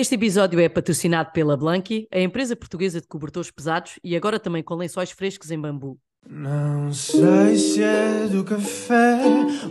Este 0.00 0.14
episódio 0.14 0.60
é 0.60 0.68
patrocinado 0.68 1.32
pela 1.32 1.56
Blanqui, 1.56 2.06
a 2.12 2.20
empresa 2.20 2.54
portuguesa 2.54 3.00
de 3.00 3.08
cobertores 3.08 3.50
pesados 3.50 3.98
e 4.04 4.14
agora 4.14 4.38
também 4.38 4.62
com 4.62 4.76
lençóis 4.76 5.10
frescos 5.10 5.50
em 5.50 5.60
bambu. 5.60 5.98
Não 6.24 6.92
sei 6.92 7.56
se 7.56 7.82
é 7.82 8.28
do 8.30 8.44
café 8.44 9.18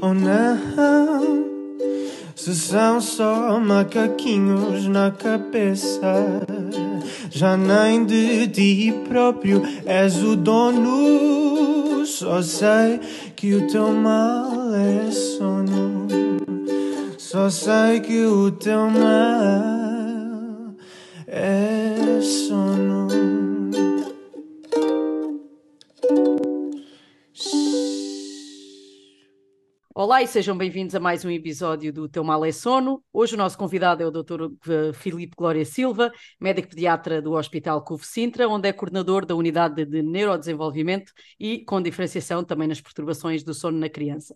ou 0.01 0.13
não. 0.13 1.47
Se 2.35 2.53
são 2.53 2.99
só 2.99 3.57
macaquinhos 3.57 4.85
na 4.89 5.11
cabeça, 5.11 6.45
já 7.31 7.55
nem 7.55 8.05
de 8.05 8.49
ti 8.49 8.93
próprio 9.07 9.61
és 9.85 10.21
o 10.21 10.35
dono. 10.35 12.05
Só 12.05 12.41
sei 12.41 12.99
que 13.33 13.55
o 13.55 13.65
teu 13.67 13.93
mal 13.93 14.75
é 14.75 15.09
sono. 15.09 16.05
Só 17.17 17.49
sei 17.49 18.01
que 18.01 18.25
o 18.25 18.51
teu 18.51 18.89
mal 18.89 19.86
é 21.37 22.21
sono. 22.21 23.07
Olá 29.93 30.21
e 30.21 30.27
sejam 30.27 30.55
bem-vindos 30.55 30.93
a 30.93 30.99
mais 30.99 31.25
um 31.25 31.29
episódio 31.29 31.91
do 31.91 32.07
Teu 32.07 32.23
Mal 32.23 32.45
é 32.45 32.51
Sono. 32.51 33.03
Hoje 33.11 33.33
o 33.33 33.37
nosso 33.37 33.57
convidado 33.57 34.03
é 34.03 34.05
o 34.05 34.11
Dr. 34.11 34.93
Filipe 34.93 35.33
Glória 35.35 35.65
Silva, 35.65 36.11
médico 36.39 36.69
pediatra 36.69 37.19
do 37.19 37.33
Hospital 37.33 37.83
CUV 37.83 38.05
Sintra, 38.05 38.47
onde 38.47 38.69
é 38.69 38.73
coordenador 38.73 39.25
da 39.25 39.33
Unidade 39.35 39.85
de 39.85 40.03
Neurodesenvolvimento 40.03 41.11
e 41.39 41.65
com 41.65 41.81
diferenciação 41.81 42.43
também 42.43 42.67
nas 42.67 42.79
perturbações 42.79 43.43
do 43.43 43.55
sono 43.55 43.79
na 43.79 43.89
criança. 43.89 44.35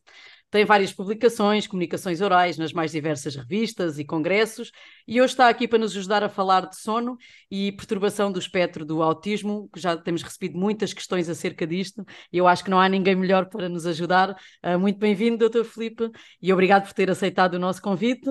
Tem 0.52 0.66
várias 0.66 0.92
publicações, 0.92 1.66
comunicações 1.66 2.20
orais 2.20 2.58
nas 2.58 2.74
mais 2.74 2.92
diversas 2.92 3.38
revistas 3.38 3.98
e 3.98 4.04
congressos, 4.04 4.70
e 5.08 5.22
hoje 5.22 5.32
está 5.32 5.48
aqui 5.48 5.66
para 5.66 5.80
nos 5.80 5.96
ajudar 5.96 6.26
a 6.26 6.30
falar 6.30 6.68
de 6.68 6.76
sono 6.76 7.18
e 7.50 7.72
perturbação 7.72 8.30
do 8.30 8.38
espectro 8.38 8.86
do 8.86 9.02
autismo, 9.02 9.70
que 9.74 9.80
já 9.80 9.96
temos 9.96 10.22
recebido 10.22 10.60
muitas 10.60 10.92
questões 10.92 11.30
acerca 11.30 11.66
disto, 11.66 12.06
e 12.34 12.38
eu 12.38 12.50
acho 12.50 12.66
que 12.66 12.70
não 12.70 12.82
há 12.82 12.90
ninguém 12.90 13.16
melhor 13.16 13.46
para 13.46 13.70
nos 13.70 13.86
ajudar. 13.86 14.36
Uh, 14.62 14.78
muito 14.78 15.00
bem-vindo, 15.00 15.50
Dr. 15.50 15.64
Felipe, 15.64 16.12
e 16.42 16.52
obrigado 16.52 16.86
por 16.86 16.94
ter 16.94 17.10
aceitado 17.10 17.54
o 17.54 17.60
nosso 17.60 17.82
convite. 17.82 18.30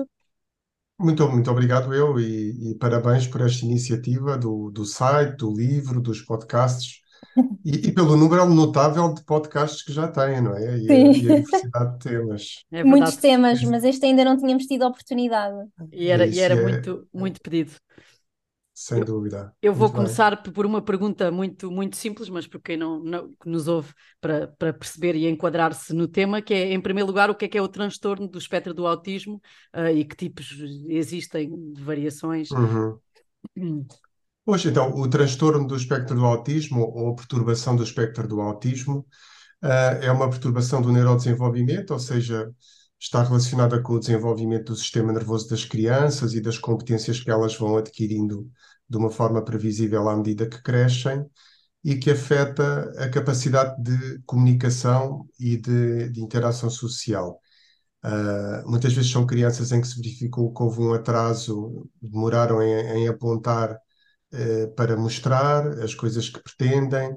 Muito, 0.99 1.27
muito 1.27 1.49
obrigado 1.49 1.91
eu 1.91 2.19
e, 2.19 2.69
e 2.69 2.75
parabéns 2.75 3.25
por 3.25 3.41
esta 3.41 3.65
iniciativa 3.65 4.37
do, 4.37 4.69
do 4.69 4.85
site, 4.85 5.37
do 5.37 5.51
livro, 5.51 5.99
dos 5.99 6.21
podcasts. 6.21 7.00
E, 7.63 7.87
e, 7.87 7.91
pelo 7.93 8.17
número 8.17 8.45
notável 8.45 9.13
de 9.13 9.23
podcasts 9.23 9.83
que 9.83 9.93
já 9.93 10.07
têm, 10.07 10.41
não 10.41 10.55
é? 10.55 10.77
E, 10.77 10.91
a, 10.91 10.93
e 10.93 11.09
a 11.09 11.11
diversidade 11.13 11.93
de 11.93 11.99
temas. 11.99 12.65
É 12.71 12.83
Muitos 12.83 13.15
temas, 13.15 13.63
mas 13.63 13.83
este 13.83 14.05
ainda 14.05 14.25
não 14.25 14.37
tínhamos 14.37 14.65
tido 14.65 14.85
oportunidade. 14.85 15.55
E 15.91 16.07
era, 16.07 16.25
e 16.25 16.39
era 16.39 16.55
é, 16.55 16.61
muito, 16.61 17.07
muito 17.13 17.39
pedido. 17.41 17.71
Sem 18.73 18.99
eu, 18.99 19.05
dúvida. 19.05 19.53
Eu 19.61 19.73
vou 19.73 19.87
muito 19.87 19.97
começar 19.97 20.41
bem. 20.41 20.51
por 20.51 20.65
uma 20.65 20.81
pergunta 20.81 21.29
muito, 21.29 21.69
muito 21.69 21.95
simples, 21.95 22.29
mas 22.29 22.47
por 22.47 22.59
quem 22.59 22.77
não, 22.77 22.99
não 23.03 23.29
nos 23.45 23.67
ouve 23.67 23.93
para, 24.19 24.47
para 24.47 24.73
perceber 24.73 25.15
e 25.15 25.27
enquadrar-se 25.27 25.93
no 25.93 26.07
tema, 26.07 26.41
que 26.41 26.53
é, 26.53 26.73
em 26.73 26.81
primeiro 26.81 27.05
lugar, 27.05 27.29
o 27.29 27.35
que 27.35 27.45
é 27.45 27.47
que 27.47 27.57
é 27.57 27.61
o 27.61 27.67
transtorno 27.67 28.27
do 28.27 28.39
espectro 28.39 28.73
do 28.73 28.87
autismo 28.87 29.39
uh, 29.75 29.95
e 29.95 30.03
que 30.03 30.15
tipos 30.15 30.49
existem 30.87 31.71
de 31.73 31.81
variações. 31.81 32.49
Uhum. 32.49 32.97
Pois, 34.43 34.65
então, 34.65 34.91
o 34.95 35.07
transtorno 35.07 35.67
do 35.67 35.75
espectro 35.75 36.15
do 36.15 36.25
autismo 36.25 36.81
ou 36.95 37.15
perturbação 37.15 37.75
do 37.75 37.83
espectro 37.83 38.27
do 38.27 38.41
autismo 38.41 39.05
uh, 39.63 39.67
é 40.01 40.11
uma 40.11 40.29
perturbação 40.29 40.81
do 40.81 40.91
neurodesenvolvimento, 40.91 41.93
ou 41.93 41.99
seja, 41.99 42.51
está 42.99 43.23
relacionada 43.23 43.81
com 43.81 43.93
o 43.93 43.99
desenvolvimento 43.99 44.67
do 44.73 44.75
sistema 44.75 45.13
nervoso 45.13 45.47
das 45.49 45.63
crianças 45.65 46.33
e 46.33 46.41
das 46.41 46.57
competências 46.57 47.19
que 47.19 47.29
elas 47.31 47.55
vão 47.55 47.77
adquirindo 47.77 48.49
de 48.89 48.97
uma 48.97 49.11
forma 49.11 49.43
previsível 49.43 50.09
à 50.09 50.15
medida 50.17 50.47
que 50.49 50.61
crescem 50.61 51.25
e 51.83 51.95
que 51.95 52.11
afeta 52.11 52.91
a 52.97 53.09
capacidade 53.09 53.81
de 53.81 54.19
comunicação 54.25 55.27
e 55.39 55.57
de, 55.57 56.09
de 56.09 56.21
interação 56.21 56.69
social. 56.69 57.39
Uh, 58.03 58.69
muitas 58.69 58.93
vezes 58.93 59.11
são 59.11 59.25
crianças 59.25 59.71
em 59.71 59.81
que 59.81 59.87
se 59.87 59.97
verificou 59.97 60.53
que 60.53 60.63
houve 60.63 60.81
um 60.81 60.93
atraso, 60.93 61.87
demoraram 62.01 62.61
em, 62.61 63.03
em 63.03 63.07
apontar 63.07 63.77
para 64.75 64.97
mostrar 64.97 65.67
as 65.79 65.93
coisas 65.93 66.29
que 66.29 66.41
pretendem. 66.41 67.15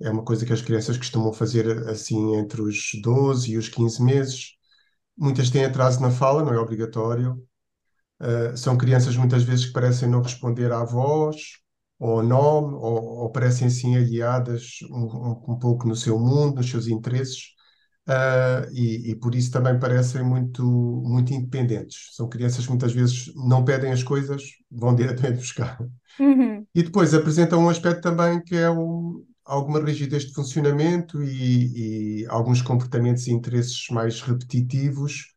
É 0.00 0.10
uma 0.10 0.24
coisa 0.24 0.44
que 0.44 0.52
as 0.52 0.60
crianças 0.60 0.96
costumam 0.98 1.32
fazer 1.32 1.88
assim 1.88 2.36
entre 2.36 2.60
os 2.60 2.90
12 3.02 3.52
e 3.52 3.56
os 3.58 3.68
15 3.68 4.02
meses. 4.02 4.56
Muitas 5.16 5.50
têm 5.50 5.64
atraso 5.64 6.00
na 6.00 6.10
fala, 6.10 6.44
não 6.44 6.52
é 6.52 6.58
obrigatório. 6.58 7.42
Uh, 8.20 8.56
são 8.56 8.76
crianças 8.78 9.16
muitas 9.16 9.42
vezes 9.42 9.66
que 9.66 9.72
parecem 9.72 10.08
não 10.08 10.22
responder 10.22 10.72
à 10.72 10.84
voz, 10.84 11.36
ou 11.98 12.20
ao 12.20 12.22
nome, 12.22 12.74
ou, 12.74 13.04
ou 13.22 13.30
parecem 13.32 13.66
assim 13.66 13.96
aliadas 13.96 14.78
um, 14.90 15.04
um, 15.04 15.52
um, 15.52 15.58
pouco 15.58 15.86
no 15.88 15.96
seu 15.96 16.18
mundo, 16.18 16.56
nos 16.56 16.70
seus 16.70 16.86
interesses, 16.88 17.54
uh, 18.06 18.70
e, 18.72 19.10
e, 19.10 19.16
por 19.16 19.34
isso 19.34 19.50
também 19.50 19.78
parecem 19.78 20.22
muito, 20.22 20.62
muito 21.04 21.32
independentes. 21.32 22.14
São 22.14 22.28
crianças 22.28 22.64
que 22.64 22.70
muitas 22.70 22.92
vezes 22.92 23.32
não 23.34 23.64
pedem 23.64 23.92
as 23.92 24.02
coisas, 24.02 24.42
vão 24.70 24.94
diretamente 24.96 25.38
buscar. 25.38 25.78
Uhum. 26.18 26.66
E 26.74 26.82
depois 26.82 27.12
apresenta 27.14 27.56
um 27.56 27.68
aspecto 27.68 28.02
também 28.02 28.42
que 28.42 28.56
é 28.56 28.70
um, 28.70 29.24
alguma 29.44 29.80
rigidez 29.80 30.24
de 30.24 30.34
funcionamento 30.34 31.22
e, 31.22 32.22
e, 32.22 32.26
alguns 32.28 32.62
comportamentos 32.62 33.26
e 33.26 33.32
interesses 33.32 33.86
mais 33.90 34.20
repetitivos 34.20 35.34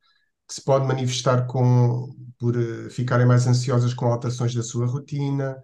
que 0.48 0.56
se 0.56 0.64
pode 0.64 0.88
manifestar 0.88 1.46
com, 1.46 2.16
por 2.40 2.58
uh, 2.58 2.90
ficarem 2.90 3.26
mais 3.26 3.46
ansiosas 3.46 3.94
com 3.94 4.06
alterações 4.08 4.54
da 4.56 4.64
sua 4.64 4.88
rotina, 4.88 5.56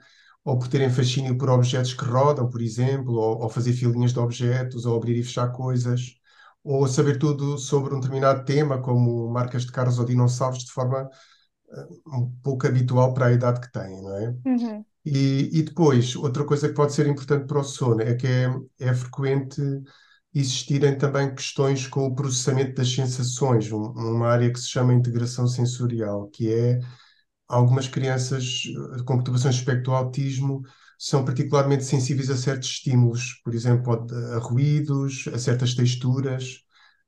ou 0.43 0.59
por 0.59 0.67
terem 0.67 0.91
fascínio 0.91 1.37
por 1.37 1.49
objetos 1.49 1.93
que 1.93 2.05
rodam, 2.05 2.47
por 2.47 2.61
exemplo, 2.61 3.15
ou, 3.15 3.41
ou 3.41 3.49
fazer 3.49 3.73
filinhas 3.73 4.13
de 4.13 4.19
objetos, 4.19 4.85
ou 4.85 4.95
abrir 4.95 5.17
e 5.17 5.23
fechar 5.23 5.51
coisas, 5.51 6.15
ou 6.65 6.87
saber 6.87 7.19
tudo 7.19 7.59
sobre 7.59 7.93
um 7.93 7.99
determinado 7.99 8.43
tema, 8.43 8.81
como 8.81 9.29
marcas 9.29 9.65
de 9.65 9.71
carros 9.71 9.99
ou 9.99 10.05
dinossauros, 10.05 10.63
de 10.63 10.71
forma 10.71 11.03
uh, 11.03 12.17
um 12.17 12.31
pouco 12.41 12.65
habitual 12.65 13.13
para 13.13 13.27
a 13.27 13.31
idade 13.31 13.61
que 13.61 13.71
têm, 13.71 14.01
não 14.01 14.17
é? 14.17 14.35
Uhum. 14.43 14.85
E, 15.05 15.59
e, 15.59 15.61
depois, 15.61 16.15
outra 16.15 16.43
coisa 16.43 16.67
que 16.67 16.73
pode 16.73 16.93
ser 16.93 17.05
importante 17.05 17.45
para 17.45 17.59
o 17.59 17.63
sono 17.63 18.01
é 18.01 18.15
que 18.15 18.25
é, 18.25 18.49
é 18.79 18.93
frequente 18.95 19.61
existirem 20.33 20.97
também 20.97 21.33
questões 21.35 21.87
com 21.87 22.07
o 22.07 22.15
processamento 22.15 22.73
das 22.73 22.91
sensações, 22.91 23.71
um, 23.71 23.83
uma 23.83 24.27
área 24.27 24.51
que 24.51 24.59
se 24.59 24.67
chama 24.67 24.93
integração 24.93 25.47
sensorial, 25.47 26.27
que 26.29 26.51
é 26.51 26.79
algumas 27.47 27.87
crianças 27.87 28.63
com 29.05 29.17
perturbações 29.17 29.53
de 29.53 29.61
espectro 29.61 29.93
autismo 29.93 30.63
são 30.97 31.25
particularmente 31.25 31.83
sensíveis 31.85 32.29
a 32.29 32.37
certos 32.37 32.69
estímulos, 32.69 33.33
por 33.43 33.53
exemplo, 33.53 33.93
a 34.35 34.39
ruídos, 34.39 35.27
a 35.33 35.37
certas 35.39 35.73
texturas, 35.75 36.61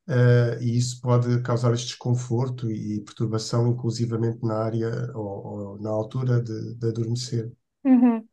uh, 0.09 0.61
e 0.61 0.77
isso 0.77 1.01
pode 1.01 1.41
causar-lhes 1.43 1.81
desconforto 1.81 2.69
e 2.71 3.01
perturbação, 3.03 3.67
inclusivamente 3.69 4.39
na 4.45 4.55
área 4.63 5.11
ou, 5.15 5.47
ou 5.75 5.81
na 5.81 5.89
altura 5.89 6.41
de, 6.41 6.75
de 6.75 6.87
adormecer. 6.87 7.51
Uhum. 7.83 8.27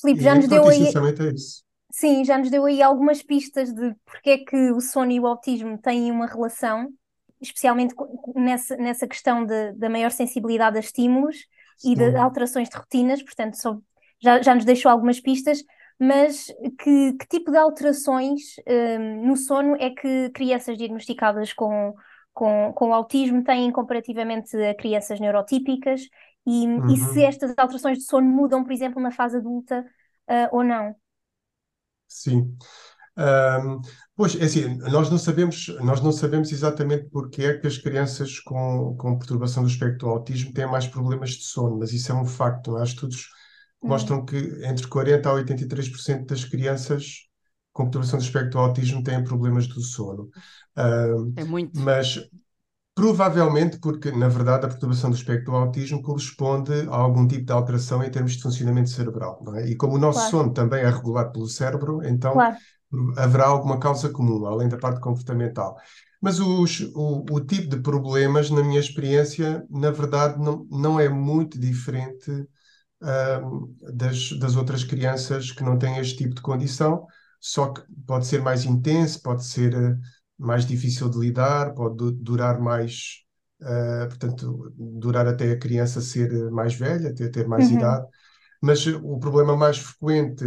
Filipe, 0.00 0.22
já 0.24 0.34
nos 0.34 0.48
deu 0.48 0.68
aí, 0.68 0.92
é 1.20 1.32
isso. 1.34 1.64
sim, 1.92 2.24
já 2.24 2.38
nos 2.38 2.50
deu 2.50 2.64
aí 2.66 2.82
algumas 2.82 3.22
pistas 3.22 3.72
de 3.72 3.94
porque 4.04 4.30
é 4.30 4.38
que 4.38 4.72
o 4.72 4.80
sono 4.80 5.12
e 5.12 5.20
o 5.20 5.26
autismo 5.26 5.78
têm 5.78 6.10
uma 6.10 6.26
relação, 6.26 6.92
especialmente 7.40 7.94
nessa, 8.34 8.76
nessa 8.76 9.06
questão 9.08 9.44
de- 9.46 9.72
da 9.74 9.88
maior 9.90 10.10
sensibilidade 10.10 10.76
a 10.76 10.80
estímulos 10.80 11.36
e 11.84 11.94
de 11.96 12.16
alterações 12.16 12.68
de 12.68 12.76
rotinas, 12.76 13.22
portanto, 13.22 13.56
só- 13.56 13.78
já, 14.22 14.42
já 14.42 14.54
nos 14.54 14.64
deixou 14.64 14.90
algumas 14.90 15.20
pistas, 15.20 15.62
mas 15.98 16.46
que, 16.78 17.12
que 17.14 17.26
tipo 17.28 17.50
de 17.50 17.58
alterações 17.58 18.40
hum, 18.68 19.26
no 19.26 19.36
sono 19.36 19.76
é 19.76 19.90
que 19.90 20.30
crianças 20.30 20.76
diagnosticadas 20.76 21.52
com, 21.52 21.94
com, 22.32 22.72
com 22.74 22.92
autismo 22.94 23.42
têm 23.44 23.70
comparativamente 23.72 24.56
a 24.56 24.74
crianças 24.74 25.18
neurotípicas 25.20 26.02
e, 26.46 26.66
e 26.88 26.96
se 26.96 27.22
Uhum. 27.22 27.24
estas 27.24 27.54
alterações 27.56 27.98
de 27.98 28.04
sono 28.04 28.28
mudam, 28.28 28.62
por 28.64 28.72
exemplo, 28.72 29.00
na 29.02 29.10
fase 29.10 29.38
adulta, 29.38 29.84
ah, 30.28 30.48
ou 30.52 30.62
não? 30.64 30.94
Sim. 32.08 32.56
Ahm, 33.16 33.80
pois, 34.16 34.36
é 34.36 34.44
assim, 34.44 34.76
nós 34.78 35.10
não 35.10 35.18
sabemos, 35.18 35.68
nós 35.82 36.00
não 36.02 36.12
sabemos 36.12 36.52
exatamente 36.52 37.08
porque 37.10 37.42
é 37.44 37.58
que 37.58 37.66
as 37.66 37.78
crianças 37.78 38.40
com, 38.40 38.96
com 38.98 39.18
perturbação 39.18 39.62
do 39.64 39.68
espectro 39.70 39.98
do 40.00 40.08
autismo 40.10 40.52
têm 40.54 40.66
mais 40.66 40.86
problemas 40.86 41.30
de 41.32 41.44
sono, 41.44 41.78
mas 41.78 41.92
isso 41.92 42.12
é 42.12 42.14
um 42.14 42.26
facto. 42.26 42.76
Há 42.76 42.84
estudos 42.84 43.28
mostram 43.86 44.24
que 44.24 44.36
entre 44.64 44.86
40% 44.86 45.26
a 45.26 45.32
83% 45.34 46.26
das 46.26 46.44
crianças 46.44 47.26
com 47.72 47.84
perturbação 47.84 48.18
do 48.18 48.24
espectro 48.24 48.50
do 48.52 48.58
autismo 48.58 49.02
têm 49.02 49.22
problemas 49.22 49.66
do 49.68 49.80
sono. 49.82 50.30
Ahm, 50.76 51.32
É 51.36 51.44
muito. 51.44 51.80
mas 51.80 52.18
Provavelmente 52.94 53.78
porque, 53.78 54.10
na 54.10 54.26
verdade, 54.26 54.64
a 54.64 54.68
perturbação 54.70 55.10
do 55.10 55.16
espectro 55.16 55.52
do 55.52 55.56
autismo 55.58 56.00
corresponde 56.00 56.72
a 56.88 56.94
algum 56.96 57.28
tipo 57.28 57.44
de 57.44 57.52
alteração 57.52 58.02
em 58.02 58.10
termos 58.10 58.32
de 58.32 58.42
funcionamento 58.42 58.88
cerebral, 58.88 59.38
não 59.44 59.54
é? 59.54 59.68
E 59.68 59.76
como 59.76 59.96
o 59.96 59.98
nosso 59.98 60.20
claro, 60.20 60.30
sono 60.30 60.52
também 60.54 60.80
é 60.80 60.88
regulado 60.88 61.30
pelo 61.30 61.46
cérebro, 61.46 62.00
então 62.02 62.32
claro. 62.32 62.56
haverá 63.18 63.48
alguma 63.48 63.78
causa 63.78 64.08
comum, 64.08 64.46
além 64.46 64.66
da 64.66 64.78
parte 64.78 64.98
comportamental. 64.98 65.76
Mas 66.22 66.40
os, 66.40 66.80
o, 66.94 67.26
o, 67.30 67.40
tipo 67.44 67.68
de 67.68 67.82
problemas, 67.82 68.48
na 68.48 68.64
minha 68.64 68.80
experiência, 68.80 69.62
na 69.68 69.90
verdade, 69.90 70.42
não, 70.42 70.66
não 70.70 70.98
é 70.98 71.06
muito 71.06 71.60
diferente 71.60 72.30
uh, 73.02 73.92
das, 73.92 74.30
das 74.38 74.56
outras 74.56 74.84
crianças 74.84 75.50
que 75.50 75.62
não 75.62 75.78
têm 75.78 75.98
este 75.98 76.16
tipo 76.16 76.34
de 76.34 76.42
condição, 76.42 77.06
só 77.40 77.72
que 77.72 77.82
pode 78.06 78.26
ser 78.26 78.42
mais 78.42 78.64
intenso, 78.64 79.22
pode 79.22 79.44
ser 79.44 79.74
uh, 79.74 79.98
mais 80.38 80.66
difícil 80.66 81.08
de 81.08 81.18
lidar, 81.18 81.74
pode 81.74 82.12
durar 82.12 82.60
mais, 82.60 83.22
uh, 83.62 84.08
portanto, 84.08 84.72
durar 84.76 85.26
até 85.26 85.52
a 85.52 85.58
criança 85.58 86.00
ser 86.00 86.50
mais 86.50 86.74
velha, 86.74 87.10
até 87.10 87.28
ter 87.28 87.46
mais 87.46 87.70
uhum. 87.70 87.78
idade. 87.78 88.06
Mas 88.62 88.86
o 88.86 89.18
problema 89.18 89.56
mais 89.56 89.78
frequente 89.78 90.44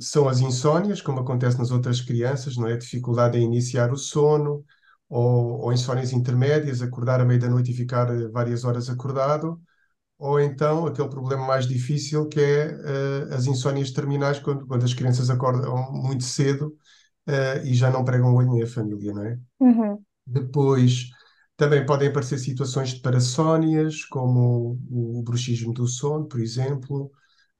são 0.00 0.28
as 0.28 0.40
insónias, 0.40 1.00
como 1.00 1.20
acontece 1.20 1.58
nas 1.58 1.70
outras 1.70 2.00
crianças, 2.00 2.56
não 2.56 2.68
é? 2.68 2.74
A 2.74 2.78
dificuldade 2.78 3.38
em 3.38 3.44
iniciar 3.44 3.92
o 3.92 3.96
sono, 3.96 4.64
ou, 5.08 5.60
ou 5.62 5.72
insónias 5.72 6.12
intermédias, 6.12 6.82
acordar 6.82 7.20
à 7.20 7.24
meia 7.24 7.40
da 7.40 7.48
noite 7.48 7.70
e 7.70 7.74
ficar 7.74 8.10
eh, 8.10 8.28
várias 8.28 8.64
horas 8.64 8.90
acordado, 8.90 9.60
ou 10.18 10.40
então 10.40 10.86
aquele 10.86 11.08
problema 11.08 11.46
mais 11.46 11.66
difícil 11.66 12.26
que 12.28 12.40
é 12.40 12.74
uh, 12.74 13.34
as 13.34 13.46
insónias 13.46 13.90
terminais, 13.92 14.38
quando, 14.38 14.66
quando 14.66 14.84
as 14.84 14.92
crianças 14.92 15.30
acordam 15.30 15.92
muito 15.92 16.24
cedo 16.24 16.76
uh, 17.28 17.64
e 17.64 17.74
já 17.74 17.90
não 17.90 18.04
pregam 18.04 18.32
o 18.32 18.36
olho 18.36 18.62
a 18.62 18.66
família, 18.66 19.12
não 19.12 19.24
é? 19.24 19.38
Uhum. 19.60 20.02
Depois 20.26 21.08
também 21.56 21.84
podem 21.86 22.08
aparecer 22.08 22.38
situações 22.38 22.90
de 22.90 23.00
parassónias, 23.00 24.04
como 24.04 24.78
o, 24.90 25.20
o 25.20 25.22
bruxismo 25.22 25.72
do 25.72 25.86
sono, 25.86 26.26
por 26.26 26.40
exemplo. 26.40 27.10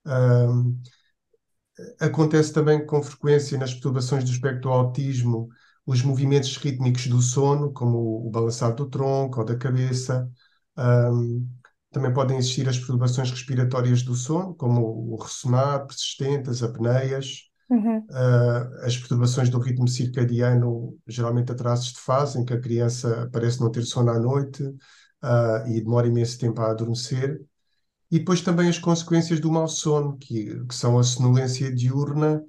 Um, 0.06 0.80
acontece 2.00 2.52
também 2.52 2.84
com 2.84 3.02
frequência 3.02 3.58
nas 3.58 3.72
perturbações 3.72 4.24
do 4.24 4.30
espectro 4.30 4.62
do 4.62 4.68
autismo 4.70 5.48
os 5.86 6.02
movimentos 6.02 6.54
rítmicos 6.58 7.06
do 7.06 7.22
sono, 7.22 7.72
como 7.72 8.26
o 8.26 8.30
balançar 8.30 8.74
do 8.74 8.86
tronco 8.90 9.40
ou 9.40 9.46
da 9.46 9.56
cabeça. 9.56 10.30
Um, 10.76 11.48
também 11.90 12.12
podem 12.12 12.36
existir 12.36 12.68
as 12.68 12.76
perturbações 12.76 13.30
respiratórias 13.30 14.02
do 14.02 14.14
sono, 14.14 14.54
como 14.54 14.82
o 15.12 15.16
ressonar 15.16 15.86
persistente, 15.86 16.50
as 16.50 16.62
apneias. 16.62 17.48
Uhum. 17.70 17.98
Uh, 17.98 18.84
as 18.84 18.96
perturbações 18.96 19.50
do 19.50 19.58
ritmo 19.58 19.86
circadiano, 19.86 20.96
geralmente 21.06 21.52
atrasos 21.52 21.92
de 21.92 21.98
fase, 22.00 22.38
em 22.38 22.44
que 22.44 22.54
a 22.54 22.60
criança 22.60 23.28
parece 23.30 23.60
não 23.60 23.70
ter 23.70 23.82
sono 23.82 24.10
à 24.10 24.18
noite 24.18 24.62
uh, 24.62 25.66
e 25.68 25.80
demora 25.80 26.06
imenso 26.06 26.38
tempo 26.38 26.60
a 26.60 26.70
adormecer. 26.70 27.40
E 28.10 28.18
depois 28.18 28.40
também 28.40 28.68
as 28.68 28.78
consequências 28.78 29.38
do 29.38 29.52
mau 29.52 29.68
sono, 29.68 30.16
que, 30.16 30.64
que 30.64 30.74
são 30.74 30.98
a 30.98 31.02
sonolência 31.02 31.74
diurna 31.74 32.42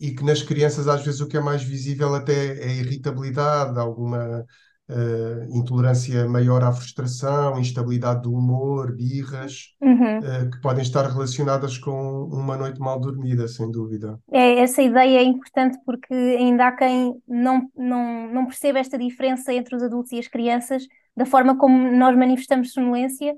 e 0.00 0.12
que 0.12 0.24
nas 0.24 0.42
crianças 0.42 0.88
às 0.88 1.04
vezes 1.04 1.20
o 1.20 1.28
que 1.28 1.36
é 1.36 1.40
mais 1.40 1.62
visível 1.62 2.14
até 2.14 2.60
é 2.60 2.68
a 2.68 2.74
irritabilidade, 2.74 3.78
alguma 3.78 4.44
uh, 4.88 5.56
intolerância 5.56 6.28
maior 6.28 6.62
à 6.64 6.72
frustração, 6.72 7.58
instabilidade 7.58 8.22
do 8.22 8.32
humor, 8.32 8.94
birras, 8.94 9.74
uhum. 9.80 10.18
uh, 10.18 10.50
que 10.50 10.60
podem 10.60 10.82
estar 10.82 11.06
relacionadas 11.06 11.78
com 11.78 12.24
uma 12.24 12.56
noite 12.56 12.80
mal 12.80 12.98
dormida, 12.98 13.46
sem 13.48 13.70
dúvida. 13.70 14.18
É, 14.30 14.60
essa 14.60 14.82
ideia 14.82 15.18
é 15.18 15.24
importante 15.24 15.78
porque 15.84 16.14
ainda 16.14 16.68
há 16.68 16.72
quem 16.72 17.14
não, 17.26 17.68
não, 17.76 18.32
não 18.32 18.46
perceba 18.46 18.78
esta 18.78 18.98
diferença 18.98 19.52
entre 19.52 19.76
os 19.76 19.82
adultos 19.82 20.12
e 20.12 20.18
as 20.18 20.28
crianças, 20.28 20.84
da 21.16 21.26
forma 21.26 21.56
como 21.56 21.90
nós 21.96 22.16
manifestamos 22.16 22.72
sonolência 22.72 23.34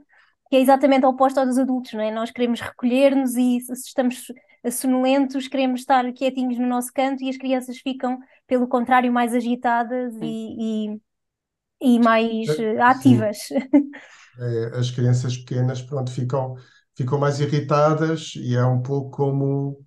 que 0.50 0.56
é 0.56 0.61
exatamente 0.61 1.06
oposto 1.06 1.38
ao 1.38 1.47
dos 1.47 1.58
adultos, 1.58 1.93
não 1.93 2.00
é? 2.00 2.11
Nós 2.11 2.32
queremos 2.32 2.61
recolher-nos 2.61 3.37
e 3.37 3.61
se 3.61 3.73
estamos 3.73 4.26
sonolentos, 4.69 5.47
queremos 5.47 5.81
estar 5.81 6.12
quietinhos 6.12 6.58
no 6.58 6.67
nosso 6.67 6.93
canto 6.93 7.23
e 7.23 7.29
as 7.31 7.37
crianças 7.37 7.79
ficam, 7.79 8.19
pelo 8.49 8.67
contrário, 8.67 9.12
mais 9.12 9.32
agitadas 9.32 10.12
e, 10.20 10.88
e, 10.91 11.00
e, 11.81 11.99
mais 11.99 12.49
uh, 12.49 12.82
ativas. 12.82 13.38
É, 14.38 14.79
as 14.79 14.91
crianças 14.91 15.37
pequenas, 15.37 15.82
pronto, 15.82 16.11
ficam, 16.11 16.55
ficam 16.97 17.19
mais 17.19 17.41
irritadas 17.41 18.32
e 18.37 18.56
é 18.56 18.65
um 18.65 18.81
pouco 18.81 19.11
como 19.11 19.79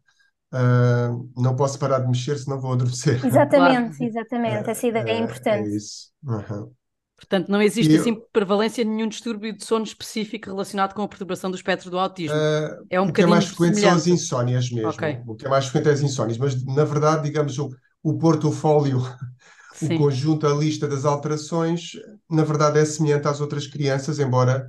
uh, 0.54 1.30
não 1.36 1.56
posso 1.56 1.80
parar 1.80 2.00
de 2.00 2.08
mexer 2.08 2.38
senão 2.38 2.60
vou 2.60 2.74
adormecer. 2.74 3.20
Exatamente, 3.26 4.04
exatamente, 4.04 4.70
essa 4.70 4.88
ideia 4.88 5.04
é, 5.04 5.12
é 5.12 5.18
importante. 5.20 5.70
É 5.70 5.76
isso. 5.76 6.12
Uhum. 6.24 6.72
Portanto, 7.16 7.48
não 7.50 7.62
existe 7.62 7.96
assim 7.96 8.22
prevalência 8.34 8.84
de 8.84 8.92
nenhum 8.92 9.08
distúrbio 9.08 9.56
de 9.56 9.64
sono 9.64 9.86
específico 9.86 10.50
relacionado 10.50 10.94
com 10.94 11.04
a 11.04 11.08
perturbação 11.08 11.50
do 11.50 11.56
espectro 11.56 11.90
do 11.90 11.98
autismo. 11.98 12.36
Uh, 12.36 12.86
é 12.90 13.00
um 13.00 13.08
o 13.08 13.14
que 13.14 13.22
é 13.22 13.26
mais 13.26 13.46
frequente 13.46 13.76
semelhante. 13.76 14.02
são 14.02 14.14
as 14.14 14.22
insónias 14.22 14.70
mesmo. 14.70 14.90
Okay. 14.90 15.22
O 15.26 15.36
que 15.36 15.46
é 15.46 15.50
mais 15.50 15.66
frequente 15.66 15.90
é 15.90 15.94
as 15.94 16.02
insónias, 16.02 16.38
mas 16.38 16.66
na 16.66 16.84
verdade, 16.84 17.24
digamos, 17.24 17.58
o, 17.58 17.70
o 18.04 18.14
portfólio, 19.88 19.96
o 19.96 19.98
conjunto, 19.98 20.48
a 20.48 20.54
lista 20.54 20.88
das 20.88 21.06
alterações, 21.06 21.92
na 22.30 22.44
verdade 22.44 22.80
é 22.80 22.86
semelhante 22.86 23.28
às 23.28 23.42
outras 23.42 23.68
crianças, 23.68 24.20
embora 24.20 24.68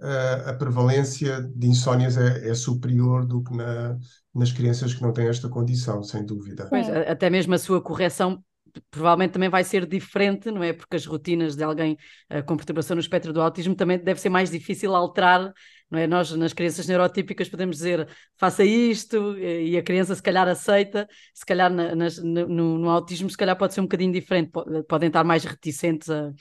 uh, 0.00 0.50
a 0.50 0.52
prevalência 0.54 1.42
de 1.54 1.66
insónias 1.66 2.16
é, 2.16 2.48
é 2.48 2.54
superior 2.54 3.26
do 3.26 3.42
que 3.42 3.54
na, 3.54 3.98
nas 4.34 4.52
crianças 4.52 4.94
que 4.94 5.02
não 5.02 5.12
têm 5.12 5.28
esta 5.28 5.48
condição, 5.48 6.02
sem 6.02 6.24
dúvida. 6.24 6.66
Pois, 6.68 6.88
até 6.88 7.30
mesmo 7.30 7.54
a 7.54 7.58
sua 7.58 7.80
correção 7.80 8.42
provavelmente 8.90 9.32
também 9.32 9.48
vai 9.48 9.64
ser 9.64 9.86
diferente, 9.86 10.50
não 10.50 10.62
é? 10.62 10.72
Porque 10.72 10.96
as 10.96 11.06
rotinas 11.06 11.56
de 11.56 11.64
alguém 11.64 11.96
uh, 12.32 12.44
com 12.44 12.56
perturbação 12.56 12.94
no 12.94 13.00
espectro 13.00 13.32
do 13.32 13.40
autismo 13.40 13.74
também 13.74 13.98
deve 13.98 14.20
ser 14.20 14.28
mais 14.28 14.50
difícil 14.50 14.94
alterar, 14.94 15.52
não 15.90 15.98
é? 15.98 16.06
Nós, 16.06 16.32
nas 16.32 16.52
crianças 16.52 16.86
neurotípicas, 16.86 17.48
podemos 17.48 17.76
dizer 17.76 18.08
faça 18.36 18.64
isto 18.64 19.36
e 19.38 19.76
a 19.76 19.82
criança 19.82 20.14
se 20.14 20.22
calhar 20.22 20.48
aceita, 20.48 21.08
se 21.32 21.46
calhar 21.46 21.72
na, 21.72 21.94
nas, 21.94 22.18
no, 22.18 22.46
no, 22.78 22.90
autismo 22.90 23.30
se 23.30 23.36
calhar 23.36 23.56
pode 23.56 23.74
ser 23.74 23.80
um 23.80 23.84
bocadinho 23.84 24.12
diferente, 24.12 24.50
podem 24.88 25.08
estar 25.08 25.24
mais 25.24 25.44
reticentes 25.44 26.10
a, 26.10 26.32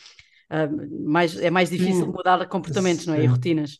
a 0.49 0.67
mais, 1.05 1.37
é 1.37 1.49
mais 1.49 1.69
difícil 1.69 2.05
Sim. 2.05 2.11
mudar 2.11 2.47
comportamentos, 2.47 3.05
não 3.05 3.13
é? 3.13 3.23
E 3.23 3.27
rotinas. 3.27 3.77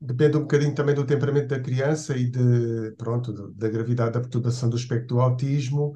Depende 0.00 0.36
um 0.36 0.40
bocadinho 0.40 0.74
também 0.74 0.94
do 0.94 1.06
temperamento 1.06 1.48
da 1.48 1.60
criança 1.60 2.16
e 2.16 2.28
de, 2.28 2.92
pronto, 2.98 3.32
da 3.52 3.68
gravidade 3.68 4.12
da 4.12 4.20
perturbação 4.20 4.68
do 4.68 4.76
espectro 4.76 5.16
do 5.16 5.20
autismo 5.20 5.94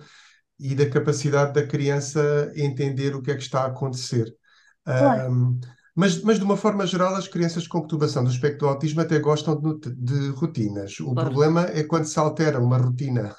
e 0.58 0.74
da 0.74 0.88
capacidade 0.88 1.52
da 1.52 1.66
criança 1.66 2.50
entender 2.56 3.14
o 3.14 3.20
que 3.20 3.30
é 3.30 3.34
que 3.34 3.42
está 3.42 3.62
a 3.62 3.66
acontecer. 3.66 4.34
Claro. 4.84 5.30
Um, 5.30 5.60
mas, 5.98 6.22
mas, 6.22 6.38
de 6.38 6.44
uma 6.44 6.56
forma 6.56 6.86
geral, 6.86 7.16
as 7.16 7.26
crianças 7.26 7.66
com 7.66 7.80
perturbação 7.80 8.22
do 8.22 8.30
espectro 8.30 8.60
do 8.60 8.68
autismo 8.68 9.00
até 9.00 9.18
gostam 9.18 9.60
de, 9.60 9.90
de 9.96 10.28
rotinas. 10.28 11.00
O 11.00 11.12
claro. 11.12 11.28
problema 11.28 11.62
é 11.62 11.82
quando 11.82 12.04
se 12.04 12.16
altera 12.20 12.60
uma 12.60 12.78
rotina 12.78 13.34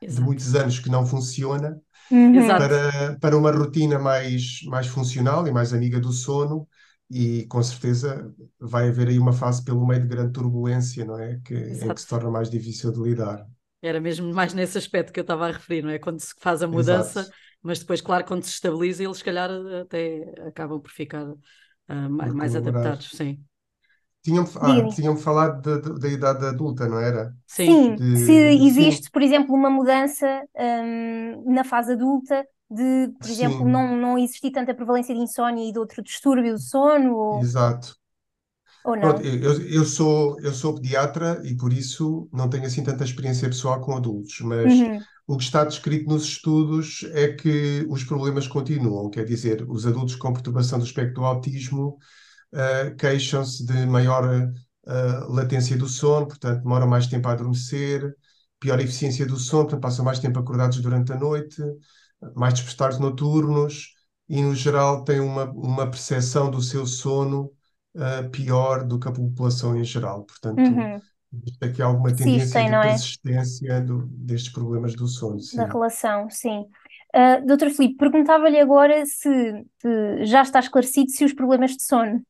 Exato. 0.00 0.20
de 0.20 0.20
muitos 0.20 0.54
anos 0.54 0.78
que 0.78 0.88
não 0.88 1.04
funciona 1.04 1.76
uhum. 2.08 2.46
para, 2.46 3.18
para 3.20 3.36
uma 3.36 3.50
rotina 3.50 3.98
mais, 3.98 4.60
mais 4.66 4.86
funcional 4.86 5.48
e 5.48 5.50
mais 5.50 5.72
amiga 5.72 5.98
do 5.98 6.12
sono. 6.12 6.68
E 7.10 7.46
com 7.48 7.60
certeza 7.64 8.32
vai 8.60 8.90
haver 8.90 9.08
aí 9.08 9.18
uma 9.18 9.32
fase 9.32 9.64
pelo 9.64 9.84
meio 9.84 10.02
de 10.02 10.06
grande 10.06 10.32
turbulência, 10.34 11.04
não 11.04 11.18
é? 11.18 11.40
Que, 11.44 11.56
em 11.56 11.88
que 11.88 12.00
se 12.00 12.06
torna 12.06 12.30
mais 12.30 12.48
difícil 12.48 12.92
de 12.92 13.00
lidar. 13.00 13.44
Era 13.82 14.00
mesmo 14.00 14.32
mais 14.32 14.54
nesse 14.54 14.78
aspecto 14.78 15.12
que 15.12 15.18
eu 15.18 15.22
estava 15.22 15.48
a 15.48 15.50
referir, 15.50 15.82
não 15.82 15.90
é? 15.90 15.98
Quando 15.98 16.20
se 16.20 16.32
faz 16.38 16.62
a 16.62 16.68
mudança, 16.68 17.22
Exato. 17.22 17.36
mas 17.60 17.80
depois, 17.80 18.00
claro, 18.00 18.24
quando 18.24 18.44
se 18.44 18.50
estabiliza, 18.50 19.02
eles, 19.02 19.16
se 19.16 19.24
calhar, 19.24 19.50
até 19.82 20.32
acabam 20.46 20.80
por 20.80 20.92
ficar 20.92 21.26
uh, 21.88 22.10
mais, 22.10 22.32
mais 22.32 22.56
adaptados, 22.56 23.10
sim. 23.10 23.38
Tinham, 24.22 24.44
ah, 24.56 24.88
tinham 24.88 25.16
falado 25.16 25.98
da 25.98 26.08
idade 26.08 26.46
adulta, 26.46 26.88
não 26.88 26.98
era? 26.98 27.34
Sim, 27.46 27.94
de, 27.94 28.16
se 28.16 28.32
existe, 28.32 29.04
sim. 29.04 29.10
por 29.12 29.20
exemplo, 29.20 29.54
uma 29.54 29.68
mudança 29.68 30.26
um, 30.56 31.52
na 31.52 31.62
fase 31.62 31.92
adulta, 31.92 32.42
de, 32.70 33.12
por 33.20 33.28
exemplo, 33.28 33.68
não, 33.68 33.94
não 33.94 34.16
existir 34.16 34.50
tanta 34.50 34.74
prevalência 34.74 35.14
de 35.14 35.20
insónia 35.20 35.68
e 35.68 35.72
de 35.72 35.78
outro 35.78 36.02
distúrbio 36.02 36.54
do 36.54 36.58
sono? 36.58 37.14
Ou... 37.14 37.40
Exato. 37.40 37.96
Ou 38.84 38.94
não? 38.96 39.16
eu, 39.22 39.62
eu, 39.62 39.84
sou, 39.84 40.38
eu 40.40 40.52
sou 40.52 40.74
pediatra 40.74 41.40
e 41.42 41.56
por 41.56 41.72
isso 41.72 42.28
não 42.30 42.50
tenho 42.50 42.66
assim 42.66 42.84
tanta 42.84 43.02
experiência 43.02 43.48
pessoal 43.48 43.80
com 43.80 43.96
adultos, 43.96 44.40
mas 44.40 44.72
uhum. 44.74 45.00
o 45.26 45.38
que 45.38 45.44
está 45.44 45.64
descrito 45.64 46.06
nos 46.06 46.24
estudos 46.24 47.02
é 47.12 47.28
que 47.28 47.86
os 47.88 48.04
problemas 48.04 48.46
continuam, 48.46 49.08
quer 49.08 49.24
dizer, 49.24 49.64
os 49.68 49.86
adultos 49.86 50.16
com 50.16 50.34
perturbação 50.34 50.78
do 50.78 50.84
espectro 50.84 51.14
do 51.14 51.24
autismo 51.24 51.96
uh, 52.52 52.94
queixam-se 52.96 53.64
de 53.64 53.86
maior 53.86 54.24
uh, 54.26 55.32
latência 55.32 55.78
do 55.78 55.88
sono, 55.88 56.26
portanto 56.28 56.62
demoram 56.62 56.86
mais 56.86 57.06
tempo 57.06 57.26
a 57.26 57.32
adormecer, 57.32 58.14
pior 58.60 58.78
eficiência 58.80 59.24
do 59.24 59.38
sono, 59.38 59.62
portanto 59.62 59.80
passam 59.80 60.04
mais 60.04 60.18
tempo 60.18 60.38
acordados 60.38 60.78
durante 60.82 61.10
a 61.10 61.18
noite, 61.18 61.62
mais 62.36 62.52
despertares 62.52 62.98
noturnos 62.98 63.94
e 64.28 64.42
no 64.42 64.54
geral 64.54 65.04
têm 65.04 65.20
uma, 65.20 65.44
uma 65.52 65.90
percepção 65.90 66.50
do 66.50 66.60
seu 66.60 66.86
sono 66.86 67.50
uh, 67.94 68.28
pior 68.30 68.84
do 68.84 68.98
que 68.98 69.08
a 69.08 69.12
população 69.12 69.76
em 69.76 69.84
geral. 69.84 70.24
Portanto, 70.24 70.58
uhum. 70.58 71.00
aqui 71.62 71.82
há 71.82 71.86
alguma 71.86 72.14
tendência 72.14 72.62
de 72.64 72.74
é? 72.74 72.80
persistência 72.82 73.80
do, 73.80 74.06
destes 74.06 74.52
problemas 74.52 74.94
do 74.94 75.06
sono. 75.06 75.40
Sim. 75.40 75.56
Da 75.56 75.66
relação, 75.66 76.28
sim. 76.30 76.66
Uh, 77.14 77.46
Doutor 77.46 77.70
Filipe, 77.70 77.96
perguntava-lhe 77.96 78.58
agora 78.58 79.04
se, 79.06 79.64
se, 79.80 80.24
já 80.24 80.42
está 80.42 80.58
esclarecido 80.58 81.10
se 81.10 81.24
os 81.24 81.32
problemas 81.32 81.72
de 81.72 81.84
sono, 81.84 82.22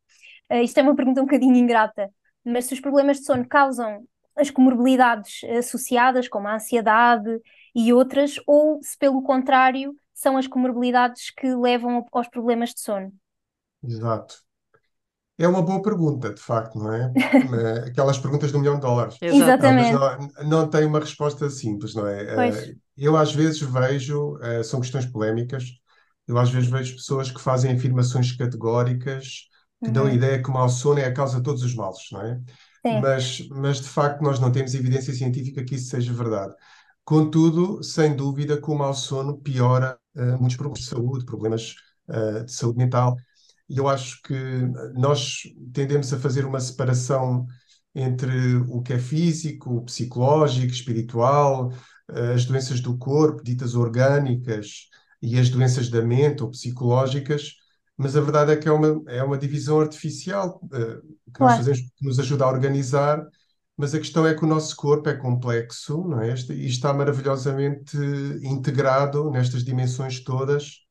uh, 0.52 0.56
isto 0.56 0.78
é 0.78 0.82
uma 0.82 0.94
pergunta 0.94 1.22
um 1.22 1.24
bocadinho 1.24 1.56
ingrata, 1.56 2.10
mas 2.44 2.66
se 2.66 2.74
os 2.74 2.80
problemas 2.80 3.18
de 3.18 3.24
sono 3.24 3.46
causam 3.48 4.04
as 4.36 4.50
comorbilidades 4.50 5.42
associadas, 5.56 6.28
como 6.28 6.48
a 6.48 6.56
ansiedade 6.56 7.40
e 7.74 7.92
outras, 7.92 8.34
ou 8.46 8.78
se 8.82 8.98
pelo 8.98 9.22
contrário 9.22 9.94
são 10.12 10.36
as 10.36 10.46
comorbilidades 10.46 11.30
que 11.30 11.54
levam 11.54 12.06
aos 12.12 12.28
problemas 12.28 12.70
de 12.70 12.80
sono? 12.80 13.12
Exato. 13.82 14.36
É 15.36 15.48
uma 15.48 15.62
boa 15.62 15.82
pergunta, 15.82 16.32
de 16.32 16.40
facto, 16.40 16.78
não 16.78 16.92
é? 16.92 17.12
Aquelas 17.88 18.18
perguntas 18.18 18.52
do 18.52 18.58
milhão 18.60 18.76
de 18.76 18.82
dólares. 18.82 19.18
Exatamente. 19.20 19.58
Não, 19.58 19.74
mas 19.74 19.90
não, 19.90 20.48
não 20.48 20.70
tem 20.70 20.84
uma 20.86 21.00
resposta 21.00 21.50
simples, 21.50 21.94
não 21.94 22.06
é? 22.06 22.22
Pois. 22.34 22.56
Eh, 22.70 22.74
Eu 22.96 23.16
às 23.16 23.32
vezes 23.34 23.60
vejo, 23.60 24.38
eh, 24.42 24.62
são 24.62 24.80
questões 24.80 25.06
polémicas, 25.06 25.64
eu 26.28 26.38
às 26.38 26.50
vezes 26.50 26.70
vejo 26.70 26.94
pessoas 26.94 27.30
que 27.30 27.40
fazem 27.40 27.72
afirmações 27.72 28.32
categóricas 28.36 29.48
que 29.82 29.90
dão 29.90 30.04
a 30.04 30.06
Uhum. 30.08 30.14
ideia 30.14 30.42
que 30.42 30.48
o 30.48 30.52
mau 30.52 30.68
sono 30.68 31.00
é 31.00 31.04
a 31.06 31.12
causa 31.12 31.38
de 31.38 31.42
todos 31.42 31.62
os 31.64 31.74
males, 31.74 31.98
não 32.12 32.22
é? 32.22 32.40
Sim. 32.84 33.00
Mas, 33.00 33.46
mas 33.50 33.80
de 33.80 33.88
facto 33.88 34.22
nós 34.22 34.38
não 34.38 34.52
temos 34.52 34.74
evidência 34.74 35.12
científica 35.12 35.64
que 35.64 35.74
isso 35.74 35.88
seja 35.90 36.12
verdade. 36.12 36.54
Contudo, 37.04 37.82
sem 37.82 38.14
dúvida 38.16 38.60
que 38.60 38.70
o 38.70 38.74
mau 38.74 38.94
sono 38.94 39.38
piora 39.40 39.98
eh, 40.16 40.36
muitos 40.36 40.56
problemas 40.56 40.80
de 40.80 40.86
saúde, 40.86 41.24
problemas 41.26 41.74
eh, 42.08 42.44
de 42.44 42.52
saúde 42.52 42.78
mental. 42.78 43.16
E 43.68 43.78
eu 43.78 43.88
acho 43.88 44.20
que 44.22 44.34
nós 44.94 45.42
tendemos 45.72 46.12
a 46.12 46.18
fazer 46.18 46.44
uma 46.44 46.60
separação 46.60 47.46
entre 47.94 48.56
o 48.68 48.82
que 48.82 48.92
é 48.94 48.98
físico, 48.98 49.84
psicológico, 49.84 50.72
espiritual, 50.72 51.72
eh, 52.10 52.34
as 52.34 52.44
doenças 52.44 52.80
do 52.80 52.96
corpo, 52.98 53.42
ditas 53.42 53.74
orgânicas, 53.74 54.88
e 55.22 55.38
as 55.38 55.48
doenças 55.48 55.88
da 55.88 56.02
mente 56.02 56.42
ou 56.42 56.50
psicológicas, 56.50 57.54
mas 57.96 58.16
a 58.16 58.20
verdade 58.20 58.52
é 58.52 58.56
que 58.56 58.68
é 58.68 58.72
uma, 58.72 59.02
é 59.08 59.22
uma 59.22 59.38
divisão 59.38 59.80
artificial, 59.80 60.60
eh, 60.72 61.00
que 61.32 61.40
nós 61.40 61.54
fazemos 61.56 61.80
que 61.80 62.04
nos 62.04 62.18
ajuda 62.18 62.44
a 62.44 62.50
organizar, 62.50 63.24
mas 63.76 63.94
a 63.94 63.98
questão 63.98 64.26
é 64.26 64.34
que 64.34 64.44
o 64.44 64.48
nosso 64.48 64.76
corpo 64.76 65.08
é 65.08 65.16
complexo, 65.16 66.04
não 66.06 66.20
é? 66.20 66.34
E 66.50 66.66
está 66.66 66.92
maravilhosamente 66.92 67.96
integrado 68.42 69.30
nestas 69.30 69.64
dimensões 69.64 70.22
todas, 70.22 70.83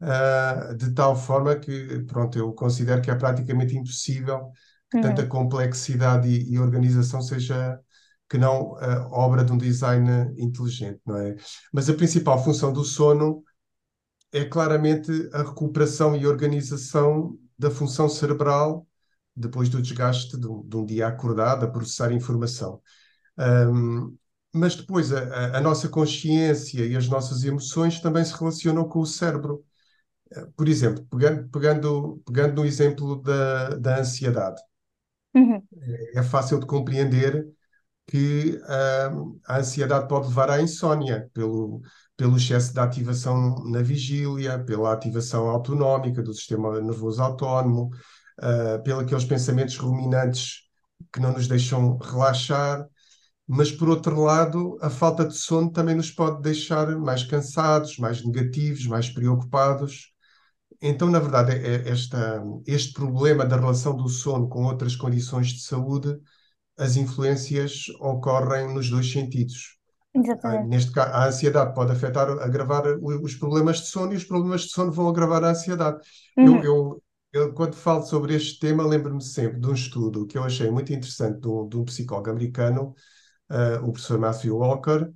ah, 0.00 0.74
de 0.76 0.92
tal 0.94 1.16
forma 1.16 1.56
que, 1.58 2.00
pronto, 2.06 2.38
eu 2.38 2.52
considero 2.52 3.02
que 3.02 3.10
é 3.10 3.14
praticamente 3.14 3.76
impossível 3.76 4.50
que 4.90 4.98
tanta 4.98 5.26
Uhum. 5.26 5.26
complexidade 5.26 6.28
e, 6.28 6.52
e 6.54 6.58
organização 6.58 7.20
seja 7.22 7.78
que 8.28 8.38
não 8.38 8.76
ah, 8.78 9.08
obra 9.12 9.44
de 9.44 9.52
um 9.52 9.58
design 9.58 10.08
inteligente, 10.38 11.00
não 11.06 11.16
é? 11.18 11.36
Mas 11.72 11.88
a 11.90 11.94
principal 11.94 12.42
função 12.42 12.72
do 12.72 12.84
sono 12.84 13.42
é 14.32 14.44
claramente 14.44 15.10
a 15.32 15.42
recuperação 15.42 16.14
e 16.16 16.26
organização 16.26 17.38
da 17.58 17.70
função 17.70 18.08
cerebral 18.08 18.86
depois 19.34 19.68
do 19.68 19.80
desgaste 19.80 20.36
de 20.38 20.46
um, 20.46 20.62
de 20.68 20.76
um 20.76 20.84
dia 20.84 21.06
acordado 21.08 21.64
a 21.64 21.68
processar 21.70 22.12
informação. 22.12 22.82
Um, 23.38 24.16
mas 24.54 24.76
depois 24.76 25.12
a- 25.12 25.58
a 25.58 25.60
nossa 25.62 25.88
consciência 25.88 26.84
e 26.86 26.96
as 26.96 27.08
nossas 27.08 27.44
emoções 27.44 28.00
também 28.00 28.24
se 28.24 28.34
relacionam 28.38 28.88
com 28.88 29.00
o 29.00 29.06
cérebro. 29.06 29.64
Por 30.56 30.68
exemplo, 30.68 31.04
pegando, 31.10 31.48
pegando, 31.50 32.22
pegando 32.26 32.54
no 32.62 32.66
exemplo 32.66 33.22
da, 33.22 33.70
da 33.76 33.98
ansiedade, 34.00 34.60
Uhum. 35.34 35.68
é 36.14 36.22
fácil 36.22 36.58
de 36.60 36.66
compreender 36.66 37.46
que 38.08 38.60
hum, 39.12 39.40
a 39.46 39.58
ansiedade 39.58 40.08
pode 40.08 40.28
levar 40.28 40.50
à 40.50 40.62
insónia 40.62 41.30
pelo, 41.34 41.82
pelo 42.16 42.36
excesso 42.36 42.72
de 42.74 42.80
ativação 42.80 43.64
na 43.70 43.82
vigília, 43.82 44.58
pela 44.64 44.92
ativação 44.92 45.48
autonómica 45.48 46.22
do 46.22 46.34
sistema 46.34 46.80
nervoso 46.80 47.22
autónomo, 47.22 47.90
uh, 48.40 48.82
pelos 48.84 49.04
aqueles 49.04 49.24
pensamentos 49.24 49.76
ruminantes 49.78 50.62
que 51.12 51.20
não 51.20 51.32
nos 51.32 51.48
deixam 51.48 51.98
relaxar. 51.98 52.86
Mas, 53.46 53.72
por 53.72 53.88
outro 53.88 54.22
lado, 54.22 54.78
a 54.82 54.90
falta 54.90 55.26
de 55.26 55.34
sono 55.36 55.72
também 55.72 55.94
nos 55.96 56.10
pode 56.10 56.42
deixar 56.42 56.88
mais 56.98 57.24
cansados, 57.24 57.98
mais 57.98 58.24
negativos, 58.24 58.86
mais 58.86 59.08
preocupados. 59.10 60.12
Então, 60.80 61.10
na 61.10 61.18
verdade, 61.18 61.52
é- 61.52 61.88
é 61.88 61.88
esta, 61.90 62.42
este 62.66 62.92
problema 62.92 63.44
da 63.44 63.56
relação 63.56 63.96
do 63.96 64.08
sono 64.08 64.48
com 64.48 64.64
outras 64.64 64.94
condições 64.96 65.48
de 65.48 65.62
saúde 65.62 66.18
as 66.78 66.96
influências 66.96 67.84
ocorrem 68.00 68.74
nos 68.74 68.90
dois 68.90 69.10
sentidos. 69.12 69.78
Ah, 70.42 70.58
Exatamente. 70.58 70.58
Neste 70.58 70.92
caso, 70.92 71.12
a 71.14 71.26
ansiedade 71.28 71.74
pode 71.74 71.92
afetar, 71.92 72.28
agravar 72.40 72.84
os 73.02 73.34
problemas 73.34 73.78
de 73.80 73.86
sono 73.88 74.12
e 74.12 74.16
os 74.16 74.24
problemas 74.24 74.62
de 74.62 74.70
sono 74.70 74.92
vão 74.92 75.08
agravar 75.08 75.44
a 75.44 75.50
ansiedade. 75.50 75.98
Eu, 76.40 76.60
Uhum. 76.60 76.64
eu, 76.64 77.02
eu, 77.32 77.54
quando 77.54 77.74
falo 77.76 78.02
sobre 78.04 78.34
este 78.34 78.58
tema, 78.60 78.86
lembro-me 78.86 79.22
sempre 79.22 79.60
de 79.60 79.66
um 79.68 79.74
estudo 79.74 80.26
que 80.26 80.38
eu 80.38 80.44
achei 80.44 80.70
muito 80.70 80.92
interessante 80.92 81.40
de 81.40 81.48
um, 81.48 81.68
de 81.68 81.76
um 81.76 81.84
psicólogo 81.84 82.30
americano, 82.30 82.94
ah, 83.48 83.80
o 83.82 83.92
professor 83.92 84.18
Matthew 84.18 84.56
Walker, 84.58 85.10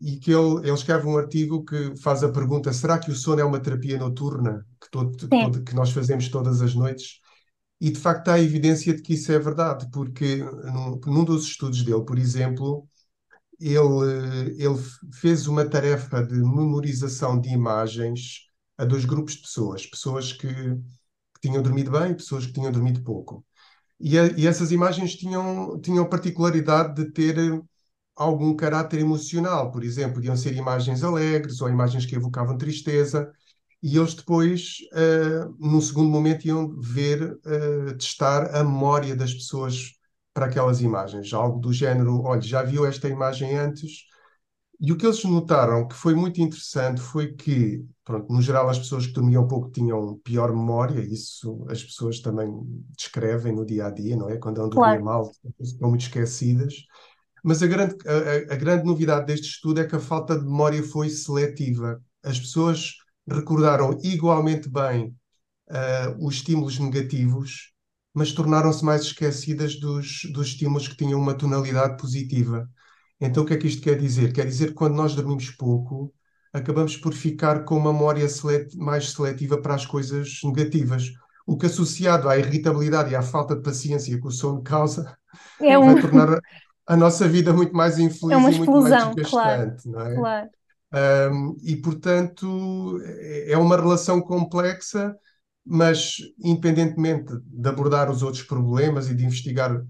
e 0.00 0.18
que 0.18 0.30
ele, 0.32 0.58
ele 0.60 0.72
escreve 0.72 1.06
um 1.06 1.16
artigo 1.18 1.64
que 1.64 1.96
faz 1.98 2.22
a 2.22 2.30
pergunta: 2.32 2.72
será 2.72 2.98
que 2.98 3.10
o 3.10 3.14
sono 3.14 3.40
é 3.40 3.44
uma 3.44 3.60
terapia 3.60 3.98
noturna 3.98 4.66
que, 4.80 4.90
todo, 4.90 5.16
todo- 5.38 5.62
que 5.64 5.74
nós 5.74 5.90
fazemos 5.92 6.28
todas 6.28 6.62
as 6.62 6.74
noites? 6.74 7.20
E 7.80 7.90
de 7.90 7.98
facto 8.00 8.28
há 8.30 8.40
evidência 8.40 8.94
de 8.94 9.02
que 9.02 9.14
isso 9.14 9.32
é 9.32 9.38
verdade, 9.38 9.88
porque 9.92 10.38
num, 10.38 11.00
num 11.06 11.24
dos 11.24 11.44
estudos 11.46 11.82
dele, 11.84 12.04
por 12.04 12.18
exemplo, 12.18 12.88
ele, 13.60 14.62
ele 14.62 14.76
fez 15.14 15.46
uma 15.46 15.68
tarefa 15.68 16.22
de 16.24 16.34
memorização 16.34 17.40
de 17.40 17.48
imagens 17.50 18.46
a 18.78 18.84
dois 18.84 19.04
grupos 19.04 19.34
de 19.34 19.42
pessoas, 19.42 19.86
pessoas 19.86 20.32
que, 20.32 20.48
que 20.48 21.40
tinham 21.42 21.62
dormido 21.62 21.90
bem 21.90 22.12
e 22.12 22.14
pessoas 22.16 22.46
que 22.46 22.52
tinham 22.52 22.72
dormido 22.72 23.02
pouco. 23.02 23.44
E, 24.00 24.18
a- 24.18 24.28
e 24.38 24.46
essas 24.46 24.72
imagens 24.72 25.16
tinham, 25.16 25.80
tinham 25.80 26.08
particularidade 26.08 26.94
de 27.04 27.12
ter 27.12 27.36
algum 28.16 28.54
caráter 28.56 29.00
emocional, 29.00 29.70
por 29.70 29.84
exemplo, 29.84 30.14
podiam 30.16 30.36
ser 30.36 30.54
imagens 30.56 31.04
alegres 31.04 31.60
ou 31.60 31.68
imagens 31.68 32.06
que 32.06 32.16
evocavam 32.16 32.58
tristeza. 32.58 33.30
E 33.82 33.96
eles 33.96 34.14
depois, 34.14 34.78
uh, 34.92 35.54
num 35.60 35.80
segundo 35.80 36.10
momento, 36.10 36.46
iam 36.46 36.68
ver, 36.80 37.32
uh, 37.46 37.96
testar 37.98 38.54
a 38.56 38.64
memória 38.64 39.14
das 39.14 39.34
pessoas 39.34 39.92
para 40.34 40.46
aquelas 40.46 40.80
imagens. 40.80 41.32
Algo 41.32 41.60
do 41.60 41.72
género, 41.72 42.22
olha, 42.22 42.40
já 42.40 42.62
viu 42.62 42.86
esta 42.86 43.08
imagem 43.08 43.56
antes? 43.56 44.04
E 44.78 44.92
o 44.92 44.96
que 44.98 45.06
eles 45.06 45.24
notaram 45.24 45.88
que 45.88 45.94
foi 45.94 46.14
muito 46.14 46.40
interessante 46.40 47.00
foi 47.00 47.32
que, 47.34 47.82
pronto, 48.04 48.30
no 48.32 48.42
geral, 48.42 48.68
as 48.68 48.78
pessoas 48.78 49.06
que 49.06 49.12
dormiam 49.14 49.48
pouco 49.48 49.70
tinham 49.70 50.18
pior 50.18 50.50
memória, 50.52 51.00
isso 51.00 51.64
as 51.70 51.82
pessoas 51.82 52.20
também 52.20 52.50
descrevem 52.96 53.54
no 53.54 53.64
dia 53.64 53.86
a 53.86 53.90
dia, 53.90 54.16
não 54.16 54.28
é? 54.28 54.36
Quando 54.36 54.60
andam 54.60 54.78
dormir 54.78 54.98
Claro. 54.98 55.02
mal, 55.02 55.30
estão 55.60 55.88
muito 55.88 56.02
esquecidas. 56.02 56.74
Mas 57.46 57.62
a 57.62 57.68
grande, 57.68 57.94
a, 58.08 58.54
a 58.54 58.56
grande 58.56 58.84
novidade 58.84 59.26
deste 59.26 59.46
estudo 59.46 59.80
é 59.80 59.84
que 59.84 59.94
a 59.94 60.00
falta 60.00 60.36
de 60.36 60.44
memória 60.44 60.82
foi 60.82 61.08
seletiva. 61.08 62.02
As 62.24 62.40
pessoas 62.40 62.96
recordaram 63.24 63.96
igualmente 64.02 64.68
bem 64.68 65.14
uh, 65.70 66.26
os 66.26 66.34
estímulos 66.34 66.80
negativos, 66.80 67.72
mas 68.12 68.32
tornaram-se 68.32 68.84
mais 68.84 69.02
esquecidas 69.02 69.78
dos, 69.78 70.22
dos 70.32 70.48
estímulos 70.48 70.88
que 70.88 70.96
tinham 70.96 71.20
uma 71.20 71.34
tonalidade 71.34 71.96
positiva. 71.96 72.68
Então, 73.20 73.44
o 73.44 73.46
que 73.46 73.54
é 73.54 73.56
que 73.56 73.68
isto 73.68 73.80
quer 73.80 73.96
dizer? 73.96 74.32
Quer 74.32 74.46
dizer 74.46 74.68
que 74.70 74.74
quando 74.74 74.96
nós 74.96 75.14
dormimos 75.14 75.48
pouco, 75.50 76.12
acabamos 76.52 76.96
por 76.96 77.14
ficar 77.14 77.64
com 77.64 77.76
uma 77.76 77.92
memória 77.92 78.28
selet 78.28 78.76
mais 78.76 79.12
seletiva 79.12 79.62
para 79.62 79.76
as 79.76 79.86
coisas 79.86 80.40
negativas. 80.42 81.12
O 81.46 81.56
que, 81.56 81.66
associado 81.66 82.28
à 82.28 82.36
irritabilidade 82.36 83.12
e 83.12 83.14
à 83.14 83.22
falta 83.22 83.54
de 83.54 83.62
paciência 83.62 84.20
que 84.20 84.26
o 84.26 84.32
sono 84.32 84.64
causa, 84.64 85.16
É 85.60 85.78
vai 85.78 85.94
um, 85.94 86.00
tornar 86.00 86.40
a, 86.86 86.96
nossa 86.96 87.28
vida 87.28 87.52
muito 87.52 87.74
mais 87.74 87.98
é 87.98 88.02
infeliz 88.02 88.38
uma 88.38 88.50
e 88.50 88.58
muito 88.58 88.70
mais 88.70 88.84
explosão, 88.86 89.14
claro, 89.24 89.70
desgastante, 89.70 89.88
não 89.88 90.00
é? 90.00 90.14
claro. 90.14 90.50
Um, 91.32 91.56
e, 91.62 91.76
portanto, 91.76 93.00
é 93.04 93.52
é 93.52 93.58
uma 93.58 93.76
relação 93.76 94.20
complexa, 94.20 95.14
mas 95.64 96.16
independentemente 96.38 97.32
de 97.44 97.68
abordar 97.68 98.10
os 98.10 98.22
outros 98.22 98.42
problemas 98.42 99.08
e 99.10 99.14
de 99.14 99.24
investigar 99.24 99.82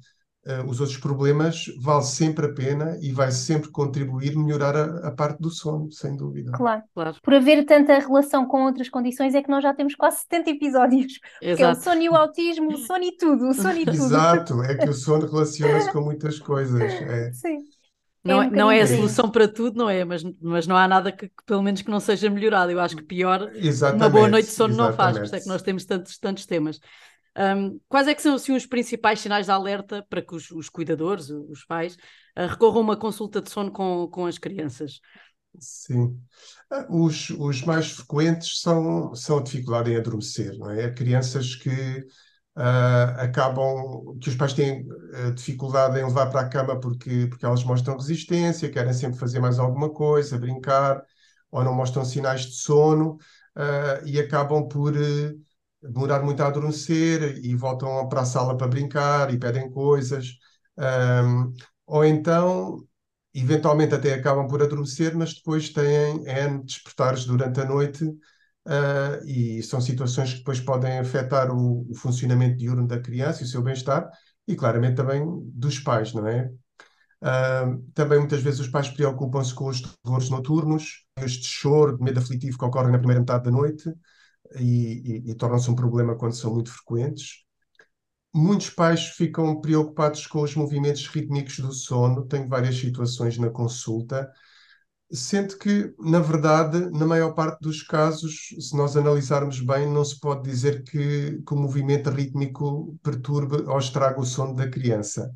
uh, 0.46 0.68
os 0.68 0.80
outros 0.80 0.98
problemas, 0.98 1.66
vale 1.80 2.04
sempre 2.04 2.46
a 2.46 2.52
pena 2.52 2.96
e 3.00 3.12
vai 3.12 3.30
sempre 3.32 3.70
contribuir 3.70 4.36
melhorar 4.36 4.76
a, 4.76 5.08
a 5.08 5.10
parte 5.10 5.40
do 5.40 5.50
sono, 5.50 5.90
sem 5.92 6.16
dúvida. 6.16 6.52
Claro. 6.52 6.82
Claro, 6.94 7.16
Por 7.22 7.34
haver 7.34 7.64
tanta 7.64 7.98
relação 7.98 8.46
com 8.46 8.64
outras 8.64 8.88
condições, 8.88 9.34
é 9.34 9.42
que 9.42 9.50
nós 9.50 9.62
já 9.62 9.74
temos 9.74 9.94
quase 9.94 10.20
70 10.20 10.50
episódios. 10.50 11.18
Porque 11.44 11.62
é 11.62 11.66
o 11.68 11.72
exato. 11.72 11.82
sono 11.82 12.02
e 12.02 12.08
o 12.08 12.14
autismo, 12.14 12.72
o 12.72 12.78
sono 12.78 13.04
e 13.04 13.16
tudo, 13.16 13.48
o 13.48 13.54
sono 13.54 13.78
e 13.78 13.84
tudo. 13.84 13.96
Exato, 13.96 14.62
é 14.62 14.74
que 14.76 14.88
o 14.88 14.92
sono 14.94 15.26
relaciona-se 15.26 15.92
com 15.92 16.00
muitas 16.00 16.38
coisas. 16.38 16.80
É. 16.82 17.32
Sim. 17.32 17.58
Não, 18.24 18.38
um 18.38 18.42
é- 18.42 18.50
não 18.50 18.70
é 18.70 18.80
a 18.80 18.86
solução 18.86 19.30
para 19.30 19.46
tudo, 19.46 19.78
não 19.78 19.88
é? 19.88 20.04
Mas, 20.04 20.22
mas 20.40 20.66
não 20.66 20.76
há 20.76 20.88
nada 20.88 21.12
que, 21.12 21.28
que 21.28 21.44
pelo 21.46 21.62
menos 21.62 21.82
que 21.82 21.90
não 21.90 22.00
seja 22.00 22.28
melhorado. 22.28 22.72
Eu 22.72 22.80
acho 22.80 22.96
que 22.96 23.04
pior 23.04 23.42
uma 23.42 23.48
boa 23.50 23.58
Exatamente, 23.58 24.30
noite 24.30 24.46
de 24.46 24.52
sono 24.52 24.74
não 24.74 24.92
faz, 24.92 25.16
por 25.16 25.24
isso 25.26 25.34
é 25.36 25.38
que 25.38 25.44
exatamente. 25.44 25.48
nós 25.48 25.62
temos 25.62 25.84
tantos, 25.84 26.18
tantos 26.18 26.46
temas. 26.46 26.80
Ahm, 27.36 27.78
quais 27.88 28.08
é 28.08 28.14
que 28.14 28.22
são 28.22 28.34
assim, 28.34 28.54
os 28.56 28.66
principais 28.66 29.20
sinais 29.20 29.46
de 29.46 29.52
alerta 29.52 30.04
para 30.08 30.22
que 30.22 30.34
os, 30.34 30.50
os 30.50 30.68
cuidadores, 30.70 31.28
os 31.30 31.64
pais, 31.64 31.96
ah, 32.34 32.46
recorram 32.46 32.78
a 32.78 32.82
uma 32.82 32.96
consulta 32.96 33.42
de 33.42 33.50
sono 33.50 33.70
com, 33.72 34.08
com 34.08 34.26
as 34.26 34.38
crianças? 34.38 35.00
Sim. 35.58 36.20
Ah, 36.70 36.86
Os, 36.90 37.30
os 37.30 37.62
mais 37.62 37.90
frequentes 37.92 38.60
são, 38.60 39.14
são 39.14 39.38
a 39.38 39.42
dificuldade 39.42 39.90
em 39.90 39.96
adormecer, 39.96 40.56
não 40.58 40.70
é? 40.70 40.90
Crianças 40.92 41.54
que 41.56 41.70
uh, 42.56 43.20
acabam 43.20 44.18
que 44.20 44.28
os 44.28 44.34
pais 44.36 44.52
têm 44.52 44.82
uh, 44.86 45.32
dificuldade 45.34 45.98
em 45.98 46.04
levar 46.04 46.26
para 46.30 46.42
a 46.42 46.48
cama 46.48 46.78
porque, 46.78 47.26
porque 47.28 47.46
elas 47.46 47.64
mostram 47.64 47.96
resistência, 47.96 48.70
querem 48.70 48.92
sempre 48.92 49.18
fazer 49.18 49.40
mais 49.40 49.58
alguma 49.58 49.90
coisa, 49.92 50.38
brincar, 50.38 51.02
ou 51.50 51.64
não 51.64 51.74
mostram 51.74 52.04
sinais 52.04 52.42
de 52.42 52.52
sono, 52.56 53.14
uh, 53.56 54.06
e 54.06 54.18
acabam 54.20 54.68
por 54.68 54.92
demorar 55.86 56.22
muito 56.22 56.42
a 56.42 56.46
adormecer 56.46 57.38
e 57.44 57.54
voltam 57.54 58.08
para 58.08 58.22
a 58.22 58.24
sala 58.24 58.56
para 58.56 58.68
brincar 58.68 59.32
e 59.32 59.38
pedem 59.38 59.70
coisas. 59.70 60.32
Um, 60.78 61.52
ou 61.86 62.04
então, 62.04 62.86
eventualmente 63.34 63.94
até 63.94 64.14
acabam 64.14 64.46
por 64.48 64.62
adormecer, 64.62 65.14
mas 65.14 65.34
depois 65.34 65.70
têm 65.70 66.24
N 66.26 66.64
despertares 66.64 67.24
durante 67.24 67.60
a 67.60 67.64
noite 67.64 68.04
uh, 68.04 69.24
e 69.26 69.62
são 69.62 69.80
situações 69.80 70.32
que 70.32 70.38
depois 70.38 70.60
podem 70.60 70.98
afetar 70.98 71.50
o, 71.50 71.86
o 71.90 71.94
funcionamento 71.94 72.56
diurno 72.56 72.86
da 72.86 73.00
criança 73.00 73.42
e 73.42 73.44
o 73.44 73.48
seu 73.48 73.62
bem-estar 73.62 74.10
e 74.46 74.54
claramente 74.56 74.96
também 74.96 75.22
dos 75.52 75.78
pais, 75.80 76.12
não 76.12 76.26
é? 76.26 76.50
Uh, 77.22 77.82
também 77.94 78.18
muitas 78.18 78.42
vezes 78.42 78.60
os 78.60 78.68
pais 78.68 78.88
preocupam-se 78.88 79.54
com 79.54 79.68
os 79.68 79.80
terrores 79.80 80.30
noturnos, 80.30 81.06
este 81.18 81.46
choro, 81.46 81.98
medo 82.02 82.20
aflitivo 82.20 82.58
que 82.58 82.64
ocorre 82.64 82.90
na 82.90 82.98
primeira 82.98 83.20
metade 83.20 83.44
da 83.44 83.50
noite 83.50 83.90
e, 84.58 85.24
e, 85.26 85.30
e 85.30 85.34
tornam-se 85.34 85.70
um 85.70 85.74
problema 85.74 86.16
quando 86.16 86.34
são 86.34 86.54
muito 86.54 86.70
frequentes. 86.70 87.44
Muitos 88.34 88.70
pais 88.70 89.06
ficam 89.08 89.60
preocupados 89.60 90.26
com 90.26 90.42
os 90.42 90.54
movimentos 90.54 91.06
rítmicos 91.06 91.58
do 91.58 91.72
sono, 91.72 92.26
tenho 92.26 92.48
várias 92.48 92.76
situações 92.76 93.38
na 93.38 93.50
consulta 93.50 94.30
Sendo 95.12 95.56
que, 95.56 95.94
na 96.00 96.18
verdade, 96.18 96.90
na 96.90 97.06
maior 97.06 97.32
parte 97.32 97.60
dos 97.60 97.80
casos, 97.80 98.48
se 98.58 98.76
nós 98.76 98.96
analisarmos 98.96 99.60
bem, 99.60 99.88
não 99.88 100.04
se 100.04 100.18
pode 100.18 100.42
dizer 100.42 100.82
que, 100.82 101.40
que 101.46 101.54
o 101.54 101.56
movimento 101.56 102.10
rítmico 102.10 102.98
perturbe 103.04 103.62
ou 103.68 103.78
estraga 103.78 104.20
o 104.20 104.26
sono 104.26 104.56
da 104.56 104.68
criança. 104.68 105.30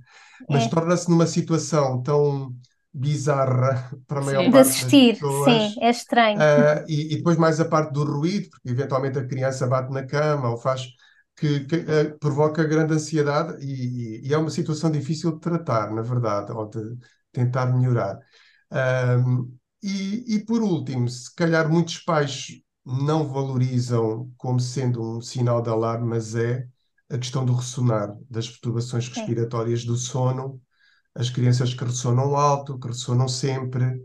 Mas 0.49 0.65
é. 0.65 0.69
torna-se 0.69 1.09
numa 1.09 1.27
situação 1.27 2.03
tão 2.03 2.53
bizarra 2.93 3.91
para 4.07 4.21
a 4.21 4.25
maior 4.25 4.45
sim. 4.45 4.51
parte 4.51 4.65
de 4.65 4.71
assistir, 4.71 5.13
das 5.13 5.21
pessoas. 5.21 5.73
Sim, 5.73 5.81
é 5.81 5.91
estranho. 5.91 6.39
Uh, 6.39 6.85
e, 6.89 7.13
e, 7.13 7.17
depois 7.17 7.37
mais 7.37 7.61
a 7.61 7.65
parte 7.65 7.93
do 7.93 8.05
ruído, 8.05 8.51
porque 8.51 8.71
eventualmente 8.71 9.19
a 9.19 9.27
criança 9.27 9.67
bate 9.67 9.93
na 9.93 10.05
cama 10.05 10.51
ou 10.51 10.57
faz 10.57 10.89
que, 11.37 11.61
que 11.61 11.77
uh, 11.77 12.19
provoca 12.19 12.65
grande 12.65 12.95
ansiedade 12.95 13.65
e, 13.65 14.27
e, 14.27 14.35
é 14.35 14.39
uma 14.39 14.51
situação 14.51 14.91
difícil 14.91 15.33
de 15.33 15.41
tratar, 15.41 15.93
na 15.93 16.03
verdade, 16.03 16.53
ou 16.53 16.69
de 16.69 16.99
tentar 17.33 17.67
melhorar. 17.67 18.19
E, 19.83 20.37
e 20.37 20.45
por 20.45 20.63
último, 20.63 21.09
se 21.09 21.35
calhar 21.35 21.69
muitos 21.71 21.99
pais 21.99 22.61
não 22.85 23.27
valorizam 23.27 24.31
como 24.37 24.61
sendo 24.61 25.17
um 25.17 25.21
sinal 25.21 25.63
de 25.63 25.71
alarme, 25.71 26.07
mas 26.09 26.35
é 26.35 26.67
a 27.09 27.19
questão 27.19 27.45
do 27.45 27.55
ressonar, 27.55 28.15
das 28.29 28.49
perturbações 28.49 29.09
respiratórias 29.09 29.85
do 29.85 29.97
sono, 29.97 30.61
as 31.15 31.31
crianças 31.31 31.75
que 31.75 31.85
ressonam 31.85 32.37
alto, 32.37 32.79
que 32.79 32.89
ressonam 32.89 33.29
sempre, 33.29 34.01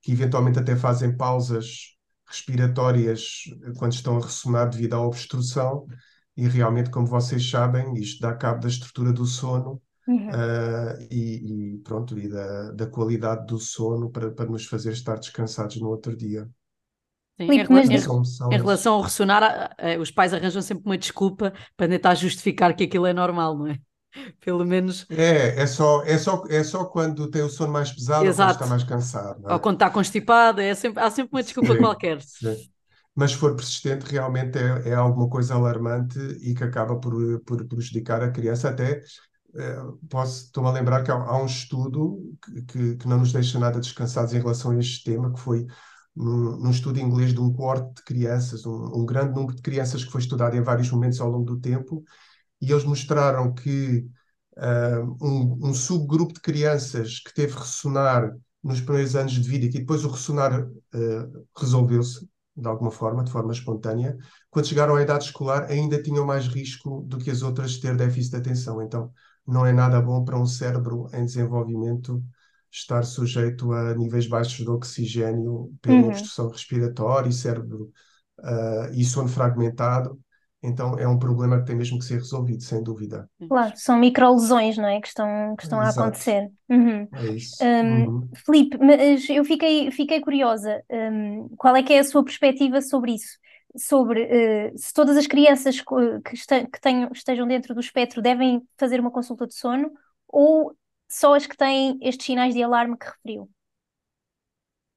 que 0.00 0.12
eventualmente 0.12 0.58
até 0.58 0.76
fazem 0.76 1.16
pausas 1.16 1.96
respiratórias 2.26 3.44
quando 3.78 3.92
estão 3.92 4.18
a 4.18 4.20
ressonar 4.20 4.68
devido 4.68 4.94
à 4.94 5.00
obstrução, 5.00 5.86
e 6.36 6.46
realmente, 6.46 6.90
como 6.90 7.06
vocês 7.06 7.48
sabem, 7.48 7.94
isto 7.94 8.20
dá 8.20 8.34
cabo 8.34 8.60
da 8.60 8.68
estrutura 8.68 9.12
do 9.12 9.24
sono 9.24 9.80
Uhum. 10.08 10.30
Uh, 10.30 11.06
e, 11.10 11.74
e, 11.74 11.78
pronto, 11.84 12.18
e 12.18 12.26
da, 12.26 12.70
da 12.72 12.86
qualidade 12.86 13.46
do 13.46 13.58
sono 13.58 14.08
para, 14.10 14.30
para 14.30 14.48
nos 14.48 14.64
fazer 14.64 14.92
estar 14.92 15.18
descansados 15.18 15.76
no 15.76 15.88
outro 15.88 16.16
dia. 16.16 16.48
Sim, 17.38 17.52
em, 17.52 17.62
relação, 17.62 18.22
em, 18.50 18.54
em, 18.54 18.58
relação 18.58 18.94
ao 18.94 19.02
ressonar, 19.02 19.76
os 20.00 20.10
pais 20.10 20.32
arranjam 20.32 20.62
sempre 20.62 20.84
uma 20.86 20.96
desculpa 20.96 21.52
para 21.76 21.88
tentar 21.88 22.14
justificar 22.14 22.74
que 22.74 22.84
aquilo 22.84 23.06
é 23.06 23.12
normal, 23.12 23.56
não 23.56 23.66
é? 23.68 23.78
Pelo 24.44 24.64
menos. 24.64 25.06
É, 25.10 25.62
é 25.62 25.66
só, 25.66 26.02
é 26.04 26.16
só, 26.18 26.44
é 26.48 26.62
só 26.64 26.84
quando 26.84 27.30
tem 27.30 27.42
o 27.42 27.48
sono 27.48 27.72
mais 27.72 27.92
pesado 27.92 28.24
Exato. 28.24 28.52
ou 28.52 28.58
quando 28.58 28.62
está 28.62 28.66
mais 28.66 28.84
cansado. 28.84 29.48
É? 29.48 29.52
Ou 29.52 29.60
quando 29.60 29.76
está 29.76 29.90
constipado, 29.90 30.60
é 30.60 30.74
sempre, 30.74 31.02
há 31.02 31.10
sempre 31.10 31.30
uma 31.32 31.42
desculpa 31.42 31.72
sim, 31.74 31.78
qualquer. 31.78 32.20
Sim. 32.22 32.56
Mas 33.14 33.32
se 33.32 33.36
for 33.36 33.54
persistente, 33.54 34.10
realmente 34.10 34.58
é, 34.58 34.90
é 34.90 34.94
alguma 34.94 35.28
coisa 35.28 35.54
alarmante 35.54 36.18
e 36.40 36.54
que 36.54 36.62
acaba 36.62 36.96
por, 37.00 37.40
por 37.40 37.66
prejudicar 37.66 38.22
a 38.22 38.30
criança 38.30 38.68
até 38.68 39.02
é, 39.54 39.76
posso, 40.08 40.44
estou-me 40.46 40.68
a 40.68 40.72
lembrar 40.72 41.02
que 41.02 41.10
há, 41.10 41.14
há 41.14 41.42
um 41.42 41.46
estudo 41.46 42.36
que, 42.44 42.62
que, 42.62 42.96
que, 42.96 43.08
não 43.08 43.18
nos 43.18 43.32
deixa 43.32 43.58
nada 43.58 43.80
descansados 43.80 44.34
em 44.34 44.38
relação 44.38 44.72
a 44.72 44.78
este 44.78 45.04
tema, 45.04 45.32
que 45.32 45.40
foi 45.40 45.66
num, 46.14 46.58
num 46.58 46.70
estudo 46.70 47.00
inglês 47.00 47.32
de 47.32 47.40
um 47.40 47.52
coorte 47.52 47.94
de 47.96 48.04
crianças, 48.04 48.66
um, 48.66 49.00
um, 49.00 49.06
grande 49.06 49.34
número 49.34 49.56
de 49.56 49.62
crianças 49.62 50.04
que 50.04 50.12
foi 50.12 50.20
estudado 50.20 50.54
em 50.56 50.62
vários 50.62 50.90
momentos 50.90 51.20
ao 51.20 51.30
longo 51.30 51.44
do 51.44 51.58
tempo, 51.58 52.04
e 52.60 52.70
eles 52.70 52.84
mostraram 52.84 53.52
que 53.54 54.06
uh, 54.56 55.16
um, 55.24 55.68
um, 55.68 55.74
subgrupo 55.74 56.34
de 56.34 56.40
crianças 56.40 57.20
que 57.20 57.32
teve 57.32 57.54
ressonar 57.54 58.30
nos 58.62 58.80
primeiros 58.80 59.14
anos 59.14 59.32
de 59.32 59.48
vida 59.48 59.66
e 59.66 59.70
que 59.70 59.78
depois 59.78 60.04
o 60.04 60.10
ressonar 60.10 60.66
uh, 60.66 61.46
resolveu-se, 61.56 62.28
de 62.56 62.68
alguma 62.68 62.90
forma, 62.90 63.22
de 63.22 63.30
forma 63.30 63.52
espontânea, 63.52 64.16
quando 64.50 64.66
chegaram 64.66 64.96
à 64.96 65.02
idade 65.02 65.24
escolar 65.24 65.70
ainda 65.70 66.02
tinham 66.02 66.26
mais 66.26 66.48
risco 66.48 67.02
do 67.06 67.18
que 67.18 67.30
as 67.30 67.42
outras 67.42 67.72
de 67.72 67.80
ter 67.80 67.96
déficit 67.96 68.32
de 68.32 68.36
atenção. 68.38 68.82
Então, 68.82 69.12
não 69.46 69.64
é 69.64 69.72
nada 69.72 70.00
bom 70.00 70.24
para 70.24 70.38
um 70.38 70.44
cérebro 70.44 71.06
em 71.14 71.24
desenvolvimento 71.24 72.22
estar 72.70 73.04
sujeito 73.04 73.72
a 73.72 73.94
níveis 73.94 74.26
baixos 74.26 74.64
de 74.64 74.70
oxigênio 74.70 75.72
pela 75.80 76.02
uhum. 76.02 76.08
obstrução 76.08 76.50
respiratória 76.50 77.30
e 77.30 77.32
cérebro 77.32 77.90
uh, 78.40 78.92
e 78.92 79.04
sono 79.04 79.28
fragmentado. 79.28 80.20
Então 80.62 80.98
é 80.98 81.06
um 81.06 81.18
problema 81.18 81.60
que 81.60 81.66
tem 81.66 81.76
mesmo 81.76 81.98
que 81.98 82.04
ser 82.04 82.16
resolvido, 82.16 82.62
sem 82.62 82.82
dúvida. 82.82 83.30
Claro, 83.48 83.72
são 83.76 83.98
microlesões, 83.98 84.76
não 84.76 84.88
é? 84.88 85.00
Que 85.00 85.08
estão, 85.08 85.54
que 85.56 85.62
estão 85.62 85.80
a 85.80 85.88
acontecer. 85.88 86.50
Uhum. 86.68 87.08
É 87.12 87.26
isso. 87.26 87.56
Um, 87.62 88.06
uhum. 88.06 88.28
Filipe, 88.44 88.76
mas 88.78 89.28
eu 89.28 89.44
fiquei, 89.44 89.90
fiquei 89.90 90.20
curiosa. 90.20 90.82
Um, 90.90 91.48
qual 91.56 91.76
é 91.76 91.82
que 91.82 91.92
é 91.92 92.00
a 92.00 92.04
sua 92.04 92.24
perspectiva 92.24 92.80
sobre 92.82 93.14
isso? 93.14 93.38
sobre 93.76 94.24
uh, 94.24 94.78
se 94.78 94.92
todas 94.92 95.16
as 95.16 95.26
crianças 95.26 95.80
que, 95.80 95.94
este, 96.32 96.66
que 96.66 96.80
tenham, 96.80 97.10
estejam 97.12 97.46
dentro 97.46 97.74
do 97.74 97.80
espectro 97.80 98.22
devem 98.22 98.62
fazer 98.78 98.98
uma 98.98 99.10
consulta 99.10 99.46
de 99.46 99.54
sono 99.54 99.90
ou 100.26 100.74
só 101.08 101.34
as 101.34 101.46
que 101.46 101.56
têm 101.56 101.98
estes 102.02 102.26
sinais 102.26 102.54
de 102.54 102.62
alarme 102.62 102.96
que 102.96 103.06
referiu? 103.06 103.48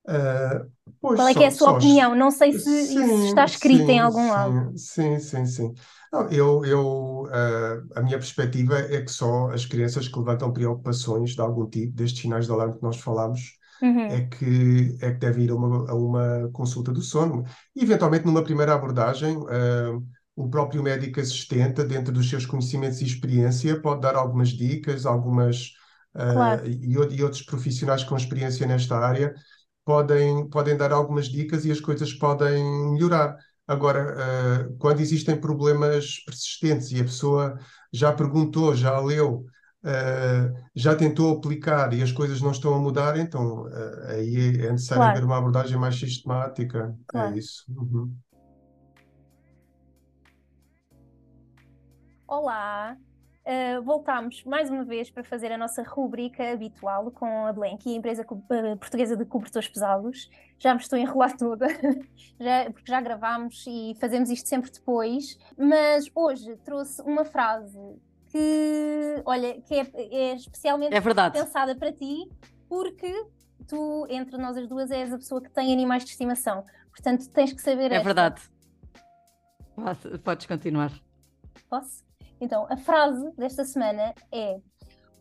Uh, 0.08 0.68
pois, 1.00 1.20
Qual 1.20 1.28
é 1.28 1.34
que 1.34 1.44
é 1.44 1.48
a 1.48 1.52
sua 1.52 1.72
opinião? 1.72 2.16
Não 2.16 2.32
sei 2.32 2.54
se 2.54 2.88
sim, 2.88 3.04
isso 3.04 3.26
está 3.28 3.46
escrito 3.46 3.86
sim, 3.86 3.92
em 3.92 4.00
algum 4.00 4.24
sim, 4.24 4.30
lado. 4.30 4.78
Sim, 4.78 5.20
sim, 5.20 5.46
sim. 5.46 5.74
Não, 6.12 6.28
eu, 6.30 6.66
eu, 6.66 7.24
uh, 7.24 7.88
a 7.96 8.02
minha 8.02 8.18
perspectiva 8.18 8.80
é 8.80 9.02
que 9.02 9.12
só 9.12 9.50
as 9.52 9.66
crianças 9.66 10.08
que 10.08 10.20
levantam 10.20 10.52
preocupações 10.52 11.32
de 11.32 11.42
algum 11.42 11.70
tipo, 11.70 11.96
destes 11.96 12.22
sinais 12.22 12.48
de 12.48 12.52
alarme 12.52 12.76
que 12.76 12.84
nós 12.84 12.98
falamos, 12.98 13.58
uhum. 13.82 14.08
é, 14.08 14.22
que, 14.26 14.98
é 15.02 15.12
que 15.12 15.20
deve 15.20 15.44
ir 15.44 15.52
a 15.52 15.56
uma, 15.56 15.90
a 15.90 15.96
uma 15.96 16.50
consulta 16.52 16.92
do 16.92 17.02
sono. 17.02 17.46
E, 17.76 17.84
eventualmente, 17.84 18.26
numa 18.26 18.44
primeira 18.44 18.74
abordagem, 18.74 19.38
uh, 19.38 20.04
o 20.36 20.50
próprio 20.50 20.82
médico 20.82 21.20
assistente, 21.20 21.84
dentro 21.84 22.12
dos 22.12 22.28
seus 22.28 22.46
conhecimentos 22.46 23.02
e 23.02 23.06
experiência, 23.06 23.80
pode 23.80 24.02
dar 24.02 24.16
algumas 24.16 24.50
dicas, 24.50 25.06
algumas. 25.06 25.74
Claro. 26.14 26.68
e, 26.68 26.92
e, 26.92 27.24
outros 27.24 27.42
profissionais 27.42 28.04
com 28.04 28.18
experiência 28.18 28.68
nesta 28.68 28.98
área 28.98 29.34
podem, 29.86 30.48
podem 30.50 30.78
dar 30.78 30.92
algumas 30.92 31.28
dicas 31.28 31.66
e 31.66 31.72
as 31.72 31.80
coisas 31.80 32.14
podem 32.14 32.64
melhorar. 32.92 33.36
Agora, 33.68 34.16
uh, 34.16 34.78
quando 34.78 35.00
existem 35.00 35.40
problemas 35.40 36.20
persistentes 36.26 36.92
e 36.92 37.00
a 37.00 37.04
pessoa 37.04 37.58
já 37.92 38.12
perguntou, 38.12 38.76
já 38.76 39.00
leu, 39.00 39.46
uh, 39.84 40.68
já 40.76 40.96
tentou 40.96 41.38
aplicar 41.38 41.94
e 41.94 42.02
as 42.02 42.12
coisas 42.12 42.42
não 42.42 42.52
estão 42.52 42.74
a 42.74 42.80
mudar, 42.80 43.18
então 43.18 43.64
uh, 43.64 44.08
aí 44.10 44.58
é 44.60 44.72
necessário 44.72 45.04
claro. 45.04 45.18
haver 45.18 45.26
uma 45.26 45.38
abordagem 45.38 45.78
mais 45.78 45.98
sistemática. 45.98 46.94
É 47.00 47.04
claro. 47.08 47.36
É 47.36 47.38
isso. 47.38 47.64
Uhum. 47.70 48.14
Olá, 52.28 52.98
uh, 53.46 53.82
voltámos 53.84 54.44
mais 54.44 54.70
uma 54.70 54.84
vez 54.84 55.10
para 55.10 55.24
fazer 55.24 55.52
a 55.52 55.58
nossa 55.58 55.84
rubrica 55.84 56.52
habitual 56.52 57.12
com 57.12 57.46
a 57.46 57.54
Blank, 57.54 57.90
a 57.90 57.98
empresa 57.98 58.24
portuguesa 58.24 59.16
de 59.16 59.26
cobertores 59.26 59.68
pesados. 59.68 60.30
Já 60.60 60.74
me 60.74 60.82
estou 60.82 60.98
a 60.98 61.00
enrolar 61.00 61.36
toda, 61.38 61.68
já, 62.40 62.72
porque 62.72 62.92
já 62.92 63.02
gravámos 63.02 63.66
e 63.68 63.96
fazemos 64.00 64.30
isto 64.30 64.48
sempre 64.48 64.72
depois. 64.72 65.38
Mas 65.58 66.10
hoje 66.14 66.56
trouxe 66.58 67.02
uma 67.02 67.26
frase 67.26 67.80
que, 68.28 69.22
olha, 69.26 69.62
que 69.62 69.76
é, 69.76 69.92
é 69.96 70.36
especialmente 70.36 70.94
é 70.96 71.02
pensada 71.32 71.76
para 71.76 71.92
ti, 71.92 72.30
porque 72.70 73.26
tu, 73.68 74.08
entre 74.10 74.38
nós 74.38 74.56
as 74.56 74.68
duas, 74.68 74.92
és 74.92 75.12
a 75.12 75.18
pessoa 75.18 75.42
que 75.42 75.50
tem 75.50 75.74
animais 75.74 76.04
de 76.04 76.12
estimação. 76.12 76.66
Portanto, 76.90 77.28
tens 77.30 77.54
que 77.54 77.62
saber. 77.62 77.92
É 77.92 77.96
esta. 77.96 78.04
verdade. 78.04 78.42
Podes 80.24 80.46
continuar. 80.46 80.92
Posso? 81.70 82.11
Então, 82.42 82.68
a 82.70 82.76
frase 82.76 83.32
desta 83.38 83.64
semana 83.64 84.14
é: 84.32 84.60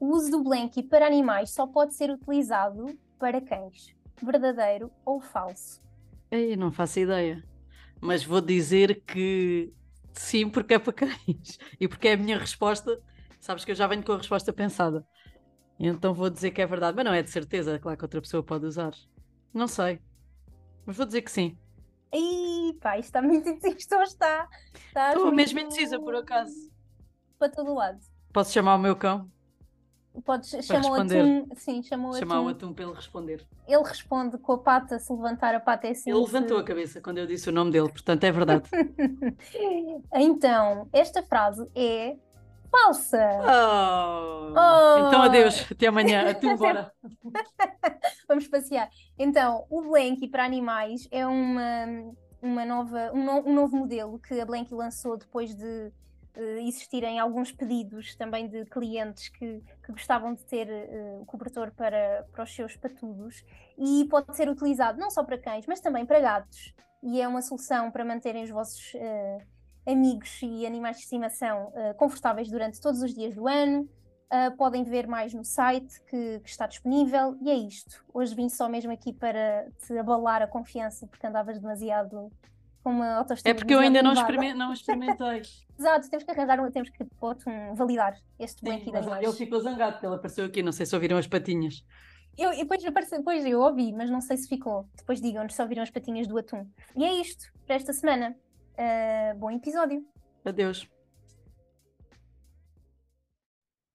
O 0.01 0.07
uso 0.07 0.31
do 0.31 0.43
blankie 0.43 0.83
para 0.83 1.07
animais 1.07 1.51
só 1.51 1.67
pode 1.67 1.95
ser 1.95 2.11
utilizado 2.11 2.99
para 3.19 3.41
cães. 3.41 3.95
Verdadeiro 4.23 4.91
ou 5.05 5.21
falso? 5.21 5.81
Ei, 6.31 6.57
não 6.57 6.73
faço 6.73 6.99
ideia. 6.99 7.45
Mas 8.01 8.25
vou 8.25 8.41
dizer 8.41 9.03
que 9.05 9.73
Sim, 10.13 10.49
porque 10.49 10.75
é 10.75 10.79
para 10.79 10.93
cães. 10.93 11.59
E 11.79 11.89
porque 11.89 12.09
é 12.09 12.13
a 12.13 12.17
minha 12.17 12.39
resposta. 12.39 13.01
Sabes 13.39 13.65
que 13.65 13.71
eu 13.71 13.75
já 13.75 13.87
venho 13.87 14.03
com 14.03 14.13
a 14.13 14.19
resposta 14.19 14.53
pensada. 14.53 15.07
Então 15.79 16.13
vou 16.13 16.29
dizer 16.29 16.51
que 16.51 16.61
é 16.61 16.67
verdade. 16.67 16.97
Mas 16.97 17.05
não 17.05 17.15
é 17.15 17.23
de 17.23 17.31
certeza, 17.31 17.79
claro 17.79 17.97
que 17.97 18.05
outra 18.05 18.21
pessoa 18.21 18.43
pode 18.43 18.67
usar. 18.67 18.93
Não 19.53 19.67
sei. 19.67 20.01
Mas 20.85 20.97
vou 20.97 21.07
dizer 21.07 21.23
que 21.23 21.31
sim. 21.31 21.57
Ih, 22.13 22.75
pá, 22.81 22.99
isto 22.99 23.07
está 23.07 23.23
muito 23.23 23.49
indeciso. 23.49 24.03
Está. 24.03 24.49
Estás 24.89 25.15
Estou 25.15 25.27
muito 25.27 25.37
mesmo 25.37 25.61
indecisa, 25.61 25.99
por 25.99 26.15
acaso. 26.15 26.70
Para 27.41 27.49
todo 27.49 27.73
lado. 27.75 27.99
Posso 28.33 28.53
chamar 28.53 28.75
o 28.75 28.79
meu 28.79 28.95
cão? 28.95 29.29
Podes 30.27 30.51
chamar 30.67 30.91
o 30.91 30.95
atum. 30.95 31.47
Sim, 31.55 31.83
chama 31.83 32.11
o 32.11 32.13
Chamar 32.15 32.43
o 32.43 32.49
atum. 32.49 32.73
para 32.75 32.85
ele 32.85 32.93
responder. 32.95 33.47
Ele 33.67 33.83
responde 33.83 34.37
com 34.37 34.53
a 34.53 34.59
pata, 34.59 34.99
se 34.99 35.11
levantar 35.13 35.55
a 35.55 35.61
pata 35.61 35.87
é 35.87 35.93
assim. 35.93 36.11
Ele 36.11 36.19
se- 36.27 36.33
levantou 36.33 36.59
a 36.59 36.63
cabeça 36.65 37.01
quando 37.01 37.19
eu 37.19 37.27
disse 37.27 37.49
o 37.49 37.53
nome 37.53 37.71
dele, 37.71 37.89
portanto 37.89 38.23
é 38.25 38.31
verdade. 38.31 38.69
Então, 40.13 40.89
esta 40.93 41.23
frase 41.23 41.67
é 41.75 42.17
falsa. 42.71 43.19
Oh. 43.41 44.53
Oh. 44.53 45.09
Então 45.09 45.23
adeus, 45.23 45.67
até 45.73 45.87
amanhã. 45.87 46.29
Atum, 46.31 46.57
bora. 46.57 46.93
Vamos 48.29 48.47
passear. 48.49 48.91
Então, 49.19 49.65
o 49.71 49.81
Blanky 49.83 50.29
para 50.29 50.45
animais 50.45 51.09
é 51.11 51.27
uma, 51.27 52.13
uma 52.43 52.65
nova, 52.65 53.11
um, 53.15 53.25
no- 53.25 53.49
um 53.49 53.55
novo 53.55 53.77
modelo 53.77 54.19
que 54.19 54.39
a 54.41 54.45
Blanky 54.45 54.75
lançou 54.75 55.17
depois 55.17 55.55
de 55.55 55.93
existirem 56.61 57.19
alguns 57.19 57.53
pedidos 57.53 58.15
também 58.15 58.49
de 58.49 58.65
clientes 58.67 59.29
que, 59.29 59.63
que 59.85 59.93
gostavam 59.93 60.35
de 60.35 60.45
ter 60.45 60.69
eh, 60.69 61.19
o 61.21 61.27
cobertor 61.27 61.71
para, 61.73 62.27
para 62.33 62.45
os 62.45 62.55
seus 62.55 62.77
patudos 62.77 63.45
e 63.79 64.07
pode 64.11 64.37
ser 64.37 64.49
utilizado 64.49 64.99
não 64.99 65.11
só 65.11 65.23
para 65.25 65.39
cães, 65.39 65.67
mas 65.67 65.81
também 65.81 66.07
para 66.07 66.21
gatos. 66.21 66.75
E 67.03 67.21
é 67.21 67.27
uma 67.27 67.43
solução 67.43 67.91
para 67.91 68.05
manterem 68.05 68.45
os 68.45 68.51
vossos 68.51 68.93
eh, 68.95 69.39
amigos 69.87 70.41
e 70.43 70.67
animais 70.67 70.97
de 70.97 71.05
estimação 71.05 71.73
eh, 71.75 71.95
confortáveis 71.95 72.49
durante 72.51 72.81
todos 72.81 73.03
os 73.03 73.15
dias 73.15 73.35
do 73.35 73.47
ano. 73.49 73.89
Uh, 74.33 74.57
podem 74.57 74.85
ver 74.85 75.09
mais 75.09 75.35
no 75.35 75.45
site 75.45 76.01
que, 76.05 76.39
que 76.39 76.49
está 76.49 76.65
disponível. 76.69 77.37
E 77.43 77.51
é 77.51 77.55
isto. 77.55 78.05
Hoje 78.15 78.33
vim 78.33 78.49
só 78.49 78.69
mesmo 78.69 78.93
aqui 78.93 79.13
para 79.13 79.69
te 79.85 79.99
abalar 79.99 80.41
a 80.41 80.47
confiança, 80.47 81.05
porque 81.09 81.27
andavas 81.27 81.59
demasiado 81.59 82.31
com 82.83 82.91
uma 82.91 83.15
autoestima. 83.15 83.51
É 83.51 83.55
porque 83.55 83.75
eu 83.75 83.79
ainda 83.79 84.03
não, 84.03 84.13
demasiado 84.15 84.31
elevada. 84.35 84.47
experimen- 84.73 85.07
não 85.07 85.17
experimentei. 85.17 85.43
Exato, 85.79 86.11
temos 86.11 86.25
que 86.25 86.31
arranjar, 86.31 86.61
um- 86.61 86.71
temos 86.71 86.91
que 86.91 87.05
pôr-te 87.05 87.49
um, 87.49 87.75
validar 87.75 88.15
este 88.39 88.61
Sim, 88.61 88.71
animais. 88.71 89.23
ele 89.23 89.33
ficou 89.33 89.61
zangado 89.61 89.93
porque 89.93 90.07
ele 90.07 90.15
apareceu 90.15 90.45
aqui, 90.47 90.63
não 90.63 90.73
sei 90.73 90.87
se 90.87 90.95
ouviram 90.95 91.17
as 91.19 91.27
patinhas. 91.27 91.85
Eu, 92.39 92.51
depois, 92.57 92.83
depois 92.83 93.45
eu 93.45 93.61
ouvi, 93.61 93.93
mas 93.93 94.09
não 94.11 94.21
sei 94.21 94.37
se 94.37 94.49
ficou. 94.49 94.89
Depois 94.97 95.21
digam-nos 95.21 95.55
se 95.55 95.61
ouviram 95.63 95.83
as 95.83 95.91
patinhas 95.91 96.27
do 96.27 96.39
atum. 96.39 96.67
E 96.97 97.05
é 97.05 97.13
isto 97.21 97.53
para 97.67 97.75
esta 97.77 97.93
semana. 97.93 98.35
Uh, 98.79 99.39
bom 99.39 99.51
episódio. 99.51 100.07
Adeus. 100.45 100.89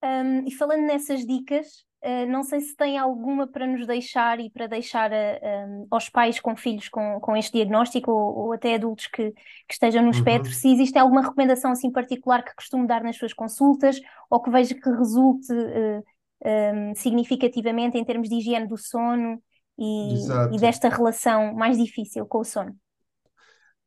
Um, 0.04 0.45
e 0.48 0.52
falando 0.52 0.82
nessas 0.86 1.26
dicas, 1.26 1.86
uh, 2.05 2.25
não 2.31 2.43
sei 2.43 2.61
se 2.61 2.75
tem 2.75 2.97
alguma 2.97 3.47
para 3.47 3.67
nos 3.67 3.87
deixar 3.87 4.39
e 4.39 4.49
para 4.49 4.67
deixar 4.67 5.11
a- 5.13 5.65
um, 5.67 5.87
aos 5.91 6.09
pais 6.09 6.39
com 6.39 6.55
filhos 6.55 6.89
com, 6.89 7.19
com 7.19 7.35
este 7.35 7.53
diagnóstico 7.53 8.11
ou, 8.11 8.37
ou 8.47 8.53
até 8.53 8.75
adultos 8.75 9.07
que, 9.07 9.31
que 9.31 9.73
estejam 9.73 10.03
no 10.03 10.11
Uhum. 10.11 10.11
espectro, 10.11 10.51
se 10.53 10.71
existe 10.71 10.97
alguma 10.97 11.21
recomendação 11.21 11.71
assim 11.71 11.91
particular 11.91 12.43
que 12.43 12.55
costume 12.55 12.87
dar 12.87 13.03
nas 13.03 13.17
suas 13.17 13.33
consultas 13.33 13.99
ou 14.29 14.41
que 14.41 14.49
veja 14.51 14.75
que 14.75 14.89
resulte 14.89 15.51
uh, 15.53 16.03
um, 16.45 16.95
significativamente 16.95 17.97
em 17.97 18.05
termos 18.05 18.29
de 18.29 18.35
higiene 18.35 18.67
do 18.67 18.77
sono 18.77 19.41
e, 19.77 20.55
e 20.55 20.59
desta 20.59 20.89
relação 20.89 21.53
mais 21.53 21.77
difícil 21.77 22.25
com 22.25 22.39
o 22.39 22.43
sono. 22.45 22.75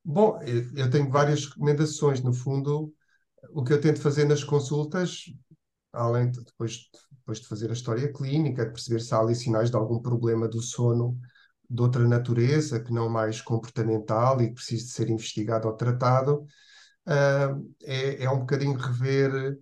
Bom, 0.05 0.41
eu 0.43 0.65
eu 0.77 0.91
tenho 0.91 1.11
várias 1.11 1.47
recomendações. 1.47 2.23
No 2.23 2.33
fundo, 2.33 2.93
o 3.53 3.65
que 3.65 3.73
eu 3.73 3.81
tento 3.81 4.01
fazer 4.03 4.25
nas 4.27 4.45
consultas, 4.45 5.25
além 5.93 6.31
de 6.31 6.45
depois, 6.45 6.91
depois 7.29 7.41
de 7.41 7.47
fazer 7.47 7.69
a 7.69 7.75
história 7.75 8.11
clínica, 8.11 8.65
de 8.65 8.73
perceber 8.73 9.01
se 9.01 9.15
há 9.15 9.19
ali 9.19 9.35
sinais 9.35 9.71
de 9.71 9.77
algum 9.77 10.01
problema 10.01 10.49
do 10.49 10.63
sono 10.63 11.19
de 11.69 11.83
outra 11.83 12.09
natureza, 12.09 12.81
que 12.81 12.91
não 12.91 13.11
mais 13.11 13.43
comportamental 13.43 14.41
e 14.41 14.49
que 14.49 14.55
precisa 14.55 14.85
de 14.87 14.91
ser 14.91 15.11
investigado 15.11 15.69
ou 15.69 15.75
tratado, 15.75 16.47
ah, 17.07 17.55
é, 17.83 18.25
é 18.25 18.31
um 18.31 18.41
bocadinho 18.41 18.79
rever 18.79 19.59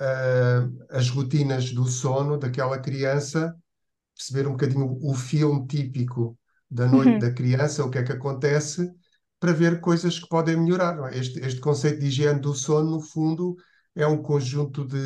ah, 0.00 0.68
as 0.90 1.08
rotinas 1.08 1.70
do 1.70 1.86
sono 1.86 2.36
daquela 2.36 2.78
criança, 2.80 3.54
perceber 4.16 4.48
um 4.48 4.52
bocadinho 4.52 4.98
o 5.02 5.14
filme 5.14 5.66
típico 5.68 6.36
da 6.70 6.88
noite 6.88 7.12
Uhum. 7.12 7.18
da 7.20 7.32
criança, 7.32 7.84
o 7.84 7.90
que 7.90 7.98
é 7.98 8.02
que 8.02 8.12
acontece, 8.12 8.92
para 9.38 9.52
ver 9.52 9.80
coisas 9.80 10.18
que 10.18 10.28
podem 10.28 10.56
melhorar. 10.56 11.12
é? 11.12 11.18
Este, 11.18 11.38
este 11.40 11.60
conceito 11.60 12.00
de 12.00 12.06
higiene 12.06 12.40
do 12.40 12.54
sono, 12.54 12.90
no 12.90 13.00
fundo, 13.00 13.54
é 13.94 14.06
um 14.06 14.20
conjunto 14.22 14.84
de, 14.84 14.98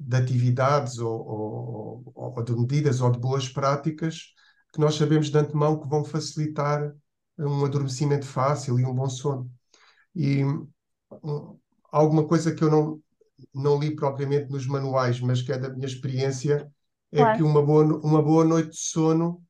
de 0.00 0.16
atividades 0.16 0.98
ou, 0.98 1.12
ou- 1.28 2.12
ou 2.16 2.42
de 2.44 2.52
medidas 2.56 3.00
ou 3.02 3.10
de 3.12 3.18
boas 3.20 3.48
práticas 3.48 4.34
que 4.72 4.80
nós 4.80 4.94
sabemos 4.96 5.30
de 5.30 5.38
antemão 5.38 5.80
que 5.80 5.88
vão 5.88 6.04
facilitar 6.04 6.94
um 7.38 7.64
adormecimento 7.64 8.26
fácil 8.26 8.78
e 8.80 8.84
um 8.86 8.94
bom 8.94 9.08
sono. 9.10 9.50
E 10.14 10.44
um, 10.44 11.58
alguma 11.92 12.26
coisa 12.26 12.54
que 12.54 12.62
eu 12.64 12.70
não, 12.70 13.00
não 13.54 13.78
li 13.78 13.94
propriamente 13.94 14.50
nos 14.50 14.66
manuais, 14.66 15.20
mas 15.20 15.42
que 15.42 15.52
é 15.52 15.58
da 15.58 15.68
minha 15.70 15.86
experiência, 15.86 16.70
é 17.12 17.24
Claro. 17.24 17.30
que 17.30 17.42
uma 17.42 17.62
boa, 17.64 17.84
uma 18.04 18.22
boa 18.22 18.44
noite 18.44 18.70
de 18.70 18.78
sono 18.78 19.42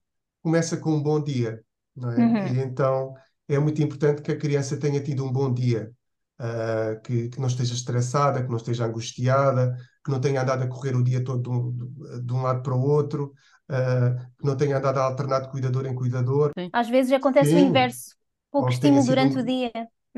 começa 0.42 0.76
com 0.76 0.92
um 0.94 1.02
bom 1.02 1.22
dia, 1.22 1.62
não 1.96 2.10
é? 2.12 2.34
Uhum. 2.34 2.40
E 2.40 2.58
então 2.58 3.14
é 3.48 3.58
muito 3.58 3.82
importante 3.82 4.22
que 4.22 4.32
a 4.32 4.38
criança 4.38 4.78
tenha 4.78 5.02
tido 5.02 5.24
um 5.24 5.32
bom 5.32 5.52
dia, 5.52 5.92
ah, 6.38 6.96
que, 7.04 7.28
que 7.28 7.40
não 7.40 7.48
esteja 7.48 7.74
estressada, 7.74 8.42
que 8.42 8.48
não 8.48 8.56
esteja 8.56 8.86
angustiada, 8.86 9.76
que 10.04 10.10
não 10.10 10.20
tenha 10.20 10.42
andado 10.42 10.62
a 10.64 10.68
correr 10.68 10.96
o 10.96 11.04
dia 11.04 11.22
todo 11.22 11.42
de 11.42 11.48
um, 11.50 12.20
de 12.26 12.32
um 12.32 12.42
lado 12.42 12.62
para 12.62 12.74
o 12.74 12.80
outro, 12.82 13.32
ah, 13.68 14.16
que 14.38 14.46
não 14.46 14.56
tenha 14.56 14.78
andado 14.78 14.98
a 14.98 15.04
alternar 15.04 15.40
de 15.40 15.50
cuidador 15.50 15.86
em 15.86 15.94
cuidador, 15.94 16.52
Às 16.72 16.88
vezes 16.88 17.12
acontece 17.12 17.54
o 17.54 17.58
Sim. 17.58 17.66
inverso. 17.68 18.16
Pouco 18.50 18.66
Ou 18.66 18.72
estímulo 18.72 19.06
durante 19.06 19.36
um- 19.36 19.40
o 19.40 19.44
dia. 19.44 19.70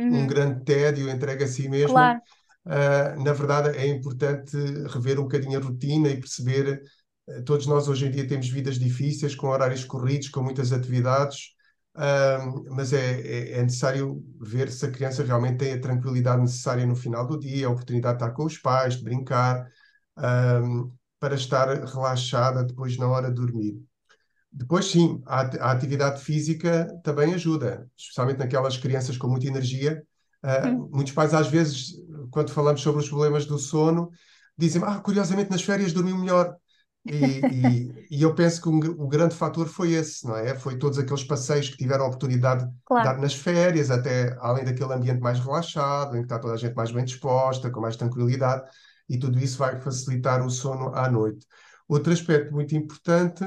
um 0.09 0.23
Uhum. 0.23 0.27
grande 0.27 0.65
tédio 0.65 1.09
entregue 1.11 1.45
a 1.45 1.49
si 1.49 1.69
mesmo. 1.69 1.93
Claro. 1.93 2.21
Ah, 2.65 3.17
na 3.17 3.33
verdade, 3.33 3.77
é 3.77 3.87
importante 3.87 4.57
rever 4.89 5.19
um 5.19 5.25
bocadinho 5.25 5.59
a 5.59 5.63
rotina 5.63 6.09
e 6.09 6.19
perceber. 6.21 6.83
eh, 7.29 7.43
Todos 7.43 7.67
nós 7.67 7.89
hoje 7.89 8.07
em 8.07 8.11
dia 8.11 8.27
temos 8.27 8.49
vidas 8.49 8.79
difíceis, 8.79 9.35
com 9.35 9.49
horários 9.49 9.85
corridos, 9.85 10.29
com 10.29 10.43
muitas 10.43 10.73
atividades, 10.73 11.55
ah, 11.95 12.39
mas 12.71 12.93
é, 12.93 13.21
é- 13.21 13.53
é 13.59 13.63
necessário 13.63 14.23
ver 14.41 14.71
se 14.71 14.87
a 14.87 14.91
criança 14.91 15.23
realmente 15.25 15.59
tem 15.59 15.73
a 15.75 15.81
tranquilidade 15.81 16.43
necessária 16.43 16.87
no 16.87 16.97
final 16.97 17.27
do 17.27 17.39
dia, 17.39 17.67
a 17.67 17.71
oportunidade 17.71 18.19
de 18.19 18.25
estar 18.25 18.35
com 18.37 18.45
os 18.45 18.59
pais, 18.59 18.97
de 18.97 19.05
brincar, 19.05 19.67
ah, 20.17 20.61
para 21.21 21.35
estar 21.35 21.69
relaxada 21.85 22.65
depois 22.65 22.97
na 22.99 23.09
hora 23.09 23.29
de 23.29 23.35
dormir. 23.35 23.81
Depois, 24.53 24.87
sim, 24.87 25.23
a, 25.27 25.41
a 25.69 25.73
atividade 25.73 26.23
física 26.23 26.89
também 27.03 27.33
ajuda, 27.35 27.91
especialmente 27.97 28.39
naquelas 28.39 28.77
crianças 28.77 29.17
com 29.17 29.29
muita 29.29 29.47
energia. 29.47 30.03
Hum. 30.45 30.89
muitos 30.93 31.13
pais, 31.13 31.33
às 31.35 31.47
vezes, 31.49 31.95
quando 32.31 32.51
falamos 32.53 32.81
sobre 32.81 33.01
os 33.01 33.09
problemas 33.09 33.47
do 33.47 33.59
sono, 33.59 34.11
dizem: 34.59 34.83
Ah, 34.85 34.99
curiosamente, 35.01 35.51
nas 35.51 35.63
férias 35.63 35.93
dormiu 35.93 36.19
melhor. 36.19 36.57
E, 37.05 37.15
e- 37.51 38.07
e 38.19 38.23
eu 38.23 38.35
penso 38.35 38.63
que 38.63 38.71
gr- 38.81 38.95
o 39.01 39.09
grande 39.09 39.35
fator 39.35 39.67
foi 39.69 39.93
esse, 39.93 40.25
não 40.27 40.37
é? 40.37 40.55
Foi 40.55 40.79
todos 40.79 40.99
aqueles 40.99 41.25
passeios 41.25 41.69
que 41.69 41.77
tiveram 41.77 42.05
a 42.05 42.09
oportunidade 42.09 42.65
de 42.67 42.73
Claro. 42.85 43.03
dar 43.03 43.19
nas 43.19 43.35
férias, 43.35 43.91
até 43.91 44.37
além 44.41 44.65
daquele 44.65 44.93
ambiente 44.93 45.21
mais 45.21 45.39
relaxado, 45.41 46.17
em 46.17 46.21
que 46.21 46.27
está 46.27 46.39
toda 46.39 46.55
a 46.55 46.57
gente 46.57 46.75
mais 46.75 46.93
bem 46.93 47.05
disposta, 47.05 47.71
com 47.71 47.81
mais 47.81 47.97
tranquilidade, 47.97 48.65
e 49.09 49.19
tudo 49.19 49.39
isso 49.39 49.59
vai 49.59 49.81
facilitar 49.81 50.45
o 50.47 50.51
sono 50.51 50.95
à 50.95 51.11
noite. 51.11 51.47
Outro 51.89 52.13
aspecto 52.13 52.53
muito 52.55 52.75
importante 52.77 53.45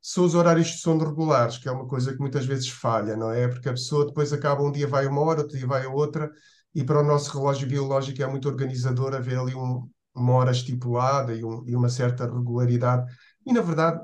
são 0.00 0.24
os 0.24 0.34
horários 0.34 0.68
de 0.68 0.78
sono 0.78 1.04
regulares, 1.04 1.58
que 1.58 1.68
é 1.68 1.72
uma 1.72 1.86
coisa 1.86 2.12
que 2.12 2.18
muitas 2.20 2.44
vezes 2.46 2.68
falha, 2.68 3.16
não 3.16 3.30
é? 3.30 3.48
Porque 3.48 3.68
a 3.68 3.72
pessoa 3.72 4.06
depois 4.06 4.32
acaba 4.32 4.62
um 4.62 4.70
dia 4.72 4.86
vai 4.86 5.06
uma 5.06 5.20
hora, 5.22 5.40
outro 5.42 5.56
dia 5.56 5.66
vai 5.66 5.84
a 5.86 5.88
outra, 5.90 6.30
e 6.74 6.84
para 6.84 7.00
o 7.00 7.04
nosso 7.04 7.32
relógio 7.36 7.66
biológico 7.68 8.22
é 8.22 8.26
muito 8.26 8.48
organizador 8.48 9.14
haver 9.14 9.38
ali 9.38 9.54
um- 9.54 9.88
uma 10.14 10.34
hora 10.34 10.52
estipulada 10.52 11.34
e, 11.34 11.44
um- 11.44 11.64
e 11.68 11.76
uma 11.76 11.88
certa 11.88 12.24
regularidade. 12.26 13.12
E 13.46 13.52
na 13.52 13.60
verdade, 13.60 14.00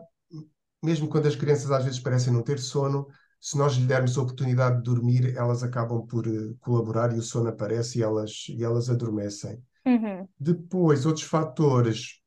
mesmo 0.83 1.09
quando 1.09 1.27
as 1.29 1.37
crianças 1.37 1.71
às 1.71 1.85
vezes 1.85 2.01
parecem 2.01 2.33
não 2.33 2.43
ter 2.43 2.59
sono, 2.59 3.07
se 3.41 3.57
nós 3.59 3.75
lhe 3.75 3.87
dermos 3.87 4.17
a 4.19 4.23
oportunidade 4.23 4.79
de 4.79 4.83
dormir, 4.85 5.37
elas 5.37 5.63
acabam 5.63 6.07
por 6.07 6.27
eh, 6.27 6.55
colaborar 6.61 7.15
e 7.15 7.19
o 7.19 7.23
sono 7.23 7.49
aparece 7.49 7.99
e 7.99 8.03
elas, 8.03 8.47
e 8.51 8.63
elas 8.65 8.91
adormecem. 8.91 9.63
Uhum. 9.87 10.29
Depois, 10.39 11.07
outros 11.07 11.27
fatores 11.27 12.21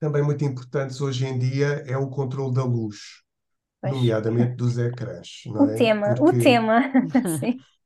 também 0.00 0.22
muito 0.22 0.44
importantes 0.44 1.00
hoje 1.00 1.26
em 1.26 1.38
dia 1.38 1.84
é 1.86 1.96
o 1.96 2.08
controle 2.10 2.54
da 2.54 2.64
luz, 2.64 2.98
Pois. 3.80 4.00
nomeadamente 4.00 4.56
dos 4.56 4.78
ecrãs, 4.78 5.44
O 5.56 5.66
é? 5.68 5.78
tema, 5.78 6.16
o 6.20 6.32
Porque 6.32 6.44
tema. 6.44 6.76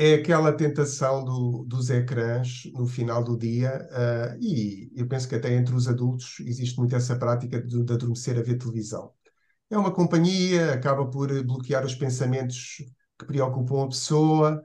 É 0.00 0.14
aquela 0.14 0.52
tentação 0.52 1.24
do- 1.24 1.64
dos 1.66 1.90
ecrãs 1.90 2.62
no 2.72 2.86
final 2.86 3.22
do 3.24 3.36
dia, 3.36 3.88
ah, 3.90 4.36
e 4.40 4.88
eu 4.94 5.08
penso 5.08 5.28
que 5.28 5.34
até 5.34 5.52
entre 5.54 5.74
os 5.74 5.88
adultos 5.88 6.36
existe 6.40 6.78
muito 6.78 6.94
essa 6.94 7.16
prática 7.16 7.60
de, 7.60 7.82
de 7.84 7.92
adormecer 7.92 8.38
a 8.38 8.42
ver 8.42 8.58
televisão. 8.58 9.12
É 9.70 9.78
uma 9.78 9.92
companhia, 9.92 10.74
acaba 10.74 11.06
por 11.10 11.28
bloquear 11.44 11.84
os 11.86 11.94
pensamentos 11.96 12.76
que 13.18 13.26
preocupam 13.26 13.84
a 13.84 13.88
pessoa, 13.88 14.64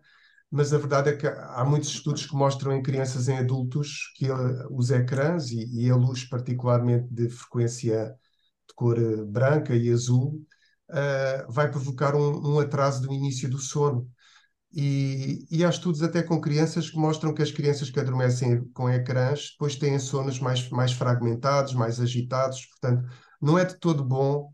mas 0.51 0.73
a 0.73 0.77
verdade 0.79 1.09
é 1.11 1.17
que 1.17 1.27
há 1.27 1.65
muitos 1.65 1.89
estudos 1.89 2.25
que 2.27 2.35
mostram 2.35 2.73
em 2.73 2.83
crianças 2.83 3.27
e 3.27 3.33
em 3.33 3.39
adultos 3.39 4.13
que 4.17 4.27
os 4.71 4.91
ecrãs 4.91 5.51
e, 5.51 5.65
e 5.87 5.89
a 5.91 5.95
luz 5.95 6.25
particularmente 6.25 7.07
de 7.13 7.29
frequência 7.29 8.15
de 8.67 8.73
cor 8.75 8.97
eh, 8.99 9.23
branca 9.25 9.75
e 9.75 9.89
azul 9.91 10.41
uh, 10.89 11.51
vai 11.51 11.69
provocar 11.69 12.15
um, 12.15 12.55
um, 12.55 12.59
atraso 12.59 13.01
do 13.01 13.13
início 13.13 13.49
do 13.49 13.57
sono. 13.59 14.09
E, 14.75 15.45
e 15.51 15.63
há 15.63 15.69
estudos 15.69 16.01
até 16.01 16.23
com 16.23 16.41
crianças 16.41 16.89
que 16.89 16.97
mostram 16.97 17.33
que 17.33 17.43
as 17.43 17.51
crianças 17.51 17.91
que 17.91 17.99
adormecem 17.99 18.65
com 18.73 18.89
ecrãs 18.89 19.51
depois 19.51 19.75
têm 19.75 19.99
sonos 19.99 20.39
mais, 20.39 20.67
mais 20.69 20.91
fragmentados, 20.93 21.73
mais 21.75 21.99
agitados, 21.99 22.65
portanto 22.65 23.07
não 23.41 23.57
é 23.59 23.65
de 23.65 23.77
todo 23.79 24.03
bom 24.03 24.51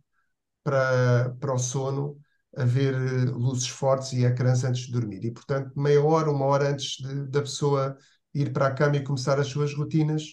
para, 0.63 1.35
para 1.39 1.53
o 1.53 1.59
sono 1.59 2.19
haver 2.55 2.93
eh, 2.95 3.25
luzes 3.31 3.67
fortes 3.67 4.13
e 4.13 4.25
ecrãs 4.25 4.63
antes 4.63 4.87
de 4.87 4.91
dormir. 4.91 5.23
E, 5.25 5.31
portanto, 5.31 5.71
meia 5.79 6.03
hora, 6.03 6.31
uma 6.31 6.45
hora 6.45 6.69
antes 6.69 6.97
de, 6.97 7.27
da 7.27 7.41
pessoa 7.41 7.97
ir 8.33 8.51
para 8.51 8.67
a 8.67 8.73
cama 8.73 8.97
e 8.97 9.03
começar 9.03 9.39
as 9.39 9.47
suas 9.47 9.73
rotinas, 9.75 10.23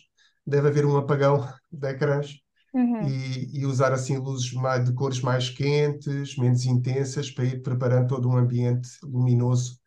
deve 0.46 0.68
haver 0.68 0.86
um 0.86 0.96
apagão 0.96 1.46
de 1.70 1.88
ecrãs 1.88 2.40
uhum. 2.76 3.08
e, 3.08 3.60
e, 3.60 3.66
usar 3.66 3.92
assim 3.92 4.18
luzes 4.18 4.52
mais, 4.52 4.84
de 4.84 4.92
cores 4.92 5.20
mais 5.20 5.48
quentes, 5.48 6.36
menos 6.36 6.64
intensas, 6.66 7.30
para 7.30 7.44
ir 7.44 7.62
preparando 7.62 8.08
todo 8.08 8.28
um 8.28 8.36
ambiente 8.36 8.88
luminoso 9.02 9.78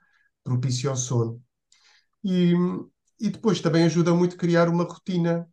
propício 0.44 0.90
ao 0.90 0.96
sono. 0.96 1.42
E, 2.24 2.54
e 3.20 3.30
depois 3.30 3.62
também 3.62 3.84
ajuda 3.84 4.14
muito 4.14 4.36
a 4.36 4.40
criar 4.40 4.68
uma 4.68 4.84
rotina. 4.84 5.48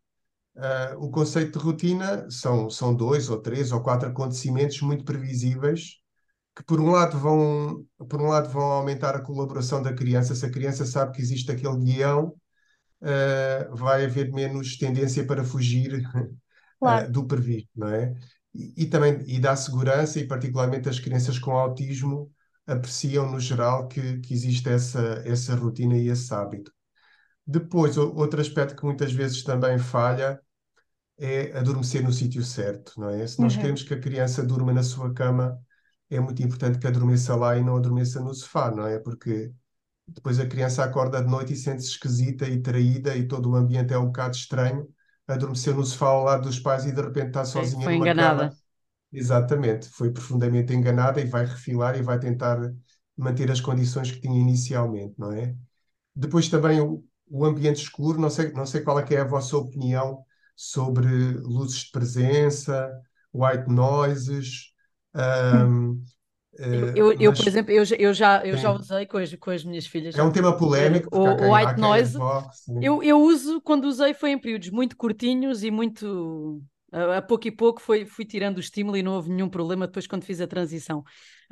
Uh, 0.56 1.04
o 1.04 1.10
conceito 1.10 1.58
de 1.58 1.64
rotina 1.64 2.30
são, 2.30 2.70
são 2.70 2.94
dois 2.94 3.28
ou 3.28 3.38
três 3.42 3.72
ou 3.72 3.82
quatro 3.82 4.08
acontecimentos 4.08 4.80
muito 4.80 5.04
previsíveis 5.04 6.00
que 6.56 6.64
por 6.64 6.80
um 6.80 6.90
lado 6.90 7.18
vão 7.18 7.84
por 8.08 8.22
um 8.22 8.28
lado 8.28 8.48
vão 8.48 8.62
aumentar 8.62 9.14
a 9.14 9.20
colaboração 9.20 9.82
da 9.82 9.92
criança 9.92 10.34
se 10.34 10.46
a 10.46 10.50
criança 10.50 10.86
sabe 10.86 11.12
que 11.12 11.20
existe 11.20 11.52
aquele 11.52 11.76
guião 11.76 12.34
uh, 13.02 13.76
vai 13.76 14.06
haver 14.06 14.32
menos 14.32 14.78
tendência 14.78 15.26
para 15.26 15.44
fugir 15.44 16.02
claro. 16.78 17.08
uh, 17.08 17.12
do 17.12 17.26
previsto 17.26 17.70
não 17.74 17.88
é 17.88 18.14
e, 18.54 18.84
e, 18.84 18.86
também 18.86 19.22
e 19.26 19.38
dá 19.38 19.54
segurança 19.54 20.18
e 20.18 20.26
particularmente 20.26 20.88
as 20.88 20.98
crianças 20.98 21.38
com 21.38 21.52
autismo 21.52 22.30
apreciam 22.66 23.30
no 23.30 23.38
geral 23.38 23.86
que, 23.86 24.18
que 24.18 24.34
existe 24.34 24.68
essa 24.68 25.22
essa 25.24 25.54
rotina 25.54 25.96
e 25.96 26.08
esse 26.08 26.32
hábito 26.32 26.72
depois 27.46 27.96
outro 27.96 28.40
aspecto 28.40 28.76
que 28.76 28.84
muitas 28.84 29.12
vezes 29.12 29.42
também 29.42 29.78
falha 29.78 30.40
é 31.18 31.56
adormecer 31.56 32.02
no 32.02 32.12
sítio 32.12 32.42
certo 32.42 32.92
não 32.98 33.10
é 33.10 33.26
se 33.26 33.40
nós 33.40 33.54
uhum. 33.54 33.60
queremos 33.60 33.82
que 33.82 33.94
a 33.94 34.00
criança 34.00 34.42
durma 34.42 34.72
na 34.72 34.82
sua 34.82 35.12
cama 35.12 35.58
é 36.10 36.20
muito 36.20 36.42
importante 36.42 36.78
que 36.78 36.86
adormeça 36.86 37.34
lá 37.34 37.56
e 37.56 37.64
não 37.64 37.76
adormeça 37.76 38.20
no 38.20 38.34
sofá, 38.34 38.70
não 38.70 38.86
é? 38.86 38.98
Porque 38.98 39.52
depois 40.06 40.38
a 40.38 40.46
criança 40.46 40.84
acorda 40.84 41.22
de 41.22 41.28
noite 41.28 41.52
e 41.52 41.56
sente-se 41.56 41.90
esquisita 41.90 42.48
e 42.48 42.62
traída 42.62 43.16
e 43.16 43.26
todo 43.26 43.50
o 43.50 43.56
ambiente 43.56 43.92
é 43.92 43.98
um 43.98 44.06
bocado 44.06 44.36
estranho. 44.36 44.88
Adormeceu 45.28 45.74
no 45.74 45.84
sofá 45.84 46.06
ao 46.08 46.24
lado 46.24 46.44
dos 46.48 46.58
pais 46.58 46.84
e 46.86 46.92
de 46.92 47.00
repente 47.02 47.28
está 47.28 47.44
sozinha 47.44 47.88
foi 47.88 47.90
numa 47.90 48.08
enganada. 48.08 48.10
cama. 48.10 48.56
Exatamente, 49.12 49.88
foi 49.90 50.12
profundamente 50.12 50.72
enganada 50.74 51.20
e 51.20 51.26
vai 51.26 51.44
refilar 51.46 51.96
e 51.96 52.02
vai 52.02 52.18
tentar 52.18 52.58
manter 53.16 53.50
as 53.50 53.60
condições 53.60 54.10
que 54.10 54.20
tinha 54.20 54.40
inicialmente, 54.40 55.14
não 55.18 55.32
é? 55.32 55.56
Depois 56.14 56.48
também 56.48 56.80
o, 56.80 57.04
o 57.28 57.44
ambiente 57.44 57.82
escuro, 57.82 58.20
não 58.20 58.30
sei, 58.30 58.52
não 58.52 58.66
sei 58.66 58.82
qual 58.82 58.98
é, 58.98 59.02
que 59.04 59.14
é 59.14 59.20
a 59.20 59.24
vossa 59.24 59.56
opinião 59.56 60.24
sobre 60.56 61.08
luzes 61.40 61.80
de 61.84 61.90
presença, 61.92 62.90
white 63.34 63.68
noises, 63.70 64.72
um, 65.14 66.02
eu, 66.94 67.12
eu, 67.12 67.30
mas... 67.30 67.38
por 67.38 67.48
exemplo, 67.48 67.72
eu, 67.72 67.84
eu, 67.98 68.14
já, 68.14 68.44
eu 68.44 68.56
já 68.56 68.72
usei 68.72 69.06
com 69.06 69.18
as, 69.18 69.34
com 69.34 69.50
as 69.50 69.64
minhas 69.64 69.86
filhas. 69.86 70.14
É 70.16 70.22
um 70.22 70.32
tema 70.32 70.56
polémico. 70.56 71.08
O, 71.12 71.22
o 71.22 71.54
white 71.54 71.80
noise. 71.80 72.16
eu, 72.80 73.02
eu 73.02 73.20
uso, 73.20 73.60
quando 73.60 73.84
usei, 73.84 74.14
foi 74.14 74.30
em 74.30 74.38
períodos 74.38 74.70
muito 74.70 74.96
curtinhos 74.96 75.62
e 75.62 75.70
muito. 75.70 76.62
A, 76.92 77.18
a 77.18 77.22
pouco 77.22 77.48
e 77.48 77.50
pouco 77.50 77.80
foi, 77.80 78.06
fui 78.06 78.24
tirando 78.24 78.58
o 78.58 78.60
estímulo 78.60 78.96
e 78.96 79.02
não 79.02 79.14
houve 79.14 79.30
nenhum 79.30 79.48
problema 79.48 79.86
depois 79.86 80.06
quando 80.06 80.24
fiz 80.24 80.40
a 80.40 80.46
transição. 80.46 81.02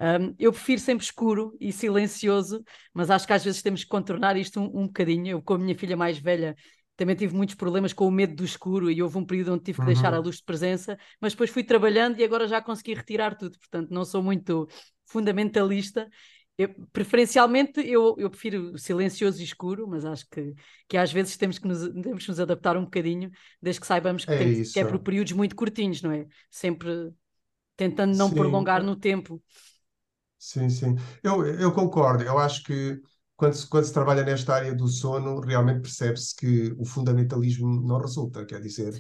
Um, 0.00 0.34
eu 0.38 0.52
prefiro 0.52 0.80
sempre 0.80 1.04
escuro 1.04 1.56
e 1.60 1.72
silencioso, 1.72 2.62
mas 2.92 3.10
acho 3.10 3.26
que 3.26 3.32
às 3.32 3.44
vezes 3.44 3.62
temos 3.62 3.82
que 3.84 3.90
contornar 3.90 4.36
isto 4.36 4.60
um, 4.60 4.82
um 4.82 4.86
bocadinho. 4.86 5.28
Eu, 5.28 5.42
com 5.42 5.54
a 5.54 5.58
minha 5.58 5.74
filha 5.76 5.96
mais 5.96 6.18
velha, 6.18 6.56
também 6.96 7.16
tive 7.16 7.34
muitos 7.34 7.54
problemas 7.54 7.92
com 7.92 8.06
o 8.06 8.10
medo 8.10 8.34
do 8.36 8.44
escuro 8.44 8.90
e 8.90 9.02
houve 9.02 9.18
um 9.18 9.24
período 9.24 9.52
onde 9.54 9.64
tive 9.64 9.80
que 9.80 9.86
deixar 9.86 10.14
a 10.14 10.18
uhum. 10.18 10.24
luz 10.24 10.36
de 10.36 10.44
presença, 10.44 10.96
mas 11.20 11.32
depois 11.32 11.50
fui 11.50 11.64
trabalhando 11.64 12.18
e 12.20 12.24
agora 12.24 12.46
já 12.46 12.62
consegui 12.62 12.94
retirar 12.94 13.34
tudo, 13.34 13.58
portanto 13.58 13.90
não 13.90 14.04
sou 14.04 14.22
muito 14.22 14.68
fundamentalista. 15.06 16.08
Eu, 16.56 16.68
preferencialmente 16.92 17.80
eu, 17.80 18.14
eu 18.16 18.30
prefiro 18.30 18.78
silencioso 18.78 19.40
e 19.40 19.44
escuro, 19.44 19.88
mas 19.88 20.04
acho 20.04 20.24
que, 20.30 20.54
que 20.88 20.96
às 20.96 21.12
vezes 21.12 21.36
temos 21.36 21.58
que 21.58 21.66
nos, 21.66 21.80
temos 21.80 22.24
que 22.24 22.28
nos 22.30 22.38
adaptar 22.38 22.76
um 22.76 22.84
bocadinho, 22.84 23.30
desde 23.60 23.80
que 23.80 23.86
saibamos 23.86 24.24
que, 24.24 24.32
é, 24.32 24.38
tem, 24.38 24.62
que 24.62 24.78
é 24.80 24.84
por 24.84 25.00
períodos 25.00 25.32
muito 25.32 25.56
curtinhos, 25.56 26.00
não 26.00 26.12
é? 26.12 26.26
Sempre 26.50 27.12
tentando 27.76 28.16
não 28.16 28.28
sim. 28.28 28.34
prolongar 28.34 28.82
no 28.84 28.94
tempo. 28.94 29.42
Sim, 30.38 30.68
sim. 30.68 30.94
Eu, 31.22 31.44
eu 31.46 31.72
concordo. 31.72 32.22
Eu 32.22 32.38
acho 32.38 32.62
que 32.62 33.00
quando 33.36 33.54
se, 33.54 33.66
quando 33.66 33.84
se 33.84 33.92
trabalha 33.92 34.22
nesta 34.22 34.54
área 34.54 34.74
do 34.74 34.86
sono, 34.86 35.40
realmente 35.40 35.82
percebe-se 35.82 36.36
que 36.36 36.72
o 36.78 36.84
fundamentalismo 36.84 37.80
não 37.82 37.98
resulta, 37.98 38.44
quer 38.46 38.60
dizer, 38.60 38.94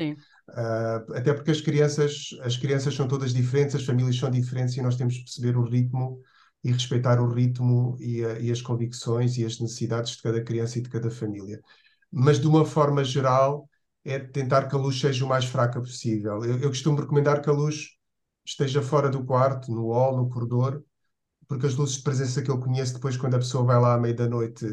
uh, 0.50 1.14
até 1.14 1.32
porque 1.32 1.50
as 1.50 1.60
crianças, 1.60 2.30
as 2.42 2.56
crianças 2.56 2.94
são 2.94 3.08
todas 3.08 3.32
diferentes, 3.32 3.74
as 3.74 3.84
famílias 3.84 4.16
são 4.16 4.30
diferentes 4.30 4.76
e 4.76 4.82
nós 4.82 4.96
temos 4.96 5.16
que 5.16 5.24
perceber 5.24 5.56
o 5.56 5.64
ritmo 5.64 6.20
e 6.62 6.72
respeitar 6.72 7.20
o 7.20 7.28
ritmo 7.28 7.96
e, 8.00 8.24
a, 8.24 8.38
e 8.40 8.50
as 8.50 8.62
convicções 8.62 9.36
e 9.36 9.44
as 9.44 9.60
necessidades 9.60 10.12
de 10.12 10.22
cada 10.22 10.42
criança 10.42 10.78
e 10.78 10.82
de 10.82 10.88
cada 10.88 11.10
família. 11.10 11.60
Mas 12.10 12.40
de 12.40 12.46
uma 12.46 12.64
forma 12.64 13.04
geral, 13.04 13.68
é 14.04 14.18
tentar 14.18 14.68
que 14.68 14.74
a 14.74 14.78
luz 14.78 14.98
seja 15.00 15.24
o 15.24 15.28
mais 15.28 15.44
fraca 15.44 15.80
possível. 15.80 16.44
Eu, 16.44 16.58
eu 16.58 16.68
costumo 16.68 17.00
recomendar 17.00 17.40
que 17.42 17.50
a 17.50 17.52
luz 17.52 17.88
esteja 18.44 18.82
fora 18.82 19.08
do 19.08 19.24
quarto, 19.24 19.72
no 19.72 19.92
hall, 19.92 20.16
no 20.16 20.28
corredor, 20.28 20.82
porque 21.48 21.66
as 21.66 21.74
luzes 21.74 21.96
de 21.96 22.02
presença 22.02 22.42
que 22.42 22.50
eu 22.50 22.60
conheço, 22.60 22.94
depois, 22.94 23.16
quando 23.16 23.34
a 23.34 23.38
pessoa 23.38 23.64
vai 23.64 23.80
lá 23.80 23.94
à 23.94 23.98
meia 23.98 24.14
da 24.14 24.28
noite, 24.28 24.66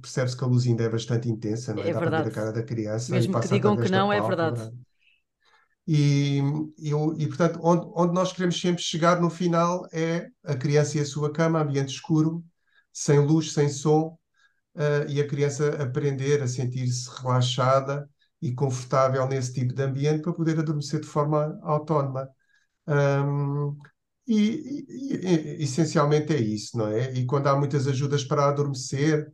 percebe-se 0.00 0.36
que 0.36 0.44
a 0.44 0.46
luz 0.46 0.66
ainda 0.66 0.84
é 0.84 0.88
bastante 0.88 1.28
intensa, 1.28 1.74
não 1.74 1.82
é? 1.82 1.90
é 1.90 1.92
Dá 1.92 2.00
verdade. 2.00 2.22
para 2.22 2.30
ver 2.30 2.30
a 2.30 2.34
cara 2.34 2.52
da 2.52 2.62
criança. 2.62 3.12
Mesmo 3.12 3.40
que 3.40 3.48
digam 3.48 3.76
que 3.76 3.90
não, 3.90 4.12
é 4.12 4.20
verdade. 4.20 4.72
E, 5.86 6.40
e, 6.78 6.90
e, 6.90 7.26
portanto, 7.28 7.60
onde, 7.62 7.86
onde 7.94 8.12
nós 8.12 8.32
queremos 8.32 8.60
sempre 8.60 8.82
chegar 8.82 9.20
no 9.20 9.30
final 9.30 9.86
é 9.92 10.28
a 10.44 10.56
criança 10.56 10.98
e 10.98 11.00
a 11.00 11.06
sua 11.06 11.32
cama, 11.32 11.60
ambiente 11.60 11.90
escuro, 11.90 12.44
sem 12.92 13.20
luz, 13.20 13.52
sem 13.52 13.68
som, 13.68 14.18
uh, 14.74 15.08
e 15.08 15.20
a 15.20 15.26
criança 15.26 15.80
aprender 15.82 16.42
a 16.42 16.48
sentir-se 16.48 17.08
relaxada 17.20 18.08
e 18.42 18.52
confortável 18.52 19.26
nesse 19.28 19.52
tipo 19.52 19.74
de 19.74 19.82
ambiente 19.82 20.22
para 20.22 20.32
poder 20.32 20.58
adormecer 20.58 21.00
de 21.00 21.06
forma 21.06 21.58
autónoma. 21.62 22.28
Um, 22.86 23.76
e, 24.26 24.84
e, 24.88 25.58
e, 25.60 25.62
essencialmente 25.62 26.32
é 26.34 26.40
isso, 26.40 26.76
não 26.76 26.88
é? 26.88 27.12
E 27.12 27.24
quando 27.26 27.46
há 27.46 27.56
muitas 27.56 27.86
ajudas 27.86 28.24
para 28.24 28.48
adormecer, 28.48 29.32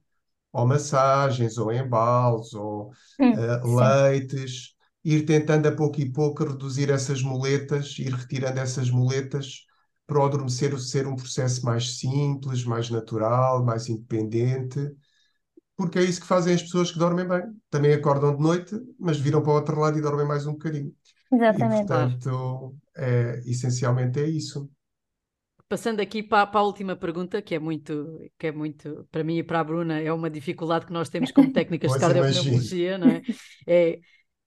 ou 0.52 0.66
massagens, 0.66 1.56
ou 1.56 1.72
embalos, 1.72 2.52
ou 2.52 2.90
hum, 3.18 3.32
uh, 3.32 3.76
leites, 3.76 4.74
ir 5.04 5.24
tentando 5.24 5.66
a 5.68 5.72
pouco 5.72 6.00
e 6.00 6.10
pouco 6.10 6.44
reduzir 6.44 6.90
essas 6.90 7.22
muletas, 7.22 7.98
ir 7.98 8.12
retirando 8.12 8.60
essas 8.60 8.90
muletas 8.90 9.66
para 10.06 10.20
o 10.20 10.24
adormecer 10.24 10.78
ser 10.78 11.06
um 11.06 11.16
processo 11.16 11.64
mais 11.64 11.98
simples, 11.98 12.64
mais 12.64 12.90
natural, 12.90 13.64
mais 13.64 13.88
independente, 13.88 14.94
porque 15.76 15.98
é 15.98 16.02
isso 16.02 16.20
que 16.20 16.26
fazem 16.26 16.54
as 16.54 16.62
pessoas 16.62 16.90
que 16.90 16.98
dormem 16.98 17.26
bem. 17.26 17.42
Também 17.70 17.92
acordam 17.92 18.36
de 18.36 18.42
noite, 18.42 18.74
mas 18.98 19.18
viram 19.18 19.42
para 19.42 19.50
o 19.50 19.54
outro 19.54 19.80
lado 19.80 19.98
e 19.98 20.02
dormem 20.02 20.26
mais 20.26 20.46
um 20.46 20.52
bocadinho. 20.52 20.94
Exatamente. 21.32 21.84
E, 21.84 21.86
portanto, 21.86 22.76
é, 22.96 23.40
essencialmente 23.46 24.20
é 24.20 24.28
isso. 24.28 24.70
Passando 25.68 26.00
aqui 26.00 26.22
para, 26.22 26.46
para, 26.46 26.60
a 26.60 26.64
última 26.64 26.94
pergunta, 26.94 27.40
que 27.40 27.54
é 27.54 27.58
muito, 27.58 28.18
que 28.38 28.48
é 28.48 28.52
muito, 28.52 29.08
para 29.10 29.24
mim 29.24 29.38
e 29.38 29.42
para 29.42 29.60
a 29.60 29.64
Bruna, 29.64 29.98
é 29.98 30.12
uma 30.12 30.28
dificuldade 30.28 30.84
que 30.84 30.92
nós 30.92 31.08
temos 31.08 31.32
como 31.32 31.50
técnicas 31.52 31.92
de 31.92 31.98
cardiopneumologia, 31.98 32.98
não 32.98 33.08
é? 33.08 33.22
é? 33.66 33.98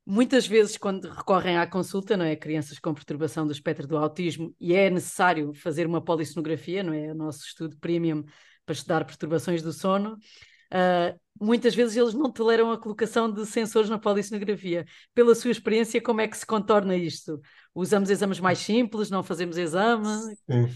Muitas 0.05 0.45
vezes, 0.45 0.77
quando 0.77 1.09
recorrem 1.09 1.57
à 1.57 1.65
consulta, 1.65 2.15
não 2.15 2.25
é? 2.25 2.35
Crianças 2.35 2.77
com 2.77 2.93
perturbação 2.93 3.45
do 3.45 3.51
espectro 3.51 3.87
do 3.87 3.97
autismo, 3.97 4.53
e 4.59 4.73
é 4.75 4.89
necessário 4.89 5.53
fazer 5.53 5.87
uma 5.87 5.99
polissonografia, 5.99 6.83
não 6.83 6.93
é? 6.93 7.11
O 7.11 7.15
nosso 7.15 7.45
estudo 7.45 7.75
premium 7.77 8.23
para 8.65 8.73
estudar 8.73 9.03
perturbações 9.05 9.61
do 9.61 9.73
sono. 9.73 10.17
Uh, 10.71 11.19
muitas 11.39 11.73
vezes 11.73 11.95
eles 11.95 12.13
não 12.13 12.31
toleram 12.31 12.71
a 12.71 12.77
colocação 12.77 13.31
de 13.31 13.45
sensores 13.45 13.89
na 13.89 13.97
polissonografia. 13.97 14.85
Pela 15.13 15.33
sua 15.33 15.51
experiência, 15.51 16.01
como 16.01 16.21
é 16.21 16.27
que 16.27 16.37
se 16.37 16.45
contorna 16.45 16.95
isto? 16.95 17.39
Usamos 17.73 18.09
exames 18.09 18.39
mais 18.39 18.59
simples, 18.59 19.09
não 19.09 19.23
fazemos 19.23 19.57
exame? 19.57 20.07
Sim. 20.49 20.69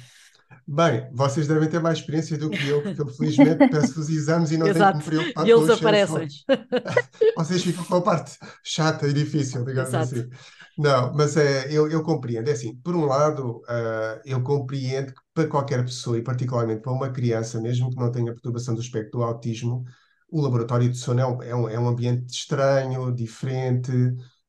Bem, 0.68 1.10
vocês 1.14 1.48
devem 1.48 1.68
ter 1.68 1.80
mais 1.80 1.98
experiência 2.00 2.38
do 2.38 2.50
que 2.50 2.68
eu, 2.68 2.82
porque 2.84 3.02
eu 3.02 3.08
felizmente 3.08 3.58
peço 3.70 4.00
os 4.00 4.10
exames 4.10 4.52
e 4.52 4.58
não 4.58 4.72
tenho 4.72 4.86
que 4.86 4.94
me 4.94 5.00
Exato. 5.00 5.04
preocupar 5.04 5.48
E 5.48 5.52
eles 5.52 5.70
aparecem. 5.70 6.28
Vocês 7.36 7.64
ficam 7.64 7.84
com 7.86 7.96
a 7.96 8.02
parte 8.02 8.38
chata 8.64 9.08
e 9.08 9.14
difícil, 9.14 9.66
digamos 9.66 9.90
Exato. 9.90 10.16
assim. 10.16 10.30
Não, 10.78 11.14
mas 11.14 11.36
é, 11.36 11.72
eu, 11.72 11.90
eu 11.90 12.04
compreendo. 12.04 12.50
É 12.50 12.54
assim, 12.54 12.76
por 12.78 12.96
um 12.96 13.06
lado, 13.06 13.62
ah, 13.68 14.22
eu 14.24 14.42
compreendo 14.44 15.14
que 15.14 15.22
para 15.34 15.48
qualquer 15.48 15.84
pessoa, 15.84 16.18
e 16.18 16.22
particularmente 16.24 16.82
para 16.82 16.92
uma 16.92 17.10
criança, 17.10 17.60
mesmo 17.60 17.90
que 17.90 17.98
não 17.98 18.12
tenha 18.12 18.32
perturbação 18.32 18.76
do 18.76 18.82
espectro 18.82 19.20
do 19.20 19.24
autismo, 19.24 19.84
o 20.32 20.42
laboratório 20.42 20.90
de 20.90 20.98
sono 20.98 21.20
é 21.20 21.26
um, 21.26 21.44
é 21.44 21.56
um, 21.56 21.70
é 21.70 21.80
um 21.80 21.88
ambiente 21.88 22.32
estranho, 22.32 23.12
diferente, 23.14 23.92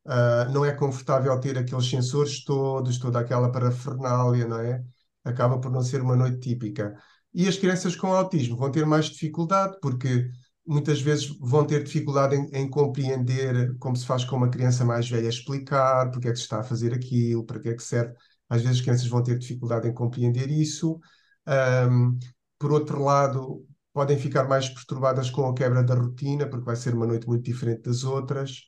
ah, 0.07 0.47
não 0.53 0.65
é 0.65 0.73
confortável 0.73 1.39
ter 1.41 1.59
aqueles 1.59 1.89
sensores 1.89 2.45
todos, 2.45 2.99
toda 2.99 3.21
aquela 3.21 3.51
parafernália, 3.51 4.47
não 4.47 4.61
é? 4.61 4.83
Acaba 5.31 5.59
por 5.61 5.71
não 5.71 5.83
ser 5.83 6.03
uma 6.03 6.17
noite 6.17 6.41
típica. 6.41 6.95
E 7.33 7.47
as 7.49 7.57
crianças 7.57 7.95
com 7.97 8.09
autismo 8.13 8.57
vão 8.57 8.71
ter 8.71 8.85
mais 8.87 9.07
dificuldade, 9.07 9.77
porque 9.81 10.29
muitas 10.67 11.01
vezes 11.01 11.27
vão 11.41 11.65
ter 11.67 11.83
dificuldade 11.85 12.37
em, 12.37 12.49
em 12.53 12.69
compreender 12.71 13.77
como 13.79 13.97
se 13.97 14.07
faz 14.07 14.25
com 14.25 14.37
uma 14.37 14.51
criança 14.51 14.85
mais 14.85 15.09
velha, 15.09 15.29
explicar 15.29 16.11
porque 16.11 16.29
é 16.29 16.33
que 16.33 16.37
se 16.39 16.43
está 16.45 16.61
a 16.61 16.63
fazer 16.65 16.93
aquilo, 16.95 17.45
para 17.45 17.61
que 17.61 17.69
é 17.71 17.75
que 17.75 17.83
serve. 17.83 18.15
Às 18.49 18.63
vezes 18.63 18.79
as 18.79 18.83
crianças 18.85 19.07
vão 19.07 19.23
ter 19.23 19.39
dificuldade 19.39 19.89
em 19.89 19.95
compreender 19.95 20.51
isso. 20.51 20.99
Ahm, 21.47 22.19
por 22.59 22.73
outro 22.73 23.03
lado, 23.03 23.65
podem 23.93 24.19
ficar 24.19 24.45
mais 24.49 24.69
perturbadas 24.69 25.31
com 25.31 25.49
a 25.49 25.55
quebra 25.55 25.83
da 25.83 25.95
rotina, 25.95 26.49
porque 26.49 26.65
vai 26.65 26.77
ser 26.77 26.95
uma 26.95 27.07
noite 27.07 27.27
muito 27.27 27.45
diferente 27.45 27.83
das 27.83 28.05
outras. 28.05 28.63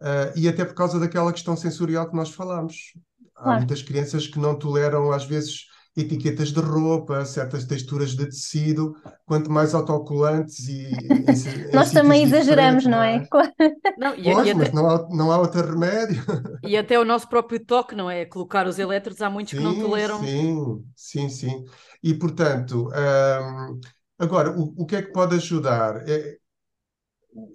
Ah, 0.00 0.32
e 0.36 0.48
até 0.48 0.64
por 0.64 0.74
causa 0.74 0.98
daquela 0.98 1.32
questão 1.32 1.56
sensorial 1.56 2.08
que 2.08 2.16
nós 2.16 2.30
falámos. 2.30 2.92
Há 3.36 3.42
Claro. 3.42 3.58
muitas 3.58 3.82
crianças 3.82 4.26
que 4.26 4.38
não 4.38 4.58
toleram, 4.58 5.10
às 5.12 5.24
vezes, 5.24 5.66
etiquetas 5.96 6.52
de 6.52 6.60
roupa, 6.60 7.24
certas 7.24 7.64
texturas 7.64 8.10
de 8.16 8.26
tecido, 8.26 8.94
quanto 9.26 9.50
mais 9.50 9.74
autocolantes 9.74 10.68
e 10.68 10.74
em 11.72 11.72
Nós 11.72 11.92
também 11.92 12.22
exageramos, 12.22 12.86
não 12.86 13.02
é? 13.02 13.20
Claro. 13.28 13.52
Não, 13.96 14.14
e, 14.14 14.30
Pois, 14.30 14.48
e 14.48 14.50
mas 14.52 14.70
até, 14.70 14.72
não 14.72 14.88
há, 14.90 15.08
não 15.10 15.30
há 15.32 15.38
outro 15.38 15.62
remédio. 15.66 16.22
e 16.62 16.76
até 16.76 16.98
o 16.98 17.04
nosso 17.04 17.28
próprio 17.28 17.64
toque, 17.64 17.94
não 17.94 18.10
é? 18.10 18.24
Colocar 18.26 18.66
os 18.66 18.78
elétrodos, 18.78 19.22
há 19.22 19.30
muitos 19.30 19.52
que 19.54 19.62
não 19.62 19.74
Sim, 19.74 19.76
toleram. 19.76 20.28
sim, 20.28 20.92
sim, 20.96 21.28
sim. 21.28 21.64
E, 22.02 22.14
portanto, 22.14 22.88
hum, 22.90 23.80
agora, 24.18 24.50
o, 24.58 24.74
o 24.82 24.86
que 24.86 24.96
é 24.96 25.02
que 25.02 25.12
pode 25.12 25.36
ajudar? 25.36 26.08
É- 26.08 26.38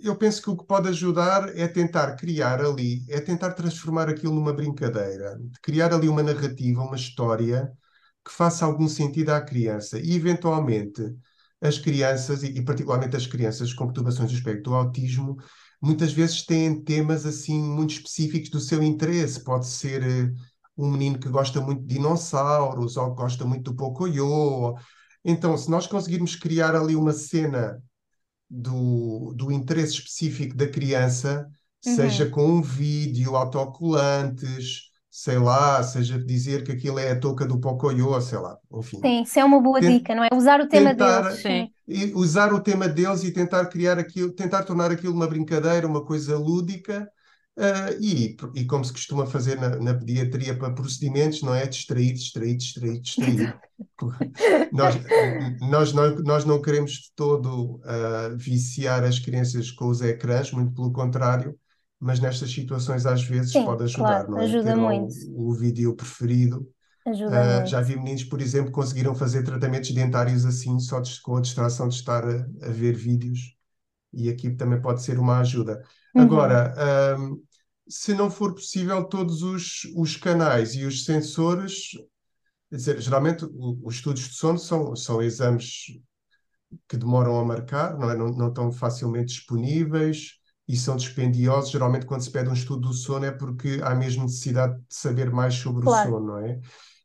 eu 0.02 0.16
penso 0.18 0.42
que 0.42 0.50
o 0.50 0.58
que 0.58 0.66
pode 0.66 0.90
ajudar 0.90 1.56
é 1.58 1.68
tentar 1.68 2.16
criar 2.16 2.60
ali, 2.62 3.06
é 3.10 3.20
tentar 3.22 3.54
transformar 3.54 4.10
aquilo 4.10 4.34
numa 4.36 4.54
brincadeira, 4.54 5.38
de 5.40 5.60
criar 5.62 5.94
ali 5.94 6.10
uma 6.10 6.24
narrativa, 6.24 6.82
uma 6.82 6.96
história 6.96 7.72
que 8.30 8.36
faça 8.36 8.66
algum 8.66 8.88
sentido 8.88 9.32
à 9.32 9.42
criança. 9.42 10.00
E, 10.00 10.14
eventualmente, 10.16 11.02
as 11.62 11.78
crianças, 11.78 12.44
e, 12.44 12.48
e 12.48 12.62
particularmente 12.64 13.16
as 13.18 13.28
crianças 13.28 13.74
com 13.74 13.86
perturbações 13.88 14.32
do 14.32 14.38
espectro 14.38 14.64
do 14.64 14.76
autismo, 14.76 15.38
muitas 15.82 16.14
vezes 16.14 16.46
têm 16.46 16.82
temas 16.84 17.26
assim 17.26 17.62
muito 17.62 17.92
específicos 17.94 18.50
do 18.50 18.60
seu 18.60 18.84
interesse. 18.84 19.44
Pode 19.44 19.68
ser 19.68 20.04
eh, 20.04 20.32
um 20.78 20.92
menino 20.92 21.20
que 21.20 21.30
gosta 21.30 21.60
muito 21.62 21.82
de 21.82 21.96
dinossauros, 21.96 22.98
ou 22.98 23.16
que 23.16 23.22
gosta 23.22 23.46
muito 23.46 23.72
do 23.72 23.76
Pocoyo. 23.76 24.76
Então, 25.24 25.58
se 25.58 25.70
nós 25.70 25.88
conseguirmos 25.88 26.36
criar 26.36 26.76
ali 26.76 26.96
uma 26.96 27.14
cena 27.14 27.82
do, 28.50 29.34
do 29.36 29.52
interesse 29.52 29.94
específico 29.94 30.56
da 30.56 30.68
criança, 30.68 31.48
seja 31.80 32.26
Uhum. 32.26 32.32
com 32.32 32.46
um 32.48 32.62
vídeo, 32.62 33.36
autocolantes, 33.36 34.89
sei 35.10 35.38
lá, 35.38 35.82
seja 35.84 36.20
dizer 36.20 36.64
que 36.64 36.72
aquilo 36.72 37.00
é 37.00 37.12
a 37.12 37.20
touca 37.20 37.46
do 37.46 37.60
Pocoyo, 37.60 38.20
sei 38.22 38.38
lá, 38.38 38.58
enfim. 38.74 39.00
Sim, 39.02 39.22
isso 39.24 39.40
é 39.40 39.44
uma 39.44 39.62
boa 39.62 39.80
Ten- 39.80 39.98
dica, 39.98 40.14
não 40.16 40.24
é? 40.24 40.30
Usar 40.34 40.62
o 40.62 40.68
tema 40.68 40.92
tentar- 40.92 41.22
deles, 41.22 41.42
Sim. 41.42 41.70
E 41.88 42.14
usar 42.14 42.54
o 42.54 42.62
tema 42.62 42.88
deles 42.88 43.24
e 43.24 43.32
tentar 43.32 43.66
criar 43.66 43.98
aquilo, 43.98 44.32
tentar 44.32 44.64
tornar 44.64 44.92
aquilo 44.92 45.14
uma 45.14 45.28
brincadeira, 45.28 45.88
uma 45.88 46.06
coisa 46.06 46.38
lúdica, 46.38 47.10
ah, 47.58 47.92
e, 48.00 48.38
e 48.56 48.66
como 48.66 48.86
se 48.86 48.94
costuma 48.94 49.26
fazer 49.26 49.60
na, 49.60 49.76
na 49.78 49.94
pediatria 49.94 50.56
para 50.58 50.72
procedimentos, 50.74 51.42
não 51.42 51.54
é? 51.54 51.66
Distrair, 51.66 52.14
distrair, 52.14 52.56
distrair, 52.56 53.00
distrair. 53.02 53.60
Nós, 54.72 54.96
nós, 55.62 55.94
não, 55.94 56.16
nós 56.20 56.46
não 56.46 56.62
queremos 56.62 56.92
de 56.92 57.12
todo 57.16 57.82
ah, 57.84 58.30
viciar 58.38 59.04
as 59.04 59.20
crianças 59.20 59.72
com 59.72 59.88
os 59.88 60.02
ecrãs, 60.02 60.52
muito 60.52 60.74
pelo 60.74 60.92
contrário, 60.92 61.58
mas 62.00 62.20
nestas 62.20 62.52
situações 62.52 63.06
às 63.06 63.24
vezes 63.24 63.56
Sim, 63.56 63.64
pode 63.64 63.84
ajudar, 63.84 64.28
claro, 64.28 64.30
não 64.30 64.42
é? 64.42 64.52
ajuda 64.52 64.56
Ter 64.56 64.78
muito. 64.78 65.16
o, 65.18 65.50
o 65.50 65.54
vídeo 65.54 65.96
preferido. 65.96 66.68
Ajuda 67.06 67.44
muito. 67.44 67.68
já 67.68 67.82
vi 67.82 67.96
meninos, 67.96 68.24
por 68.24 68.42
exemplo, 68.42 68.72
conseguiram 68.72 69.16
fazer 69.16 69.44
tratamentos 69.44 69.92
dentários 69.92 70.46
assim, 70.46 70.80
só 70.80 71.00
dis- 71.00 71.20
com 71.20 71.38
a 71.38 71.42
distração 71.42 71.88
de 71.90 71.96
estar 71.96 72.24
a, 72.26 72.48
a 72.64 72.70
ver 72.70 72.96
vídeos, 72.96 73.56
e 74.14 74.30
aqui 74.30 74.52
também 74.52 74.82
pode 74.82 75.04
ser 75.04 75.20
uma 75.20 75.40
ajuda. 75.40 75.84
Uhum. 76.14 76.34
Agora, 76.34 76.74
ahm, 77.16 77.38
se 77.90 78.14
não 78.16 78.32
for 78.32 78.54
possível 78.56 79.06
todos 79.06 79.42
os, 79.44 79.84
os 79.96 80.16
canais 80.18 80.76
e 80.76 80.86
os 80.86 81.06
sensores, 81.06 81.92
quer 82.70 82.76
dizer, 82.78 83.02
geralmente 83.02 83.46
o- 83.46 83.80
os 83.84 83.96
estudos 83.96 84.24
de 84.30 84.36
sono 84.36 84.60
são, 84.60 84.96
são 84.96 85.22
exames 85.22 85.86
que 86.88 86.98
demoram 86.98 87.40
a 87.40 87.46
marcar, 87.46 87.98
não 87.98 88.10
é? 88.12 88.16
Não, 88.18 88.30
não 88.32 88.50
estão 88.50 88.72
facilmente 88.72 89.28
disponíveis 89.36 90.39
e 90.70 90.78
são 90.78 90.96
dispendiosos. 90.96 91.72
Geralmente, 91.72 92.06
quando 92.06 92.22
se 92.22 92.32
pede 92.32 92.48
um 92.50 92.54
estudo 92.54 92.90
do 92.90 92.94
sono, 92.94 93.26
é 93.26 93.32
porque 93.32 93.80
há 93.84 93.96
mesmo 93.96 94.24
necessidade 94.24 94.78
de 94.78 94.86
saber 94.96 95.32
mais 95.32 95.56
sobre 95.56 95.84
Claro. 95.84 96.10
o 96.10 96.14
sono, 96.14 96.28
não 96.28 96.38
é? 96.38 96.60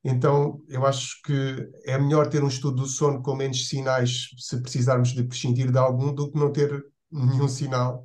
Então, 0.04 0.62
eu 0.68 0.84
acho 0.84 1.22
que 1.24 1.32
é 1.86 1.98
melhor 1.98 2.28
ter 2.28 2.44
um 2.44 2.48
estudo 2.48 2.82
do 2.82 2.86
sono 2.86 3.22
com 3.22 3.34
menos 3.34 3.66
sinais, 3.68 4.28
se 4.36 4.60
precisarmos 4.60 5.10
de 5.14 5.24
prescindir 5.24 5.72
de 5.72 5.78
algum, 5.78 6.12
do 6.14 6.30
que 6.30 6.38
não 6.38 6.52
ter 6.52 6.84
nenhum 7.10 7.48
sinal 7.48 8.04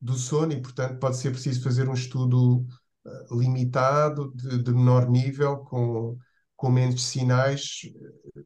do 0.00 0.12
sono, 0.14 0.52
e, 0.52 0.60
portanto, 0.60 0.98
pode 0.98 1.16
ser 1.16 1.30
preciso 1.30 1.62
fazer 1.62 1.88
um 1.88 1.94
estudo 1.94 2.66
eh, 3.06 3.10
limitado, 3.32 4.30
de, 4.34 4.62
de 4.62 4.72
menor 4.72 5.08
nível, 5.08 5.58
com, 5.58 6.18
com 6.54 6.70
menos 6.70 7.02
sinais, 7.02 7.80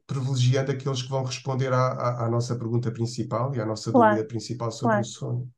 privilegiando 0.06 0.70
aqueles 0.70 1.02
que 1.02 1.08
vão 1.08 1.24
responder 1.24 1.72
à, 1.72 1.88
à, 1.88 2.26
à 2.26 2.30
nossa 2.30 2.56
pergunta 2.56 2.92
principal 2.92 3.52
e 3.54 3.60
à 3.60 3.66
nossa 3.66 3.90
Claro, 3.90 4.14
dúvida 4.14 4.24
principal 4.26 4.70
sobre 4.70 4.92
claro. 4.92 5.00
o 5.00 5.04
sono. 5.04 5.50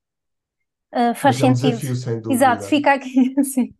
Ah, 0.94 1.14
faz 1.14 1.36
Mas 1.36 1.40
é 1.40 1.46
um 1.46 1.52
sentido. 1.52 1.54
desafio, 1.54 1.94
sem 1.96 2.20
Exato, 2.28 2.64
fica 2.66 2.94
aqui, 2.94 3.34
sim. 3.44 3.74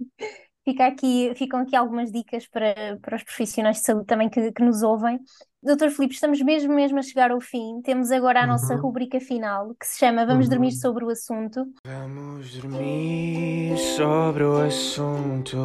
Fica 0.64 0.86
aqui, 0.86 1.32
ficam 1.36 1.60
aqui 1.60 1.76
algumas 1.76 2.10
dicas 2.12 2.46
para, 2.48 2.98
para 3.02 3.16
os 3.16 3.22
profissionais 3.24 3.78
de 3.78 3.84
saúde 3.84 4.06
também 4.06 4.30
que, 4.30 4.52
que 4.52 4.62
nos 4.62 4.82
ouvem. 4.82 5.20
Doutor 5.62 5.90
Filipe, 5.90 6.14
estamos 6.14 6.40
mesmo, 6.42 6.74
mesmo 6.74 6.98
a 6.98 7.02
chegar 7.02 7.30
ao 7.32 7.40
fim. 7.40 7.82
Temos 7.82 8.10
agora 8.12 8.42
a 8.44 8.46
nossa 8.46 8.74
Uhum, 8.74 8.76
rubrica 8.76 9.20
final, 9.20 9.74
que 9.76 9.86
se 9.86 9.98
chama 9.98 10.26
Vamos 10.26 10.48
Dormir 10.48 10.72
uhum. 10.72 10.74
sobre 10.74 11.04
o 11.04 11.10
Assunto. 11.10 11.66
Vamos 11.86 12.56
dormir 12.58 13.76
sobre 13.78 14.44
o 14.44 14.56
assunto. 14.58 15.56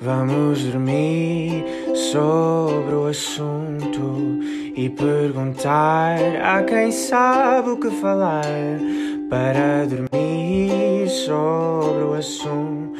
Vamos 0.00 0.62
dormir 0.64 1.64
sobre 1.94 2.94
o 2.94 3.06
assunto 3.06 4.38
e 4.76 4.90
perguntar 4.90 6.18
a 6.42 6.62
quem 6.64 6.92
sabe 6.92 7.70
o 7.70 7.78
que 7.80 7.90
falar 7.90 8.44
para 9.28 9.86
dormir 9.86 11.08
sobre 11.08 12.04
o 12.04 12.14
assunto. 12.14 12.96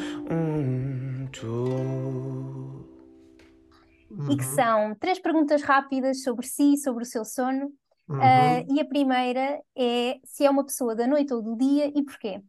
E 4.27 4.35
que 4.37 4.45
Uhum, 4.45 4.45
são 4.45 4.93
três 4.95 5.19
perguntas 5.19 5.61
rápidas 5.63 6.21
sobre 6.23 6.45
si, 6.45 6.77
sobre 6.77 7.03
o 7.03 7.05
seu 7.05 7.23
sono. 7.25 7.71
Uhum. 8.07 8.69
e 8.69 8.79
a 8.81 8.85
primeira 8.85 9.61
é 9.75 10.19
se 10.23 10.45
é 10.45 10.49
uma 10.49 10.65
pessoa 10.65 10.95
da 10.95 11.07
noite 11.07 11.33
ou 11.33 11.41
do 11.41 11.55
dia 11.57 11.87
e 11.95 12.03
porquê? 12.03 12.41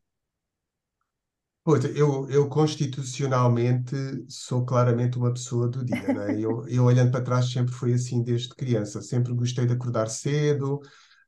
Pois, 1.65 1.85
eu, 1.85 2.29
eu 2.31 2.49
constitucionalmente 2.49 3.95
sou 4.29 4.65
claramente 4.65 5.19
uma 5.19 5.31
pessoa 5.33 5.69
do 5.69 5.85
dia, 5.85 6.09
não 6.09 6.23
é? 6.23 6.35
Eu, 6.41 6.67
eu 6.67 6.85
olhando 6.85 7.11
para 7.13 7.23
trás 7.23 7.51
sempre 7.53 7.75
foi 7.75 7.93
assim 7.93 8.23
desde 8.23 8.49
criança. 8.55 9.03
Sempre 9.03 9.35
gostei 9.35 9.67
de 9.67 9.75
acordar 9.75 10.09
cedo, 10.09 10.81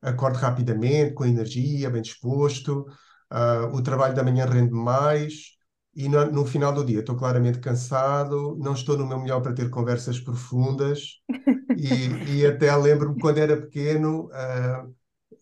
acordo 0.03 0.37
rapidamente, 0.39 1.15
com 1.15 1.25
energia, 1.25 1.91
bem 1.91 2.03
disposto. 2.03 2.87
Ah, 3.31 3.69
o 3.73 3.83
trabalho 3.83 4.15
da 4.15 4.23
manhã 4.25 4.47
rende 4.47 4.73
mais 4.73 5.57
e 5.95 6.09
no, 6.09 6.25
no 6.31 6.45
final 6.47 6.73
do 6.73 6.85
dia 6.85 7.01
estou 7.01 7.17
claramente 7.17 7.59
cansado, 7.61 8.57
não 8.59 8.73
estou 8.75 8.97
no 8.97 9.07
meu 9.07 9.19
melhor 9.21 9.41
para 9.43 9.55
ter 9.55 9.69
conversas 9.71 10.19
profundas 10.21 11.21
e, 11.75 12.41
e 12.41 12.47
até 12.47 12.75
lembro-me 12.77 13.19
quando 13.19 13.39
era 13.39 13.57
pequeno. 13.61 14.31
ah, 14.33 14.87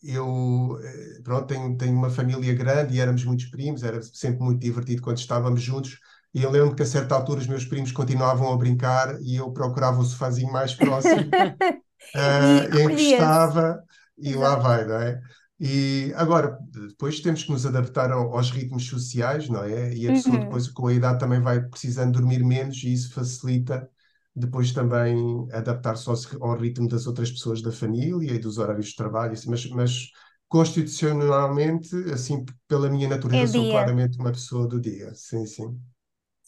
eu, 0.02 0.78
eh, 0.82 1.20
pronto, 1.24 1.46
tenho, 1.46 1.76
tenho 1.76 1.94
uma 1.96 2.10
família 2.10 2.54
grande 2.54 2.94
e 2.94 3.00
éramos 3.00 3.24
muitos 3.24 3.46
primos, 3.46 3.82
era 3.82 4.00
sempre 4.02 4.40
muito 4.44 4.60
divertido 4.60 5.02
quando 5.02 5.18
estávamos 5.18 5.62
juntos. 5.62 5.98
E 6.34 6.42
eu 6.42 6.50
lembro 6.50 6.74
que 6.76 6.82
a 6.82 6.86
certa 6.86 7.14
altura 7.14 7.40
os 7.40 7.46
meus 7.46 7.64
primos 7.64 7.90
continuavam 7.92 8.52
a 8.52 8.56
brincar 8.56 9.20
e 9.22 9.36
eu 9.36 9.52
procurava 9.52 10.00
o 10.00 10.04
sofazinho 10.04 10.52
mais 10.52 10.74
próximo, 10.74 11.34
eh, 12.14 12.70
recolhia-se. 12.70 13.48
encostava 13.48 13.82
e 14.20 14.34
lá 14.34 14.56
vai, 14.56 14.84
não 14.86 14.96
é? 14.96 15.20
E 15.60 16.12
agora, 16.16 16.56
depois 16.88 17.20
temos 17.20 17.42
que 17.44 17.50
nos 17.52 17.66
adaptar 17.66 18.12
ao- 18.12 18.32
aos 18.36 18.50
ritmos 18.50 18.86
sociais, 18.86 19.48
não 19.48 19.64
é? 19.64 19.92
E 19.94 20.06
a 20.08 20.12
pessoa 20.12 20.38
Uhum. 20.38 20.40
depois 20.40 20.68
com 20.68 20.86
a 20.86 20.92
idade 20.94 21.18
também 21.18 21.40
vai 21.40 21.60
precisando 21.68 22.12
dormir 22.12 22.44
menos 22.44 22.82
e 22.84 22.92
isso 22.92 23.12
facilita 23.12 23.88
depois 24.34 24.72
também 24.72 25.48
adaptar-se 25.52 26.08
ao, 26.08 26.16
ao, 26.50 26.56
ritmo 26.56 26.88
das 26.88 27.06
outras 27.06 27.30
pessoas 27.30 27.60
da 27.60 27.72
família 27.72 28.32
e 28.34 28.38
dos 28.38 28.58
horários 28.58 28.88
de 28.88 28.96
trabalho, 28.96 29.32
assim, 29.32 29.50
mas, 29.50 29.68
mas 29.70 30.10
constitucionalmente, 30.48 31.94
assim, 32.12 32.44
pela 32.68 32.88
minha 32.88 33.08
natureza, 33.08 33.58
é 33.60 33.66
sou 33.68 33.68
claramente 33.68 34.16
uma 34.18 34.30
pessoa 34.32 34.66
do 34.68 34.80
dia. 34.80 35.12
Sim, 35.14 35.44
sim. 35.46 35.80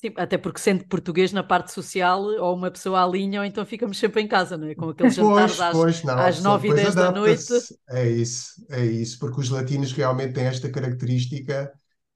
Sim, 0.01 0.15
até 0.17 0.39
porque 0.39 0.59
sendo 0.59 0.83
português 0.87 1.31
na 1.31 1.43
parte 1.43 1.73
social, 1.73 2.23
ou 2.23 2.57
uma 2.57 2.71
pessoa 2.71 3.05
alinha, 3.05 3.41
ou 3.41 3.45
então 3.45 3.67
ficamos 3.67 3.99
sempre 3.99 4.23
em 4.23 4.27
casa, 4.27 4.57
não 4.57 4.67
é? 4.67 4.75
Com 4.75 4.89
aqueles 4.89 5.15
jantares 5.15 5.59
pois, 5.59 5.61
às, 5.61 5.77
pois, 5.77 6.03
não, 6.05 6.19
às 6.19 6.43
9 6.43 6.69
e 6.69 6.75
10 6.75 6.95
da 6.95 7.13
noite. 7.13 7.53
É 7.91 8.09
isso, 8.09 8.65
é 8.71 8.83
isso, 8.83 9.19
porque 9.19 9.43
os 9.43 9.51
latinos 9.51 9.93
realmente 9.93 10.33
têm 10.33 10.45
esta 10.45 10.71
característica 10.71 11.71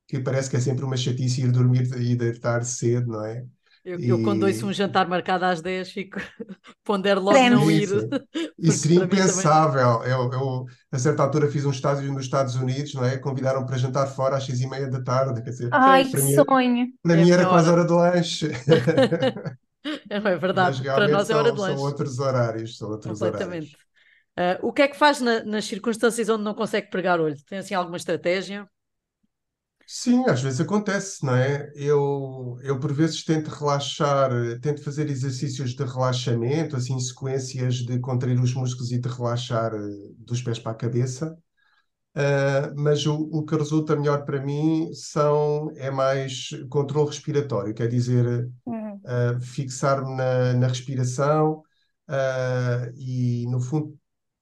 que 0.09 0.19
parece 0.19 0.49
que 0.49 0.57
é 0.57 0.61
sempre 0.61 0.83
uma 0.83 0.97
chatice 0.97 1.43
ir 1.43 1.53
dormir 1.53 1.83
e 2.01 2.17
deitar 2.17 2.65
cedo, 2.65 3.09
não 3.09 3.25
é? 3.27 3.45
Eu, 3.85 4.01
e... 4.01 4.09
eu, 4.09 4.23
quando 4.23 4.45
ouço 4.45 4.67
um 4.67 4.73
jantar 4.73 5.07
marcado 5.07 5.45
às 5.45 5.61
10 5.61 5.93
fico 5.93 6.19
ponder 6.83 7.19
logo 7.19 7.39
não 7.51 7.71
ir. 7.71 7.89
Isso 8.59 8.79
seria 8.79 9.05
impensável. 9.05 9.99
Também... 9.99 10.13
Eu, 10.13 10.33
eu, 10.33 10.67
a 10.91 10.99
certa 10.99 11.23
altura 11.23 11.51
fiz 11.51 11.67
um 11.67 11.71
estágio 11.71 12.11
nos 12.11 12.25
Estados 12.25 12.55
Unidos, 12.55 12.95
não 12.95 13.05
é? 13.05 13.19
Convidaram 13.19 13.67
para 13.67 13.77
jantar 13.77 14.07
fora 14.07 14.37
às 14.37 14.47
6 14.47 14.63
e 14.63 14.67
meia 14.69 14.89
da 14.89 15.03
tarde. 15.03 15.43
Quer 15.43 15.51
dizer, 15.51 15.69
Ai, 15.71 16.05
que 16.07 16.17
mim, 16.17 16.35
sonho! 16.35 16.87
Para 17.03 17.13
é 17.13 17.17
mim 17.17 17.31
era 17.31 17.47
quase 17.47 17.69
hora 17.69 17.85
de 17.85 17.93
lanche. 17.93 18.49
não 20.09 20.17
é 20.33 20.37
verdade, 20.39 20.83
para 20.83 21.09
nós 21.09 21.29
é 21.29 21.35
hora 21.35 21.53
de 21.53 21.61
lanche. 21.61 21.77
São 21.77 21.85
outros 21.85 22.19
horários, 22.19 22.79
são 22.79 22.89
outros 22.89 23.19
Completamente. 23.19 23.77
horários. 23.77 23.85
Uh, 24.37 24.67
o 24.67 24.73
que 24.73 24.83
é 24.83 24.89
que 24.89 24.97
faz 24.97 25.21
na, 25.21 25.45
nas 25.45 25.65
circunstâncias 25.67 26.29
onde 26.29 26.43
não 26.43 26.55
consegue 26.55 26.91
pregar 26.91 27.21
olho? 27.21 27.37
Tem 27.47 27.59
assim 27.59 27.75
alguma 27.75 27.97
estratégia? 27.97 28.67
Sim, 29.87 30.25
às 30.27 30.41
vezes 30.43 30.61
acontece, 30.61 31.25
não 31.25 31.35
é? 31.35 31.71
Eu, 31.75 32.59
eu 32.63 32.81
por 32.81 32.93
vezes 32.93 33.23
tento 33.25 33.49
relaxar, 33.49 34.31
tento 34.61 34.83
fazer 34.83 35.11
exercícios 35.11 35.75
de 35.75 35.85
relaxamento, 35.85 36.77
assim, 36.77 36.99
sequências 36.99 37.77
de 37.77 37.99
contrair 38.01 38.41
os 38.41 38.55
músculos 38.55 38.93
e 38.93 38.99
de 38.99 39.09
relaxar 39.09 39.75
eh, 39.75 39.79
dos 40.19 40.43
pés 40.43 40.59
para 40.59 40.73
a 40.73 40.75
cabeça. 40.75 41.37
Uh, 42.17 42.73
mas 42.77 43.05
o, 43.07 43.15
o 43.33 43.45
que 43.45 43.57
resulta 43.57 43.97
melhor 43.97 44.25
para 44.25 44.41
mim 44.41 44.89
são, 44.95 45.73
é 45.77 45.91
mais 45.91 46.51
controle 46.71 47.09
respiratório, 47.09 47.75
quer 47.75 47.89
dizer, 47.89 48.49
uhum. 48.65 48.95
uh, 48.95 49.41
fixar-me 49.41 50.15
na, 50.17 50.53
na 50.53 50.69
respiração 50.69 51.63
uh, 52.09 52.93
e, 52.97 53.47
no 53.49 53.61
fundo, 53.61 53.99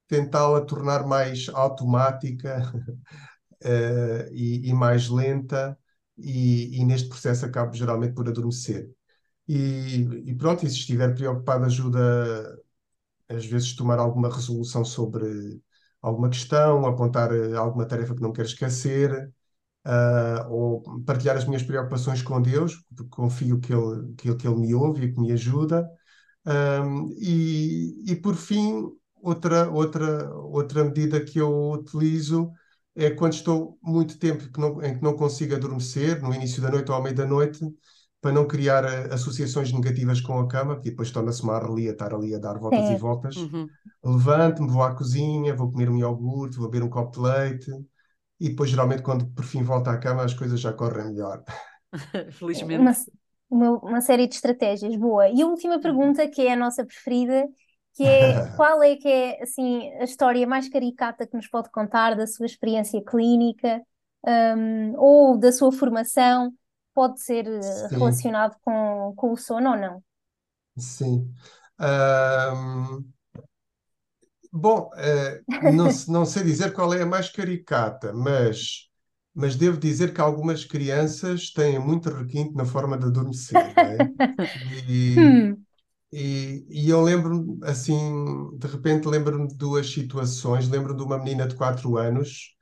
tentá-la 0.07 0.61
tornar 0.61 1.07
mais 1.07 1.49
automática 1.55 2.71
uh, 3.65 4.33
e, 4.33 4.69
e, 4.69 4.73
mais 4.75 5.09
lenta, 5.09 5.79
e, 6.19 6.81
e, 6.81 6.85
neste 6.85 7.09
processo 7.09 7.47
acabo 7.47 7.75
geralmente 7.75 8.15
por 8.15 8.29
adormecer. 8.29 8.91
E, 9.49 10.03
e 10.27 10.35
pronto, 10.35 10.65
e 10.65 10.71
se 10.71 10.77
estiver 10.77 11.15
preocupado, 11.15 11.65
ajuda 11.67 12.59
às 13.29 13.47
vezes 13.47 13.75
tomar 13.75 13.99
alguma 13.99 14.29
resolução 14.33 14.85
sobre 14.85 15.61
alguma 16.01 16.29
questão, 16.31 16.87
apontar 16.87 17.33
eh, 17.33 17.55
alguma 17.57 17.87
tarefa 17.87 18.15
que 18.15 18.23
não 18.23 18.33
quero 18.33 18.49
esquecer, 18.49 19.33
uh, 19.87 20.51
ou 20.51 20.83
partilhar 21.05 21.37
as 21.37 21.45
minhas 21.47 21.63
preocupações 21.63 22.23
com 22.23 22.41
Deus, 22.41 22.77
porque 22.97 23.11
confio 23.11 23.61
que 23.61 23.73
Ele, 23.73 24.15
que 24.17 24.35
que 24.37 24.47
ele 24.49 24.57
me 24.57 24.75
ouve 24.75 25.07
e 25.07 25.13
que 25.13 25.21
me 25.21 25.33
ajuda. 25.33 25.89
Um, 26.47 27.15
e, 27.19 28.03
e 28.07 28.17
por 28.17 28.35
fim, 28.35 28.91
outra, 29.23 29.71
outra, 29.71 30.35
outra 30.35 30.85
medida 30.85 31.25
que 31.25 31.39
eu 31.39 31.73
utilizo 31.73 32.51
é 32.95 33.11
quando 33.11 33.33
estou 33.33 33.79
muito 33.83 34.19
tempo 34.19 34.51
que 34.53 34.61
não, 34.61 34.83
em 34.83 34.95
que 34.97 35.03
não 35.03 35.17
consigo 35.17 35.55
adormecer, 35.55 36.21
no 36.23 36.35
início 36.35 36.63
da 36.63 36.71
noite 36.71 36.91
ou 36.91 36.97
ao 36.97 37.03
meio 37.03 37.15
da 37.15 37.27
noite, 37.27 37.61
para 38.21 38.33
não 38.33 38.47
criar 38.47 38.85
uh, 38.85 39.13
associações 39.13 39.73
negativas 39.73 40.21
com 40.21 40.39
a 40.39 40.47
cama, 40.47 40.75
porque 40.75 40.91
depois 40.91 41.11
torna-se 41.11 41.43
uma 41.43 41.57
arrelia 41.57 41.91
estar 41.91 42.15
ali 42.15 42.35
a 42.35 42.39
dar 42.39 42.59
voltas 42.59 42.91
e 42.91 42.97
voltas. 42.97 43.37
Uhum. 43.37 43.67
Levanto-me, 44.05 44.71
vou 44.71 44.83
à 44.83 44.95
cozinha, 44.95 45.57
vou 45.57 45.73
comer 45.73 45.91
um 45.91 45.99
iogurte, 45.99 46.57
vou 46.57 46.71
beber 46.71 46.85
um 46.85 46.91
copo 46.91 47.11
de 47.13 47.21
leite, 47.21 47.71
e 48.39 48.49
depois, 48.51 48.71
geralmente, 48.71 49.03
quando 49.03 49.27
por 49.27 49.45
fim 49.45 49.63
volto 49.63 49.89
à 49.89 49.97
cama, 49.99 50.25
as 50.25 50.35
coisas 50.35 50.61
já 50.61 50.73
correm 50.73 51.07
melhor. 51.07 51.45
Felizmente. 52.33 52.81
Uma, 52.81 52.93
uma, 53.49 53.79
uma, 53.79 54.01
série 54.01 54.27
de 54.27 54.35
estratégias, 54.35 54.97
boa. 54.97 55.29
E 55.29 55.43
a 55.43 55.47
última 55.47 55.81
pergunta, 55.81 56.29
que 56.29 56.47
é 56.47 56.53
a 56.53 56.57
nossa 56.57 56.85
preferida, 56.85 57.45
que 57.95 58.05
é 58.05 58.43
qual 58.55 58.83
é 58.83 58.97
que 58.97 59.09
é 59.09 59.43
assim 59.43 59.93
a 59.95 60.05
história 60.05 60.47
mais 60.47 60.69
caricata 60.69 61.27
que 61.27 61.37
nos 61.37 61.49
pode 61.49 61.71
contar 61.71 62.15
da 62.17 62.27
sua 62.27 62.47
experiência 62.47 63.03
clínica 63.05 63.83
um, 64.27 64.95
ou 64.99 65.39
da 65.39 65.53
sua 65.53 65.73
formação? 65.73 66.53
Pode 66.95 67.21
ser 67.23 67.47
eh, 67.47 67.89
Sim. 67.89 67.97
relacionado 67.97 68.57
com, 68.63 69.15
com 69.17 69.33
o 69.33 69.37
sono 69.37 69.71
ou 69.71 69.77
não? 69.77 70.03
Sim. 70.77 71.35
Um, 71.79 73.13
bom, 74.53 74.91
uh, 74.95 75.45
não, 75.61 75.89
não 76.09 76.25
sei 76.25 76.43
dizer 76.45 76.73
qual 76.73 76.93
é 76.95 77.03
a 77.03 77.07
mais 77.07 77.29
caricata, 77.31 78.13
mas, 78.13 78.89
mas 79.35 79.57
devo 79.57 79.79
dizer 79.79 80.13
que 80.15 80.21
algumas 80.21 80.65
crianças 80.65 81.51
têm 81.51 81.79
muito 81.79 82.11
requinte 82.11 82.55
na 82.55 82.65
forma 82.65 82.99
de 82.99 83.07
adormecer, 83.07 83.75
é? 83.81 84.11
E, 84.89 85.43
hum. 85.45 85.67
E, 86.13 86.67
e 86.69 86.91
eu 86.91 87.01
lembro-me, 87.03 87.59
assim, 87.65 88.51
de 88.59 88.67
repente 88.67 89.09
lembro-me 89.09 89.49
de 89.49 89.57
duas 89.57 89.89
situações. 89.91 90.69
Lembro 90.69 90.95
de 90.97 91.03
uma 91.03 91.19
menina 91.19 91.47
de 91.49 91.55
4 91.57 91.97
anos 91.97 92.55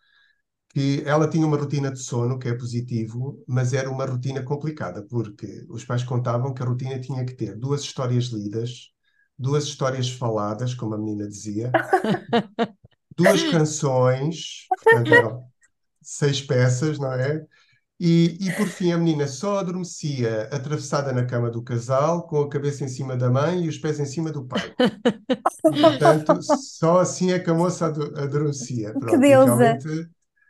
que 0.71 1.03
ela 1.07 1.29
tinha 1.29 1.47
uma 1.47 1.57
rotina 1.59 1.91
de 1.93 1.99
sono, 2.01 2.39
que 2.39 2.49
é 2.49 2.55
positivo, 2.55 3.43
mas 3.49 3.73
era 3.73 3.91
uma 3.91 4.07
rotina 4.07 4.43
complicada, 4.43 5.03
porque 5.09 5.67
os 5.69 5.85
pais 5.85 6.05
contavam 6.05 6.55
que 6.55 6.63
a 6.63 6.67
rotina 6.67 7.01
tinha 7.01 7.25
que 7.27 7.35
ter 7.35 7.57
duas 7.57 7.83
histórias 7.83 8.27
lidas, 8.27 8.91
duas 9.39 9.65
histórias 9.65 10.11
faladas, 10.11 10.75
como 10.75 10.95
a 10.95 10.99
menina 10.99 11.29
dizia, 11.29 11.77
duas 13.17 13.43
canções, 13.43 14.71
portanto 14.77 15.15
eram 15.15 15.45
seis 16.03 16.43
peças, 16.43 16.99
não 16.99 17.13
é? 17.13 17.47
E, 18.03 18.39
e 18.41 18.51
por 18.53 18.67
fim 18.67 18.93
a 18.93 18.97
menina 18.99 19.29
só 19.29 19.59
adormecia 19.59 20.49
atravessada 20.51 21.13
na 21.13 21.27
cama 21.27 21.51
do 21.51 21.63
casal, 21.63 22.27
com 22.27 22.41
a 22.41 22.49
cabeça 22.49 22.83
em 22.83 22.89
cima 22.89 23.15
da 23.15 23.29
mãe 23.29 23.65
e 23.65 23.69
os 23.69 23.77
pés 23.77 24.01
em 24.01 24.07
cima 24.07 24.33
do 24.33 24.43
pai. 24.47 24.75
portanto, 25.63 26.43
só 26.43 27.01
assim 27.01 27.31
é 27.31 27.39
que 27.39 27.51
a 27.51 27.55
moça 27.55 27.87
adormecia. 28.17 28.93
Pronto, 28.93 29.07
que 29.07 29.19
deusa! 29.19 29.79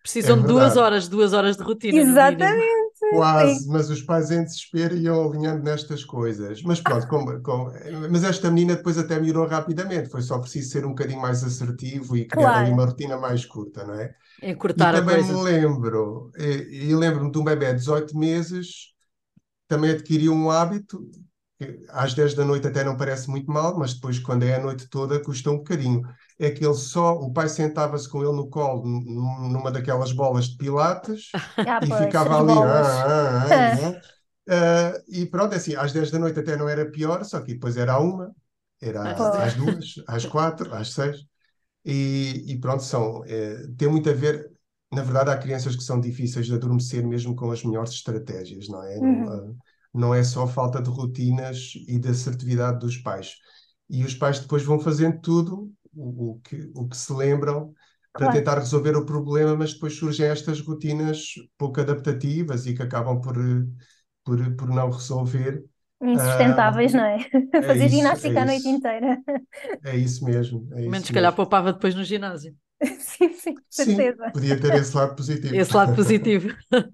Precisam 0.02 0.38
é 0.38 0.40
de 0.40 0.46
duas 0.46 0.76
horas, 0.76 1.08
duas 1.08 1.32
horas 1.32 1.56
de 1.56 1.62
rotina. 1.64 1.98
Exatamente. 1.98 2.89
Quase, 3.10 3.68
mas 3.68 3.90
os 3.90 4.02
pais 4.02 4.30
em 4.30 4.44
desespero 4.44 4.96
iam 4.96 5.28
alinhando 5.28 5.62
nestas 5.64 6.04
coisas. 6.04 6.62
Mas 6.62 6.80
pronto, 6.80 7.06
com, 7.08 7.42
com, 7.42 7.72
mas 8.10 8.22
esta 8.22 8.50
menina 8.50 8.76
depois 8.76 8.96
até 8.98 9.18
melhorou 9.18 9.46
rapidamente, 9.46 10.08
foi 10.08 10.22
só 10.22 10.38
preciso 10.38 10.70
ser 10.70 10.86
um 10.86 10.90
bocadinho 10.90 11.20
mais 11.20 11.42
assertivo 11.42 12.16
e 12.16 12.24
criar 12.24 12.44
claro. 12.44 12.64
ali 12.64 12.72
uma 12.72 12.84
rotina 12.84 13.16
mais 13.16 13.44
curta, 13.44 13.84
não 13.84 13.94
é? 13.94 14.14
Encurtar 14.42 14.94
e 14.94 14.98
também 14.98 15.22
me 15.24 15.42
lembro, 15.42 16.30
e, 16.38 16.88
e 16.88 16.94
lembro-me 16.94 17.30
de 17.30 17.38
um 17.38 17.44
bebê 17.44 17.66
de 17.68 17.80
18 17.80 18.16
meses, 18.16 18.90
também 19.66 19.90
adquiriu 19.90 20.32
um 20.32 20.50
hábito, 20.50 21.00
que 21.58 21.80
às 21.90 22.14
10 22.14 22.34
da 22.34 22.44
noite 22.44 22.66
até 22.66 22.82
não 22.84 22.96
parece 22.96 23.28
muito 23.28 23.50
mal, 23.50 23.78
mas 23.78 23.94
depois 23.94 24.18
quando 24.18 24.44
é 24.44 24.54
a 24.54 24.60
noite 24.60 24.88
toda 24.88 25.22
custa 25.22 25.50
um 25.50 25.58
bocadinho. 25.58 26.02
É 26.40 26.50
que 26.50 26.64
ele 26.64 26.74
só, 26.74 27.14
o 27.18 27.30
pai 27.32 27.50
sentava-se 27.50 28.08
com 28.08 28.22
ele 28.22 28.32
no 28.32 28.48
colo, 28.48 28.82
numa 28.86 29.70
daquelas 29.70 30.10
bolas 30.12 30.46
de 30.46 30.56
pilates, 30.56 31.30
ah, 31.58 31.80
e 31.84 31.88
pois, 31.88 32.04
ficava 32.06 32.40
ali, 32.40 32.52
ah, 32.52 33.44
ah, 33.44 34.00
ah, 34.48 35.02
e 35.06 35.26
pronto, 35.26 35.52
é 35.52 35.56
assim, 35.56 35.76
às 35.76 35.92
10 35.92 36.10
da 36.10 36.18
noite 36.18 36.40
até 36.40 36.56
não 36.56 36.66
era 36.66 36.90
pior, 36.90 37.22
só 37.24 37.40
que 37.40 37.52
depois 37.52 37.76
era 37.76 37.92
a 37.92 38.00
uma, 38.00 38.34
era 38.80 39.02
às 39.44 39.54
duas, 39.54 39.94
às 40.08 40.24
quatro, 40.24 40.74
às 40.74 40.94
seis. 40.94 41.18
E, 41.84 42.44
e 42.46 42.58
pronto, 42.58 42.82
são, 42.82 43.24
é, 43.26 43.66
tem 43.76 43.88
muito 43.88 44.08
a 44.08 44.12
ver. 44.12 44.50
Na 44.92 45.02
verdade, 45.02 45.30
há 45.30 45.38
crianças 45.38 45.76
que 45.76 45.82
são 45.82 46.00
difíceis 46.00 46.46
de 46.46 46.54
adormecer 46.54 47.06
mesmo 47.06 47.36
com 47.36 47.50
as 47.50 47.62
melhores 47.62 47.92
estratégias, 47.92 48.68
não 48.68 48.82
é? 48.82 48.98
Uhum. 48.98 49.24
Não, 49.24 49.56
não 49.92 50.14
é 50.14 50.22
só 50.24 50.46
falta 50.46 50.82
de 50.82 50.90
rotinas 50.90 51.72
e 51.86 51.98
de 51.98 52.08
assertividade 52.08 52.78
dos 52.80 52.96
pais. 52.96 53.36
E 53.88 54.04
os 54.04 54.14
pais 54.14 54.40
depois 54.40 54.62
vão 54.64 54.80
fazendo 54.80 55.20
tudo 55.20 55.72
o, 55.94 56.32
o 56.32 56.40
que, 56.40 56.70
o 56.74 56.88
que 56.88 56.96
se 56.96 57.12
lembram 57.12 57.72
para 58.12 58.26
claro. 58.26 58.32
tentar 58.38 58.58
resolver 58.58 58.96
o 58.96 59.06
problema, 59.06 59.56
mas 59.56 59.74
depois 59.74 59.96
surgem 59.96 60.26
estas 60.26 60.60
rotinas 60.60 61.34
pouco 61.56 61.80
adaptativas 61.80 62.66
e 62.66 62.74
que 62.74 62.82
acabam 62.82 63.20
por, 63.20 63.36
por, 64.24 64.56
por 64.56 64.68
não 64.68 64.90
resolver 64.90 65.64
Insustentáveis, 66.02 66.94
uh, 66.94 66.96
não 66.96 67.04
é? 67.04 67.18
é 67.52 67.60
Fazer 67.62 67.86
isso, 67.86 67.96
ginástica 67.96 68.38
é 68.38 68.42
a 68.42 68.46
noite 68.46 68.68
inteira. 68.68 69.18
É 69.84 69.96
isso 69.96 70.24
mesmo. 70.24 70.66
É 70.72 70.80
Menos 70.80 71.06
se 71.06 71.12
calhar 71.12 71.34
poupava 71.34 71.72
depois 71.72 71.94
no 71.94 72.02
ginásio. 72.02 72.54
sim, 72.98 73.32
sim, 73.34 73.54
certeza. 73.68 74.24
Sim, 74.26 74.32
podia 74.32 74.58
ter 74.58 74.74
esse 74.74 74.96
lado 74.96 75.14
positivo. 75.14 75.54
Esse 75.54 75.76
lado 75.76 75.94
positivo. 75.94 76.56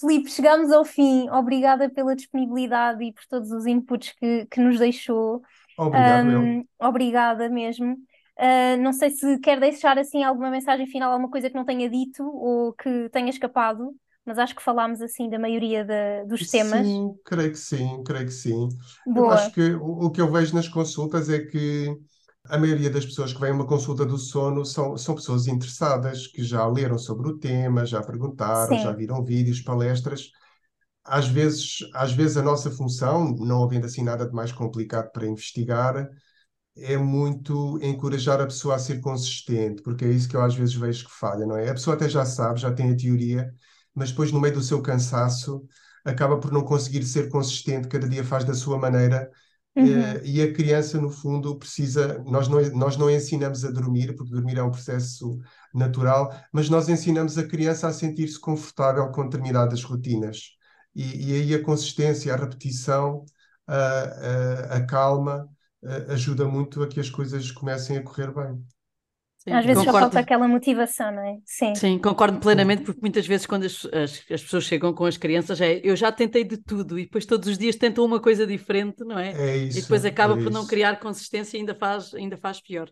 Filipe, 0.00 0.30
chegamos 0.30 0.72
ao 0.72 0.84
fim. 0.84 1.30
Obrigada 1.30 1.88
pela 1.88 2.16
disponibilidade 2.16 3.04
e 3.04 3.12
por 3.12 3.22
todos 3.28 3.50
os 3.52 3.64
inputs 3.64 4.12
que, 4.18 4.46
que 4.46 4.60
nos 4.60 4.78
deixou. 4.78 5.40
Obrigado, 5.78 6.28
um, 6.28 6.64
Obrigada 6.80 7.48
mesmo. 7.48 7.94
Uh, 8.38 8.76
não 8.80 8.92
sei 8.92 9.10
se 9.10 9.38
quer 9.40 9.58
deixar 9.58 9.98
assim 9.98 10.22
alguma 10.22 10.50
mensagem 10.50 10.86
final, 10.86 11.10
alguma 11.10 11.30
coisa 11.30 11.48
que 11.48 11.56
não 11.56 11.64
tenha 11.64 11.88
dito 11.88 12.22
ou 12.24 12.72
que 12.72 13.08
tenha 13.10 13.30
escapado 13.30 13.94
mas 14.28 14.38
acho 14.38 14.54
que 14.54 14.62
falámos 14.62 15.00
assim 15.00 15.30
da 15.30 15.38
maioria 15.38 15.86
dos 16.28 16.50
temas. 16.50 16.86
Sim, 16.86 17.14
creio 17.24 17.50
que 17.50 17.58
sim, 17.58 18.02
creio 18.04 18.26
que 18.26 18.32
sim. 18.32 18.68
Boa. 19.06 19.28
Eu 19.28 19.30
acho 19.32 19.54
que 19.54 19.70
o, 19.72 20.04
o 20.04 20.10
que 20.10 20.20
eu 20.20 20.30
vejo 20.30 20.54
nas 20.54 20.68
consultas 20.68 21.30
é 21.30 21.38
que 21.38 21.96
a 22.44 22.58
maioria 22.58 22.90
das 22.90 23.06
pessoas 23.06 23.32
que 23.32 23.40
vêm 23.40 23.50
a 23.52 23.54
uma 23.54 23.66
consulta 23.66 24.04
do 24.04 24.18
sono 24.18 24.66
são, 24.66 24.98
são 24.98 25.14
pessoas 25.14 25.46
interessadas, 25.46 26.26
que 26.26 26.42
já 26.44 26.66
leram 26.66 26.98
sobre 26.98 27.26
o 27.28 27.38
tema, 27.38 27.86
já 27.86 28.02
perguntaram, 28.02 28.76
Sim. 28.76 28.82
já 28.82 28.92
viram 28.92 29.24
vídeos, 29.24 29.62
palestras. 29.62 30.30
Às 31.08 31.28
vezes, 31.28 31.78
às 31.94 32.12
vezes 32.12 32.36
a 32.36 32.42
nossa 32.42 32.70
função, 32.70 33.34
não 33.36 33.62
havendo 33.64 33.86
assim 33.86 34.02
nada 34.02 34.26
de 34.26 34.32
mais 34.34 34.52
complicado 34.52 35.10
para 35.12 35.26
investigar, 35.26 36.08
é 36.76 36.96
muito 36.96 37.78
encorajar 37.82 38.40
a 38.40 38.46
pessoa 38.46 38.76
a 38.76 38.78
ser 38.78 39.00
consistente, 39.00 39.82
porque 39.82 40.04
é 40.04 40.10
isso 40.10 40.28
que 40.28 40.36
eu 40.36 40.42
às 40.42 40.54
vezes 40.54 40.74
vejo 40.74 41.06
que 41.06 41.12
falha, 41.12 41.46
não 41.46 41.56
é? 41.56 41.68
A 41.70 41.74
pessoa 41.74 41.96
até 41.96 42.08
já 42.08 42.24
sabe, 42.24 42.60
já 42.60 42.72
tem 42.72 42.92
a 42.92 42.96
teoria, 42.96 43.52
mas 43.94 44.10
depois, 44.10 44.32
no 44.32 44.40
meio 44.40 44.54
do 44.54 44.62
seu 44.62 44.80
cansaço, 44.82 45.66
acaba 46.04 46.38
por 46.38 46.52
não 46.52 46.62
conseguir 46.64 47.04
ser 47.04 47.28
consistente, 47.28 47.88
cada 47.88 48.08
dia 48.08 48.24
faz 48.24 48.44
da 48.44 48.54
sua 48.54 48.78
maneira 48.78 49.30
Uhum. 49.76 49.86
eh, 49.90 50.22
e 50.24 50.42
a 50.42 50.52
criança, 50.52 51.00
no 51.00 51.08
fundo, 51.10 51.56
precisa. 51.58 52.18
Nós 52.26 52.48
não, 52.48 52.60
nós 52.76 52.96
não 52.96 53.10
ensinamos 53.10 53.64
a 53.64 53.70
dormir, 53.70 54.14
porque 54.16 54.32
dormir 54.32 54.58
é 54.58 54.62
um 54.62 54.70
processo 54.70 55.38
natural, 55.74 56.32
mas 56.52 56.68
nós 56.68 56.88
ensinamos 56.88 57.38
a 57.38 57.46
criança 57.46 57.86
a 57.88 57.92
sentir-se 57.92 58.38
confortável 58.40 59.10
com 59.12 59.24
determinadas 59.28 59.82
rotinas. 59.84 60.57
E, 60.94 61.30
e 61.32 61.34
aí 61.42 61.54
a 61.54 61.62
consistência, 61.62 62.32
a 62.34 62.36
repetição, 62.36 63.24
a, 63.66 63.74
a, 64.74 64.76
a 64.78 64.86
calma, 64.86 65.48
eh, 65.82 66.12
ajuda 66.14 66.46
muito 66.48 66.82
a 66.82 66.88
que 66.88 67.00
as 67.00 67.10
coisas 67.10 67.50
comecem 67.52 67.96
a 67.98 68.02
correr 68.02 68.32
bem. 68.32 68.64
Sim, 69.38 69.58
Às 69.58 69.64
vezes 69.66 69.82
só 69.82 69.92
concordo. 69.92 69.94
falta 69.94 70.20
aquela 70.20 70.46
motivação, 70.48 71.10
não 71.12 71.22
é? 71.22 71.38
Sim. 71.44 71.74
Sim, 71.76 71.96
concordo 71.98 72.40
plenamente, 72.40 72.82
porque 72.82 73.00
muitas 73.00 73.24
vezes 73.26 73.46
quando 73.46 73.64
as, 73.64 73.84
as, 73.86 74.12
as 74.32 74.42
pessoas 74.42 74.64
chegam 74.64 74.92
com 74.92 75.04
as 75.04 75.16
crianças, 75.16 75.60
é, 75.60 75.80
eu 75.84 75.94
já 75.94 76.10
tentei 76.10 76.42
de 76.42 76.56
tudo 76.56 76.98
e 76.98 77.04
depois 77.04 77.24
todos 77.24 77.48
os 77.48 77.56
dias 77.56 77.76
tentam 77.76 78.04
uma 78.04 78.20
coisa 78.20 78.44
diferente, 78.46 79.04
não 79.04 79.16
é? 79.18 79.38
É 79.44 79.56
E 79.72 79.80
isso, 79.80 79.80
depois 79.80 80.04
acaba 80.04 80.36
é 80.36 80.38
por 80.38 80.50
não 80.50 80.66
criar 80.66 80.98
consistência 80.98 81.56
e 81.56 81.60
ainda 81.60 81.74
faz, 81.76 82.12
ainda 82.14 82.36
faz 82.36 82.60
pior. 82.60 82.90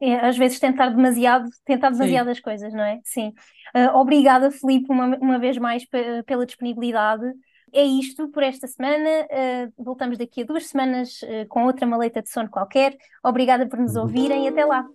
É, 0.00 0.14
às 0.26 0.36
vezes 0.36 0.58
tentar 0.58 0.88
demasiado, 0.88 1.48
tentar 1.64 1.88
Sim. 1.92 1.98
demasiadas 1.98 2.40
coisas, 2.40 2.72
não 2.72 2.82
é? 2.82 3.00
Sim. 3.04 3.32
Ah, 3.74 3.98
obrigada, 3.98 4.50
Filipe, 4.50 4.90
uma, 4.90 5.16
uma 5.18 5.38
vez 5.38 5.58
mais 5.58 5.84
pe- 5.84 6.22
pela 6.24 6.46
disponibilidade. 6.46 7.24
É 7.72 7.84
isto 7.84 8.28
por 8.28 8.42
esta 8.42 8.66
semana. 8.66 9.08
Ah, 9.30 9.68
voltamos 9.78 10.16
daqui 10.16 10.42
a 10.42 10.44
duas 10.44 10.66
semanas 10.66 11.20
ah, 11.24 11.46
com 11.48 11.64
outra 11.66 11.86
maleta 11.86 12.22
de 12.22 12.30
sono 12.30 12.48
qualquer. 12.48 12.96
Obrigada 13.22 13.66
por 13.68 13.78
nos 13.78 13.94
ouvirem 13.94 14.46
e 14.46 14.48
até 14.48 14.64
lá. 14.64 14.86